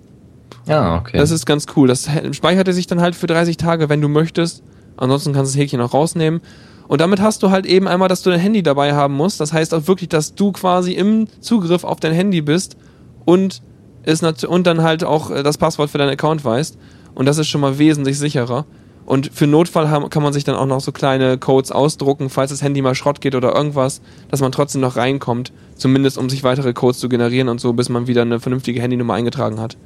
[0.65, 1.17] Ja, okay.
[1.17, 1.87] Das ist ganz cool.
[1.87, 4.61] Das speichert er sich dann halt für 30 Tage, wenn du möchtest.
[4.97, 6.41] Ansonsten kannst du das Häkchen auch rausnehmen.
[6.89, 9.39] Und damit hast du halt eben einmal, dass du dein Handy dabei haben musst.
[9.39, 12.75] Das heißt auch wirklich, dass du quasi im Zugriff auf dein Handy bist
[13.23, 13.61] und
[14.03, 16.77] es nat- und dann halt auch äh, das Passwort für deinen Account weißt.
[17.15, 18.65] und das ist schon mal wesentlich sicherer.
[19.09, 22.51] Und für Notfall haben, kann man sich dann auch noch so kleine Codes ausdrucken, falls
[22.51, 25.51] das Handy mal Schrott geht oder irgendwas, dass man trotzdem noch reinkommt.
[25.75, 29.15] Zumindest um sich weitere Codes zu generieren und so, bis man wieder eine vernünftige Handynummer
[29.15, 29.77] eingetragen hat.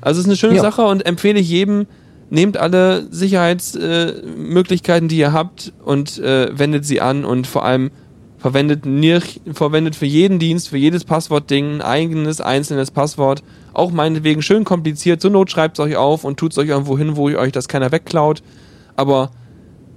[0.00, 0.62] Also es ist eine schöne ja.
[0.62, 1.86] Sache und empfehle ich jedem,
[2.28, 7.92] nehmt alle Sicherheitsmöglichkeiten, äh, die ihr habt und äh, wendet sie an und vor allem
[8.38, 13.44] verwendet, nicht, verwendet für jeden Dienst, für jedes Passwortding ein eigenes, einzelnes Passwort
[13.76, 15.20] auch meinetwegen schön kompliziert.
[15.20, 17.68] Zur Not schreibt es euch auf und tut es euch irgendwo hin, wo euch das
[17.68, 18.42] keiner wegklaut.
[18.96, 19.30] Aber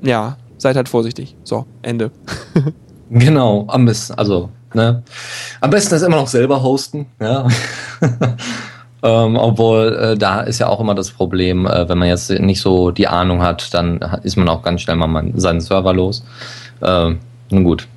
[0.01, 1.35] ja, seid halt vorsichtig.
[1.43, 2.11] So, Ende.
[3.09, 5.03] genau, am besten, also, ne?
[5.61, 7.47] Am besten ist immer noch selber hosten, ja.
[9.03, 12.61] ähm, obwohl, äh, da ist ja auch immer das Problem, äh, wenn man jetzt nicht
[12.61, 16.23] so die Ahnung hat, dann ist man auch ganz schnell mal seinen Server los.
[16.81, 17.15] Äh,
[17.51, 17.87] nun gut,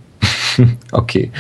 [0.93, 1.31] okay.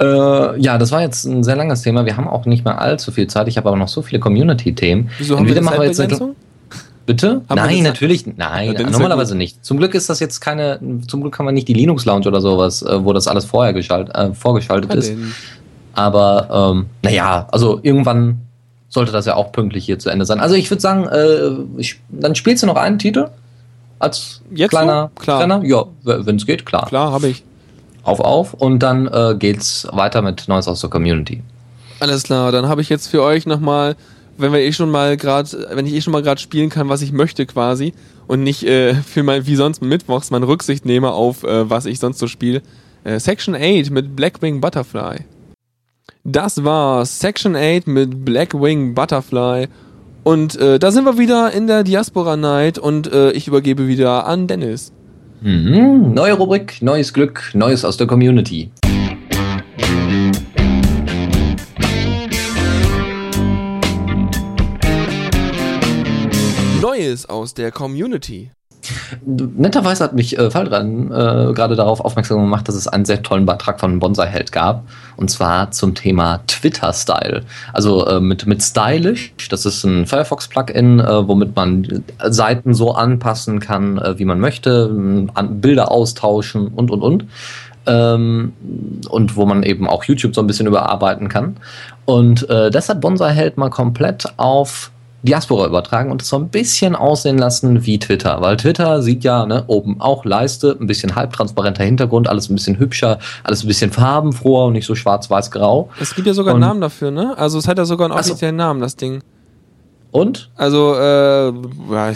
[0.00, 2.06] Äh, ja, das war jetzt ein sehr langes Thema.
[2.06, 3.48] Wir haben auch nicht mehr allzu viel Zeit.
[3.48, 5.10] Ich habe aber noch so viele Community-Themen.
[5.18, 6.34] Wieso haben Entweder wir jetzt eine,
[7.06, 7.40] Bitte?
[7.48, 9.64] Haben nein, natürlich, nein, ja, normalerweise nicht.
[9.64, 12.42] Zum Glück ist das jetzt keine, zum Glück haben wir nicht die Linux Lounge oder
[12.42, 15.14] sowas, äh, wo das alles vorher geschalt, äh, vorgeschaltet ist.
[15.94, 18.42] Aber ähm, naja, also irgendwann
[18.90, 20.38] sollte das ja auch pünktlich hier zu Ende sein.
[20.38, 23.28] Also ich würde sagen, äh, ich, dann spielst du noch einen Titel
[23.98, 25.22] als Jetzt kleiner so?
[25.22, 25.40] Klar.
[25.40, 25.62] Trainer?
[25.64, 26.86] Ja, wenn es geht, klar.
[26.88, 27.42] Klar, habe ich
[28.08, 31.42] auf auf und dann äh, geht's weiter mit Neues aus der Community.
[32.00, 33.96] Alles klar, dann habe ich jetzt für euch nochmal,
[34.36, 37.02] wenn wir eh schon mal gerade, wenn ich eh schon mal gerade spielen kann, was
[37.02, 37.92] ich möchte quasi
[38.26, 41.98] und nicht äh, für mein, wie sonst mittwochs meine Rücksicht nehme auf, äh, was ich
[41.98, 42.62] sonst so spiele.
[43.04, 45.24] Äh, Section 8 mit Blackwing Butterfly.
[46.24, 49.68] Das war Section 8 mit Blackwing Butterfly.
[50.24, 54.26] Und äh, da sind wir wieder in der Diaspora Night und äh, ich übergebe wieder
[54.26, 54.92] an Dennis.
[55.40, 56.14] Mhm.
[56.14, 58.70] Neue Rubrik, neues Glück, Neues aus der Community.
[66.80, 68.50] Neues aus der Community.
[69.24, 73.46] Netterweise hat mich äh, Faldran äh, gerade darauf aufmerksam gemacht, dass es einen sehr tollen
[73.46, 74.84] Beitrag von Bonsai Held gab.
[75.16, 77.42] Und zwar zum Thema Twitter-Style.
[77.72, 83.60] Also äh, mit, mit Stylish, das ist ein Firefox-Plugin, äh, womit man Seiten so anpassen
[83.60, 84.90] kann, äh, wie man möchte,
[85.34, 87.24] an, Bilder austauschen und, und, und.
[87.86, 88.52] Ähm,
[89.08, 91.56] und wo man eben auch YouTube so ein bisschen überarbeiten kann.
[92.04, 94.90] Und äh, das hat Bonsai Held mal komplett auf
[95.22, 98.40] Diaspora übertragen und es so ein bisschen aussehen lassen wie Twitter.
[98.40, 102.78] Weil Twitter sieht ja ne, oben auch Leiste, ein bisschen halbtransparenter Hintergrund, alles ein bisschen
[102.78, 105.90] hübscher, alles ein bisschen farbenfroher und nicht so schwarz-weiß-grau.
[106.00, 107.36] Es gibt ja sogar und, einen Namen dafür, ne?
[107.36, 109.20] Also es hat ja sogar einen offiziellen also, Namen, das Ding.
[110.12, 110.50] Und?
[110.56, 112.12] Also, äh, ja,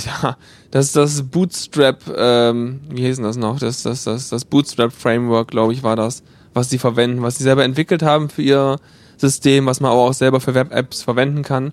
[0.70, 3.58] das ist das Bootstrap, ähm, wie hieß denn das noch?
[3.58, 6.22] Das, das, das, das Bootstrap-Framework, glaube ich, war das,
[6.54, 8.76] was sie verwenden, was sie selber entwickelt haben für ihr
[9.16, 11.72] System, was man aber auch selber für Web-Apps verwenden kann.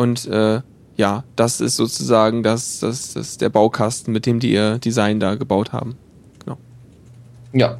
[0.00, 0.62] Und äh,
[0.96, 5.34] ja, das ist sozusagen das, das, das der Baukasten, mit dem die ihr Design da
[5.34, 5.98] gebaut haben.
[6.42, 6.56] Genau.
[7.52, 7.76] Ja,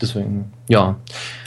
[0.00, 0.94] deswegen, ja.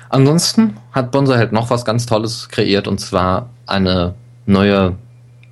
[0.09, 4.13] Ansonsten hat Bonsai halt noch was ganz Tolles kreiert und zwar eine
[4.45, 4.97] neue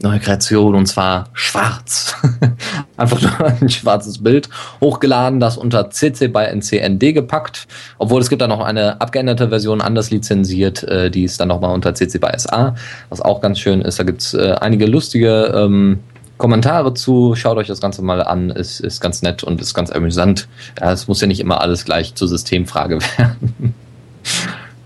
[0.03, 2.15] neue Kreation und zwar schwarz.
[2.97, 4.49] Einfach nur ein schwarzes Bild
[4.79, 7.67] hochgeladen, das unter CC by NCND gepackt.
[7.97, 11.73] Obwohl es gibt da noch eine abgeänderte Version, anders lizenziert, äh, die ist dann nochmal
[11.73, 12.75] unter CC by SA,
[13.09, 13.99] was auch ganz schön ist.
[13.99, 15.99] Da gibt es äh, einige lustige ähm,
[16.37, 17.35] Kommentare zu.
[17.35, 20.47] Schaut euch das Ganze mal an, ist, ist ganz nett und ist ganz amüsant.
[20.79, 23.75] Ja, es muss ja nicht immer alles gleich zur Systemfrage werden.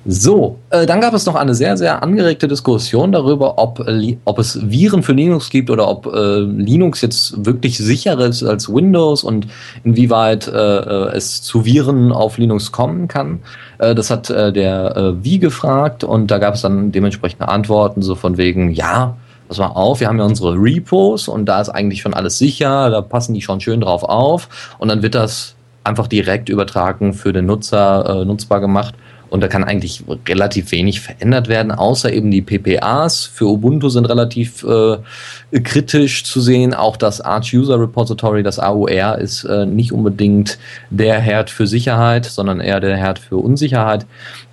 [0.07, 4.37] So, äh, dann gab es noch eine sehr, sehr angeregte Diskussion darüber, ob, äh, ob
[4.37, 9.23] es Viren für Linux gibt oder ob äh, Linux jetzt wirklich sicherer ist als Windows
[9.23, 9.47] und
[9.83, 13.39] inwieweit äh, äh es zu Viren auf Linux kommen kann.
[13.77, 18.71] Das hat der Wie gefragt und da gab es dann dementsprechende Antworten, so von wegen,
[18.71, 22.37] ja, pass mal auf, wir haben ja unsere Repos und da ist eigentlich schon alles
[22.37, 27.13] sicher, da passen die schon schön drauf auf und dann wird das einfach direkt übertragen
[27.13, 28.95] für den Nutzer nutzbar gemacht
[29.35, 34.05] und da kann eigentlich relativ wenig verändert werden, außer eben die PPAs für Ubuntu sind
[34.05, 36.73] relativ äh, kritisch zu sehen.
[36.73, 40.57] Auch das Arch User Repository, das AUR, ist äh, nicht unbedingt
[40.89, 44.05] der Herd für Sicherheit, sondern eher der Herd für Unsicherheit.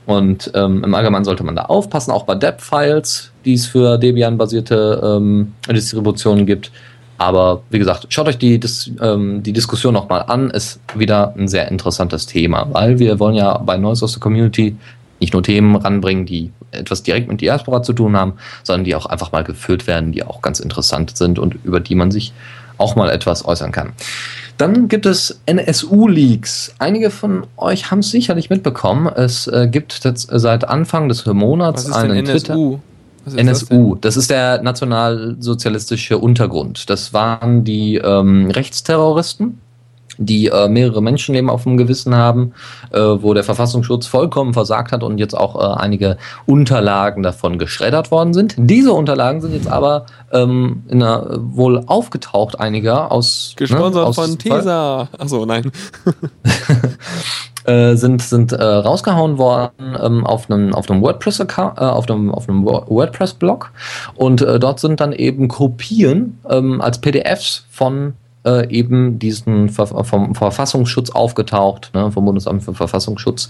[0.04, 5.00] Und ähm, im Allgemeinen sollte man da aufpassen, auch bei DEP-Files, die es für Debian-basierte
[5.00, 6.72] ähm, Distributionen gibt
[7.18, 10.50] aber wie gesagt, schaut euch die, Dis, ähm, die Diskussion nochmal an.
[10.50, 14.76] Ist wieder ein sehr interessantes Thema, weil wir wollen ja bei Neues aus der Community
[15.20, 18.34] nicht nur Themen ranbringen, die etwas direkt mit Diaspora zu tun haben,
[18.64, 21.94] sondern die auch einfach mal geführt werden, die auch ganz interessant sind und über die
[21.94, 22.32] man sich
[22.78, 23.92] auch mal etwas äußern kann.
[24.58, 26.74] Dann gibt es NSU-Leaks.
[26.78, 29.06] Einige von euch haben es sicherlich mitbekommen.
[29.06, 32.74] Es äh, gibt seit Anfang des Monats einen NSU?
[32.74, 32.91] Was
[33.26, 36.90] NSU, das, das, ist der nationalsozialistische Untergrund.
[36.90, 39.60] Das waren die ähm, Rechtsterroristen,
[40.18, 42.52] die äh, mehrere Menschenleben auf dem Gewissen haben,
[42.90, 46.16] äh, wo der Verfassungsschutz vollkommen versagt hat und jetzt auch äh, einige
[46.46, 48.54] Unterlagen davon geschreddert worden sind.
[48.58, 53.50] Diese Unterlagen sind jetzt aber ähm, in einer, wohl aufgetaucht, einiger aus.
[53.52, 55.08] Ne, Gesponsert ne, aus von Tesa.
[55.18, 55.70] Achso, nein.
[57.64, 62.48] Äh, sind sind äh, rausgehauen worden ähm, auf einem auf WordPress äh, auf einem auf
[62.48, 63.70] WordPress Blog
[64.16, 68.14] und äh, dort sind dann eben Kopien ähm, als PDFs von
[68.44, 73.48] äh, eben diesen Ver vom Verfassungsschutz aufgetaucht, ne, vom Bundesamt für Verfassungsschutz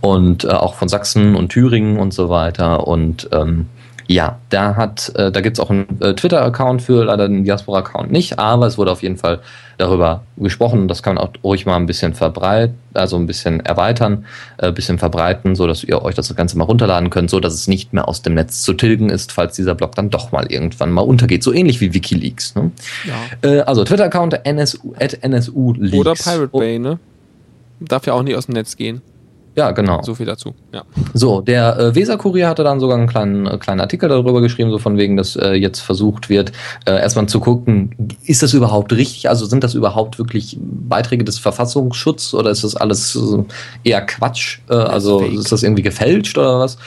[0.00, 2.86] und auch von Sachsen und Thüringen und so weiter.
[2.86, 3.66] Und ähm,
[4.10, 8.40] ja, da hat, äh, da gibt's auch einen äh, Twitter-Account für, leider den Diaspora-Account nicht,
[8.40, 9.38] aber es wurde auf jeden Fall
[9.78, 10.88] darüber gesprochen.
[10.88, 14.24] Das kann man auch ruhig mal ein bisschen verbreiten, also ein bisschen erweitern,
[14.58, 17.54] äh, ein bisschen verbreiten, so dass ihr euch das Ganze mal runterladen könnt, so dass
[17.54, 20.50] es nicht mehr aus dem Netz zu tilgen ist, falls dieser Blog dann doch mal
[20.50, 21.44] irgendwann mal untergeht.
[21.44, 22.56] So ähnlich wie WikiLeaks.
[22.56, 22.72] Ne?
[23.04, 23.48] Ja.
[23.48, 25.96] Äh, also Twitter-Account NSU, at NSU Leaks.
[25.96, 26.98] Oder Pirate Bay, ne?
[27.78, 29.02] Darf ja auch nicht aus dem Netz gehen.
[29.56, 30.00] Ja, genau.
[30.02, 30.54] So viel dazu.
[30.72, 30.84] Ja.
[31.12, 34.78] So, der äh, Weser-Kurier hatte dann sogar einen kleinen, äh, kleinen Artikel darüber geschrieben, so
[34.78, 36.52] von wegen, dass äh, jetzt versucht wird,
[36.86, 37.94] äh, erstmal zu gucken,
[38.24, 39.28] ist das überhaupt richtig?
[39.28, 43.42] Also sind das überhaupt wirklich Beiträge des Verfassungsschutzes oder ist das alles äh,
[43.82, 44.60] eher Quatsch?
[44.68, 46.78] Äh, also ist das irgendwie gefälscht oder was?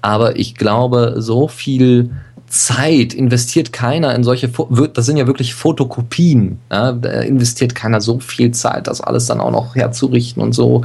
[0.00, 2.10] Aber ich glaube, so viel
[2.52, 4.50] Zeit investiert keiner in solche,
[4.92, 9.50] das sind ja wirklich Fotokopien, da investiert keiner so viel Zeit, das alles dann auch
[9.50, 10.82] noch herzurichten und so.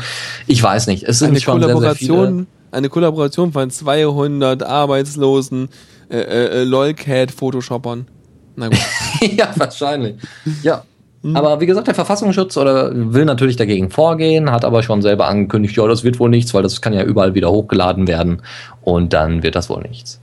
[0.47, 2.47] Ich weiß nicht, es sind eine schon Kollaboration, sehr, sehr viele.
[2.71, 5.67] Eine Kollaboration von 200 arbeitslosen
[6.09, 8.07] äh, äh, LOLCAT-Photoshoppern.
[8.55, 8.79] Na gut.
[9.37, 10.15] ja, wahrscheinlich.
[10.63, 10.83] Ja.
[11.21, 11.35] Hm.
[11.35, 15.75] Aber wie gesagt, der Verfassungsschutz oder will natürlich dagegen vorgehen, hat aber schon selber angekündigt,
[15.75, 18.41] ja, das wird wohl nichts, weil das kann ja überall wieder hochgeladen werden
[18.81, 20.21] und dann wird das wohl nichts.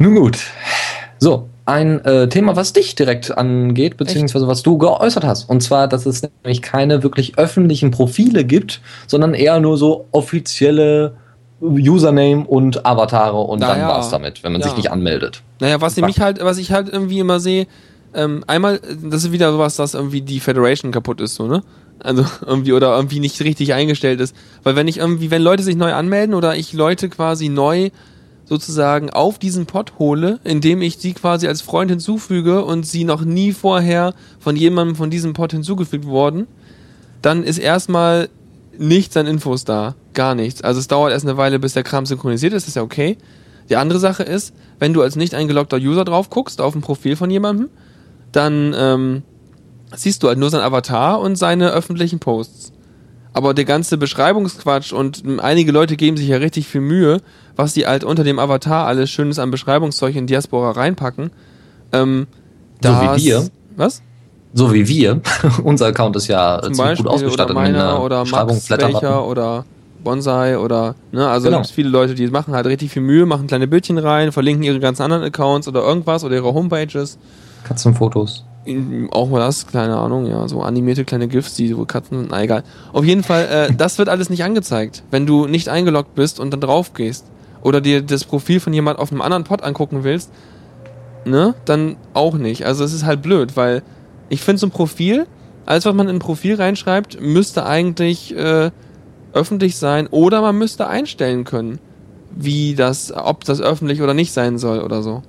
[0.00, 0.38] Nun gut.
[1.18, 5.48] So, ein äh, Thema, was dich direkt angeht, beziehungsweise was du geäußert hast.
[5.48, 11.16] Und zwar, dass es nämlich keine wirklich öffentlichen Profile gibt, sondern eher nur so offizielle
[11.60, 14.68] Username und Avatare und naja, dann war's damit, wenn man ja.
[14.68, 15.42] sich nicht anmeldet.
[15.60, 17.66] Naja, was ich halt, was ich halt irgendwie immer sehe,
[18.14, 21.62] ähm, einmal, das ist wieder sowas, dass irgendwie die Federation kaputt ist, so, ne?
[21.98, 24.34] Also irgendwie oder irgendwie nicht richtig eingestellt ist.
[24.62, 27.90] Weil wenn ich irgendwie, wenn Leute sich neu anmelden oder ich Leute quasi neu
[28.50, 33.24] sozusagen auf diesen Pod hole, indem ich sie quasi als Freund hinzufüge und sie noch
[33.24, 36.48] nie vorher von jemandem von diesem Pod hinzugefügt worden,
[37.22, 38.28] dann ist erstmal
[38.76, 39.94] nichts an Infos da.
[40.14, 40.62] Gar nichts.
[40.62, 43.18] Also es dauert erst eine Weile, bis der Kram synchronisiert ist, ist ja okay.
[43.68, 47.14] Die andere Sache ist, wenn du als nicht eingeloggter User drauf guckst, auf ein Profil
[47.14, 47.68] von jemandem,
[48.32, 49.22] dann ähm,
[49.94, 52.72] siehst du halt nur sein Avatar und seine öffentlichen Posts.
[53.32, 57.20] Aber der ganze Beschreibungsquatsch und einige Leute geben sich ja richtig viel Mühe,
[57.56, 61.30] was die halt unter dem Avatar alles Schönes an Beschreibungszeug in Diaspora reinpacken.
[61.92, 62.26] Ähm,
[62.82, 63.48] so wie wir.
[63.76, 64.02] Was?
[64.52, 65.20] So wie wir.
[65.64, 69.64] Unser Account ist ja Zum ziemlich gut ausgestattet oder meiner, mit oder Max Welcher oder
[70.02, 71.58] Bonsai oder ne, also genau.
[71.58, 74.80] gibt viele Leute, die machen halt richtig viel Mühe, machen kleine Bildchen rein, verlinken ihre
[74.80, 77.18] ganzen anderen Accounts oder irgendwas oder ihre Homepages.
[77.64, 78.44] Katzenfotos.
[79.10, 82.62] Auch mal das, keine Ahnung, ja, so animierte kleine GIFs, die so Katzen, na egal.
[82.92, 86.50] Auf jeden Fall, äh, das wird alles nicht angezeigt, wenn du nicht eingeloggt bist und
[86.50, 87.24] dann drauf gehst
[87.62, 90.30] oder dir das Profil von jemand auf einem anderen Pod angucken willst,
[91.24, 92.66] ne, dann auch nicht.
[92.66, 93.82] Also es ist halt blöd, weil
[94.28, 95.26] ich finde so ein Profil,
[95.66, 98.70] alles was man in ein Profil reinschreibt, müsste eigentlich äh,
[99.32, 101.78] öffentlich sein oder man müsste einstellen können,
[102.34, 105.22] wie das, ob das öffentlich oder nicht sein soll oder so.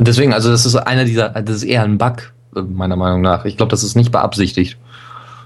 [0.00, 0.04] Ja.
[0.04, 3.44] Deswegen, also das ist einer dieser, das ist eher ein Bug, äh, meiner Meinung nach.
[3.44, 4.78] Ich glaube, das ist nicht beabsichtigt.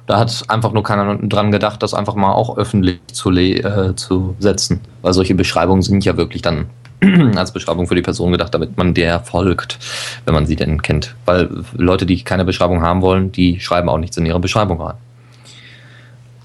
[0.07, 4.37] Da hat einfach nur keiner dran gedacht, das einfach mal auch öffentlich zu, äh, zu
[4.39, 4.81] setzen.
[5.03, 6.67] Weil solche Beschreibungen sind ja wirklich dann
[7.37, 9.79] als Beschreibung für die Person gedacht, damit man der folgt,
[10.25, 11.15] wenn man sie denn kennt.
[11.25, 14.97] Weil Leute, die keine Beschreibung haben wollen, die schreiben auch nichts in ihre Beschreibung rein.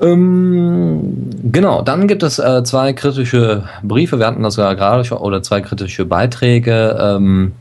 [0.01, 5.17] Ähm, genau, dann gibt es äh, zwei kritische Briefe, wir hatten das ja gerade schon,
[5.17, 6.97] oder zwei kritische Beiträge.
[6.99, 7.51] Ähm,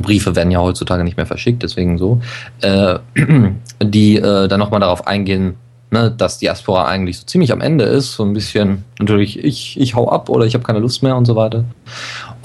[0.00, 2.20] Briefe werden ja heutzutage nicht mehr verschickt, deswegen so,
[2.60, 2.98] äh,
[3.82, 5.54] die äh, dann nochmal darauf eingehen,
[5.90, 9.94] ne, dass Diaspora eigentlich so ziemlich am Ende ist, so ein bisschen natürlich ich, ich
[9.94, 11.64] hau ab oder ich habe keine Lust mehr und so weiter.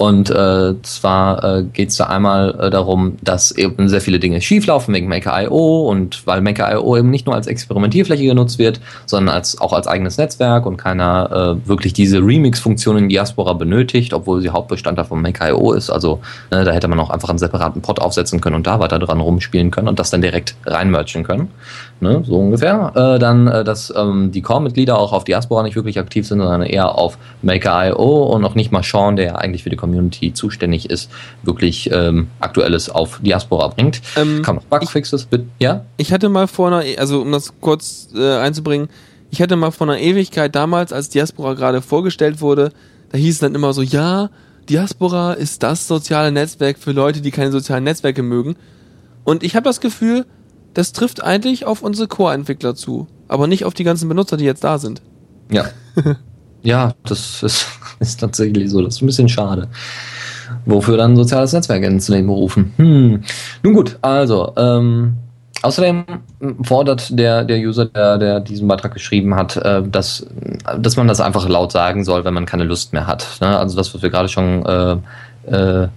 [0.00, 4.40] Und äh, zwar äh, geht es da einmal äh, darum, dass eben sehr viele Dinge
[4.40, 9.60] schieflaufen wegen Maker.io und weil Maker.io eben nicht nur als Experimentierfläche genutzt wird, sondern als,
[9.60, 14.48] auch als eigenes Netzwerk und keiner äh, wirklich diese Remix-Funktion in Diaspora benötigt, obwohl sie
[14.48, 15.90] Hauptbestandteil von Maker.io ist.
[15.90, 16.20] Also
[16.50, 19.20] ne, da hätte man auch einfach einen separaten Pod aufsetzen können und da weiter dran
[19.20, 21.50] rumspielen können und das dann direkt reinmerchen können.
[22.00, 22.92] Ne, so ungefähr.
[22.94, 26.62] Äh, dann, äh, dass ähm, die Core-Mitglieder auch auf Diaspora nicht wirklich aktiv sind, sondern
[26.62, 29.89] eher auf Maker.io und auch nicht mal Sean, der ja eigentlich für die Community
[30.34, 31.10] zuständig ist,
[31.42, 34.00] wirklich ähm, Aktuelles auf Diaspora bringt.
[34.16, 35.46] Ähm, Kann noch Bugfixes, bitte?
[35.58, 35.84] Ja?
[35.96, 38.88] Ich hatte mal vor einer, also um das kurz äh, einzubringen,
[39.30, 42.72] ich hatte mal vor einer Ewigkeit damals, als Diaspora gerade vorgestellt wurde,
[43.10, 44.30] da hieß es dann immer so, ja,
[44.68, 48.56] Diaspora ist das soziale Netzwerk für Leute, die keine sozialen Netzwerke mögen.
[49.24, 50.26] Und ich habe das Gefühl,
[50.74, 54.64] das trifft eigentlich auf unsere Core-Entwickler zu, aber nicht auf die ganzen Benutzer, die jetzt
[54.64, 55.02] da sind.
[55.50, 55.66] Ja.
[56.62, 57.66] ja, das ist,
[58.00, 58.82] ist tatsächlich so.
[58.82, 59.68] Das ist ein bisschen schade.
[60.66, 62.72] Wofür dann ein soziales Netzwerk ins Leben rufen?
[62.76, 63.22] Hm.
[63.62, 65.16] Nun gut, also, ähm,
[65.62, 66.04] Außerdem
[66.62, 70.26] fordert der, der User, der, der diesen Beitrag geschrieben hat, äh, dass,
[70.78, 73.26] dass man das einfach laut sagen soll, wenn man keine Lust mehr hat.
[73.42, 73.58] Ne?
[73.58, 74.96] Also das, was wir gerade schon äh,
[75.84, 75.88] äh,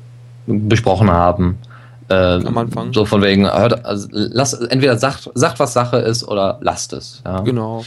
[0.47, 1.59] besprochen haben.
[2.09, 2.91] Äh, Am Anfang.
[2.91, 7.21] So von wegen, hört, also lass, entweder sagt, sagt, was Sache ist oder lasst es.
[7.23, 7.39] Ja?
[7.39, 7.85] Genau.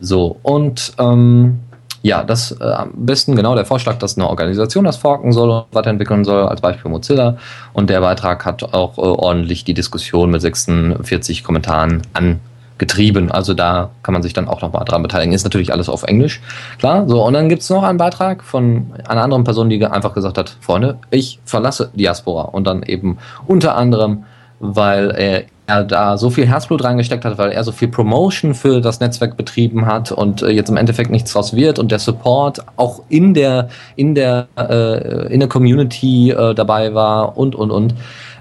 [0.00, 1.60] So, und ähm,
[2.02, 5.66] ja, das äh, am besten genau der Vorschlag, dass eine Organisation das forken soll und
[5.72, 7.36] weiterentwickeln soll, als Beispiel Mozilla.
[7.72, 13.30] Und der Beitrag hat auch äh, ordentlich die Diskussion mit 46 Kommentaren angetrieben.
[13.30, 15.32] Also da kann man sich dann auch nochmal dran beteiligen.
[15.32, 16.40] Ist natürlich alles auf Englisch,
[16.78, 17.08] klar.
[17.08, 20.56] So, und dann gibt's noch einen Beitrag von einer anderen Person, die einfach gesagt hat,
[20.60, 22.42] Freunde, ich verlasse Diaspora.
[22.42, 24.24] Und dann eben unter anderem,
[24.62, 28.80] weil er er da so viel Herzblut reingesteckt hat, weil er so viel Promotion für
[28.80, 32.64] das Netzwerk betrieben hat und äh, jetzt im Endeffekt nichts draus wird und der Support
[32.76, 37.94] auch in der in der äh, in der Community äh, dabei war und und und.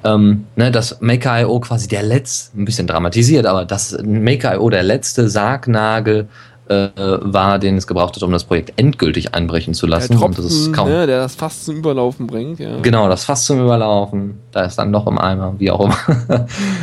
[0.04, 5.30] Ähm, ne, dass Maker.io quasi der letzte, ein bisschen dramatisiert, aber dass Maker.io der letzte
[5.30, 6.28] Sargnagel
[6.72, 6.90] äh,
[7.22, 10.14] war, den es gebraucht hat, um das Projekt endgültig einbrechen zu lassen.
[10.14, 12.60] Der Tropfen, das ist kaum, ne, der das fast zum Überlaufen bringt.
[12.60, 12.80] Ja.
[12.82, 14.40] Genau, das fast zum Überlaufen.
[14.52, 15.98] Da ist dann noch im Eimer, wie auch immer.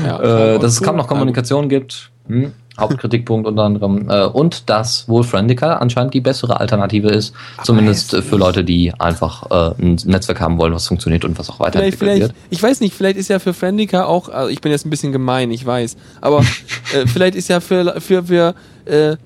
[0.04, 0.20] Ja,
[0.54, 2.10] äh, dass es kaum noch Kommunikation gibt.
[2.26, 2.52] Hm?
[2.78, 4.08] Hauptkritikpunkt unter anderem.
[4.08, 7.34] Äh, und dass wohl Friendica anscheinend die bessere Alternative ist.
[7.56, 11.50] Aber zumindest für Leute, die einfach äh, ein Netzwerk haben wollen, was funktioniert und was
[11.50, 12.50] auch weiterentwickelt vielleicht, vielleicht, wird.
[12.50, 15.12] Ich weiß nicht, vielleicht ist ja für Friendica auch, also ich bin jetzt ein bisschen
[15.12, 16.38] gemein, ich weiß, aber
[16.94, 18.54] äh, vielleicht ist ja für, für, für
[18.84, 19.16] äh,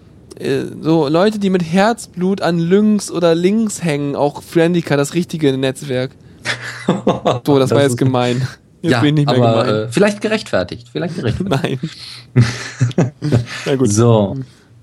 [0.40, 5.56] äh, so Leute, die mit Herzblut an Lynx oder Links hängen, auch Friendica, das richtige
[5.56, 6.12] Netzwerk.
[6.86, 8.46] so, das, das war jetzt gemein.
[8.82, 9.82] Jetzt ja, bin ich nicht mehr aber, gemein.
[9.84, 10.88] Äh, vielleicht gerechtfertigt.
[10.90, 11.80] Vielleicht gerechtfertigt.
[12.34, 13.12] Nein.
[13.66, 13.92] Na gut.
[13.92, 14.36] So.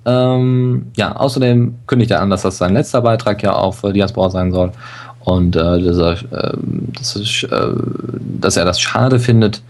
[0.05, 4.29] Ähm, ja, außerdem kündigt er an, dass das sein letzter Beitrag ja auf äh, Diaspora
[4.29, 4.71] sein soll.
[5.19, 6.57] Und äh, dass, er, äh,
[6.97, 7.67] dass, ist, äh,
[8.39, 9.61] dass er das schade findet,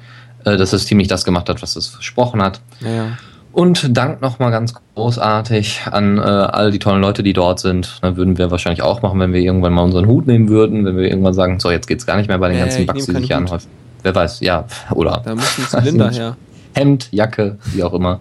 [0.45, 2.61] äh, dass das Team nicht das gemacht hat, was es versprochen hat.
[2.81, 3.17] Ja, ja.
[3.51, 7.97] Und Dank nochmal ganz großartig an äh, all die tollen Leute, die dort sind.
[8.01, 10.97] Da würden wir wahrscheinlich auch machen, wenn wir irgendwann mal unseren Hut nehmen würden, wenn
[10.97, 13.13] wir irgendwann sagen, so, jetzt geht's gar nicht mehr bei den äh, ganzen Bugs, die
[13.13, 13.69] sich hier anhäufen.
[14.03, 15.21] Wer weiß, ja, oder.
[15.25, 16.37] Da muss ein Zylinder her.
[16.73, 18.19] Hemd, Jacke, wie auch immer.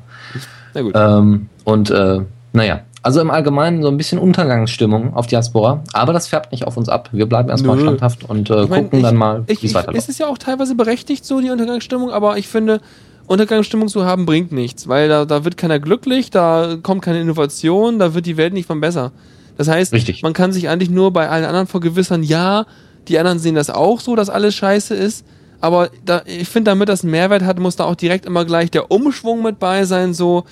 [0.74, 0.92] Na gut.
[0.96, 2.20] Ähm, und äh,
[2.52, 6.76] naja, also im Allgemeinen so ein bisschen Untergangsstimmung auf Diaspora, aber das färbt nicht auf
[6.76, 7.10] uns ab.
[7.12, 10.02] Wir bleiben erstmal standhaft und äh, ich mein, gucken ich, dann mal, wie es weiterläuft.
[10.02, 12.80] Es ist ja auch teilweise berechtigt so, die Untergangsstimmung, aber ich finde,
[13.28, 17.98] Untergangsstimmung zu haben, bringt nichts, weil da, da wird keiner glücklich, da kommt keine Innovation,
[17.98, 19.12] da wird die Welt nicht von besser.
[19.56, 20.22] Das heißt, Richtig.
[20.22, 22.66] man kann sich eigentlich nur bei allen anderen vergewissern, ja,
[23.08, 25.24] die anderen sehen das auch so, dass alles scheiße ist,
[25.60, 28.70] aber da, ich finde, damit das einen Mehrwert hat, muss da auch direkt immer gleich
[28.70, 30.44] der Umschwung mit bei sein, so,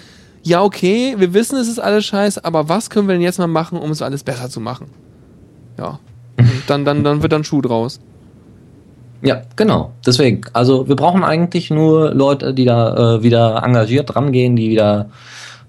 [0.43, 3.47] ja, okay, wir wissen, es ist alles scheiße, aber was können wir denn jetzt mal
[3.47, 4.89] machen, um es alles besser zu machen?
[5.79, 5.99] Ja.
[6.67, 8.01] dann, dann, dann wird dann Schuh draus.
[9.27, 9.93] Ja, genau.
[10.07, 10.43] Deswegen.
[10.53, 15.11] Also wir brauchen eigentlich nur Leute, die da äh, wieder engagiert rangehen, die wieder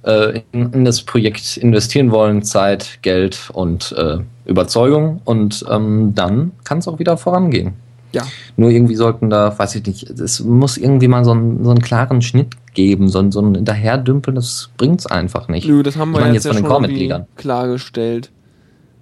[0.03, 5.21] äh, in, in, das Projekt investieren wollen, Zeit, Geld und äh, Überzeugung.
[5.25, 7.73] Und ähm, dann kann es auch wieder vorangehen.
[8.11, 8.23] Ja.
[8.57, 11.81] Nur irgendwie sollten da, weiß ich nicht, es muss irgendwie mal so einen, so einen
[11.81, 15.67] klaren Schnitt geben, so, so ein Hinterherdümpeln, das bringt es einfach nicht.
[15.67, 18.29] Nö, das haben wir jetzt, jetzt von ja den Core-Mitgliedern klargestellt.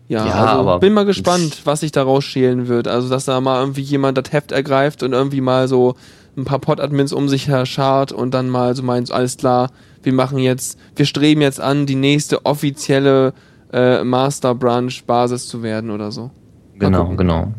[0.07, 2.87] Ja, ja also aber bin mal gespannt, was sich da rausschälen wird.
[2.87, 5.95] Also, dass da mal irgendwie jemand das Heft ergreift und irgendwie mal so
[6.37, 9.69] ein paar Pod-Admins um sich her schart und dann mal so meint, alles klar,
[10.03, 13.33] wir machen jetzt, wir streben jetzt an, die nächste offizielle
[13.71, 16.31] äh, Master Branch Basis zu werden oder so.
[16.77, 17.53] Genau, genau.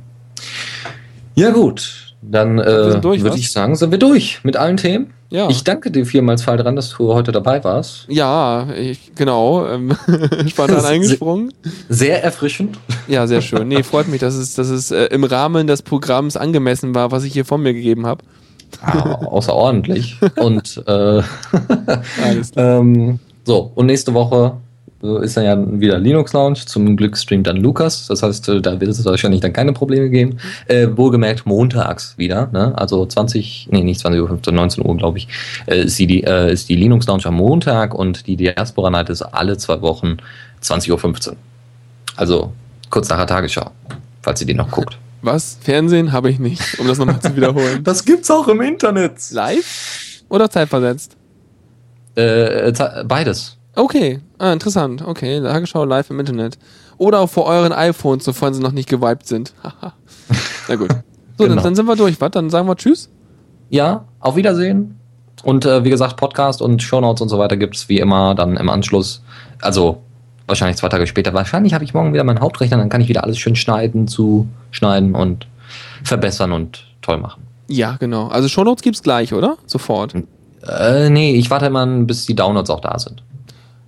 [1.34, 2.14] Ja, gut.
[2.22, 5.12] Dann äh, würde ich sagen, sind wir durch mit allen Themen.
[5.30, 5.48] Ja.
[5.48, 8.06] Ich danke dir vielmals, Fall dran, dass du heute dabei warst.
[8.08, 9.66] Ja, ich, genau.
[9.66, 9.96] Ähm,
[10.48, 11.52] spontan eingesprungen.
[11.88, 12.78] Sehr erfrischend.
[13.08, 13.68] Ja, sehr schön.
[13.68, 17.24] Nee, freut mich, dass es, dass es äh, im Rahmen des Programms angemessen war, was
[17.24, 18.22] ich hier von mir gegeben habe.
[18.82, 20.16] Ah, außerordentlich.
[20.36, 21.22] Und äh,
[22.56, 24.56] ähm, so, und nächste Woche
[25.18, 26.58] ist dann ja wieder Linux Lounge.
[26.66, 28.06] Zum Glück streamt dann Lukas.
[28.08, 30.38] Das heißt, äh, da wird es wahrscheinlich dann keine Probleme geben.
[30.68, 32.48] Äh, wohlgemerkt montags wieder.
[32.52, 32.72] Ne?
[32.76, 35.28] Also 20, nee, nicht 20 Uhr, 15, 19 Uhr, glaube ich,
[35.66, 39.22] äh, ist, die, äh, ist die Linux Lounge am Montag und die Diaspora Night ist
[39.22, 40.16] alle zwei Wochen
[40.62, 41.36] 20.15 Uhr.
[42.16, 42.52] Also
[42.90, 43.70] kurz nach der Tagesschau,
[44.22, 44.98] falls ihr die noch guckt.
[45.22, 45.58] Was?
[45.60, 47.80] Fernsehen habe ich nicht, um das nochmal zu wiederholen.
[47.84, 49.14] Das gibt's auch im Internet.
[49.32, 51.16] Live oder zeitversetzt?
[52.14, 53.56] Äh, ze- beides.
[53.74, 55.02] Okay, ah, interessant.
[55.06, 56.58] Okay, Tagesschau live im Internet.
[56.98, 59.52] Oder auch vor euren iPhones, sofern sie noch nicht gewiped sind.
[59.62, 59.92] Haha.
[60.68, 60.90] Na gut.
[61.38, 61.54] So, Genau.
[61.56, 62.30] dann, dann sind wir durch, was?
[62.30, 63.10] Dann sagen wir Tschüss.
[63.68, 64.98] Ja, auf Wiedersehen.
[65.42, 68.70] Und äh, wie gesagt, Podcast und Shownotes und so weiter gibt's wie immer dann im
[68.70, 69.22] Anschluss.
[69.60, 69.98] Also
[70.46, 71.34] wahrscheinlich zwei Tage später.
[71.34, 75.14] Wahrscheinlich habe ich morgen wieder meinen Hauptrechner, dann kann ich wieder alles schön schneiden, zuschneiden
[75.14, 75.46] und
[76.04, 77.42] verbessern und toll machen.
[77.68, 78.28] Ja, genau.
[78.28, 79.56] Also Shownotes gibt's gleich, oder?
[79.66, 80.14] Sofort.
[80.66, 83.22] Äh, nee, ich warte immer, bis die Downloads auch da sind.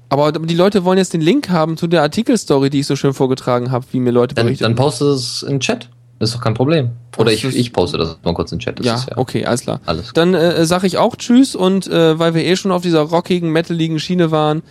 [0.08, 3.12] Aber die Leute wollen jetzt den Link haben zu der Artikelstory, die ich so schön
[3.12, 4.64] vorgetragen habe, wie mir Leute Dann, berichtet.
[4.66, 5.90] dann poste es in den Chat.
[6.18, 6.90] Das ist doch kein Problem.
[7.16, 8.84] Oder ich, ich poste das mal kurz in den Chat.
[8.84, 9.80] Ja, ist ja okay, alles klar.
[9.86, 10.12] alles.
[10.14, 13.52] Dann äh, sage ich auch Tschüss und äh, weil wir eh schon auf dieser rockigen,
[13.52, 14.62] metaligen Schiene waren,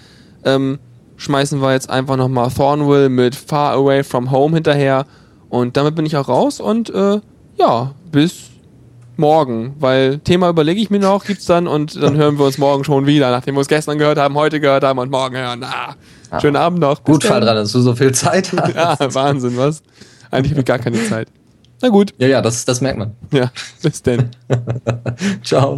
[0.43, 0.79] ähm,
[1.15, 5.05] schmeißen wir jetzt einfach nochmal Thornville mit Far Away from Home hinterher
[5.49, 7.21] und damit bin ich auch raus und äh,
[7.57, 8.33] ja, bis
[9.17, 12.83] morgen, weil Thema überlege ich mir noch, gibt's dann und dann hören wir uns morgen
[12.83, 15.63] schon wieder, nachdem wir es gestern gehört haben, heute gehört haben und morgen hören.
[15.63, 15.95] Ah,
[16.29, 16.41] Ah.
[16.41, 16.99] Schönen Abend noch.
[16.99, 18.75] Bis Gut, Fall dran, dass du so viel Zeit hast.
[18.75, 19.81] Ja, Wahnsinn, was?
[20.29, 21.29] Eigentlich habe ich gar keine Zeit.
[21.81, 23.11] Na gut, Ja, ja, das, das merkt man.
[23.31, 23.49] ja,
[23.81, 24.31] bis denn.
[25.43, 25.75] Ciao.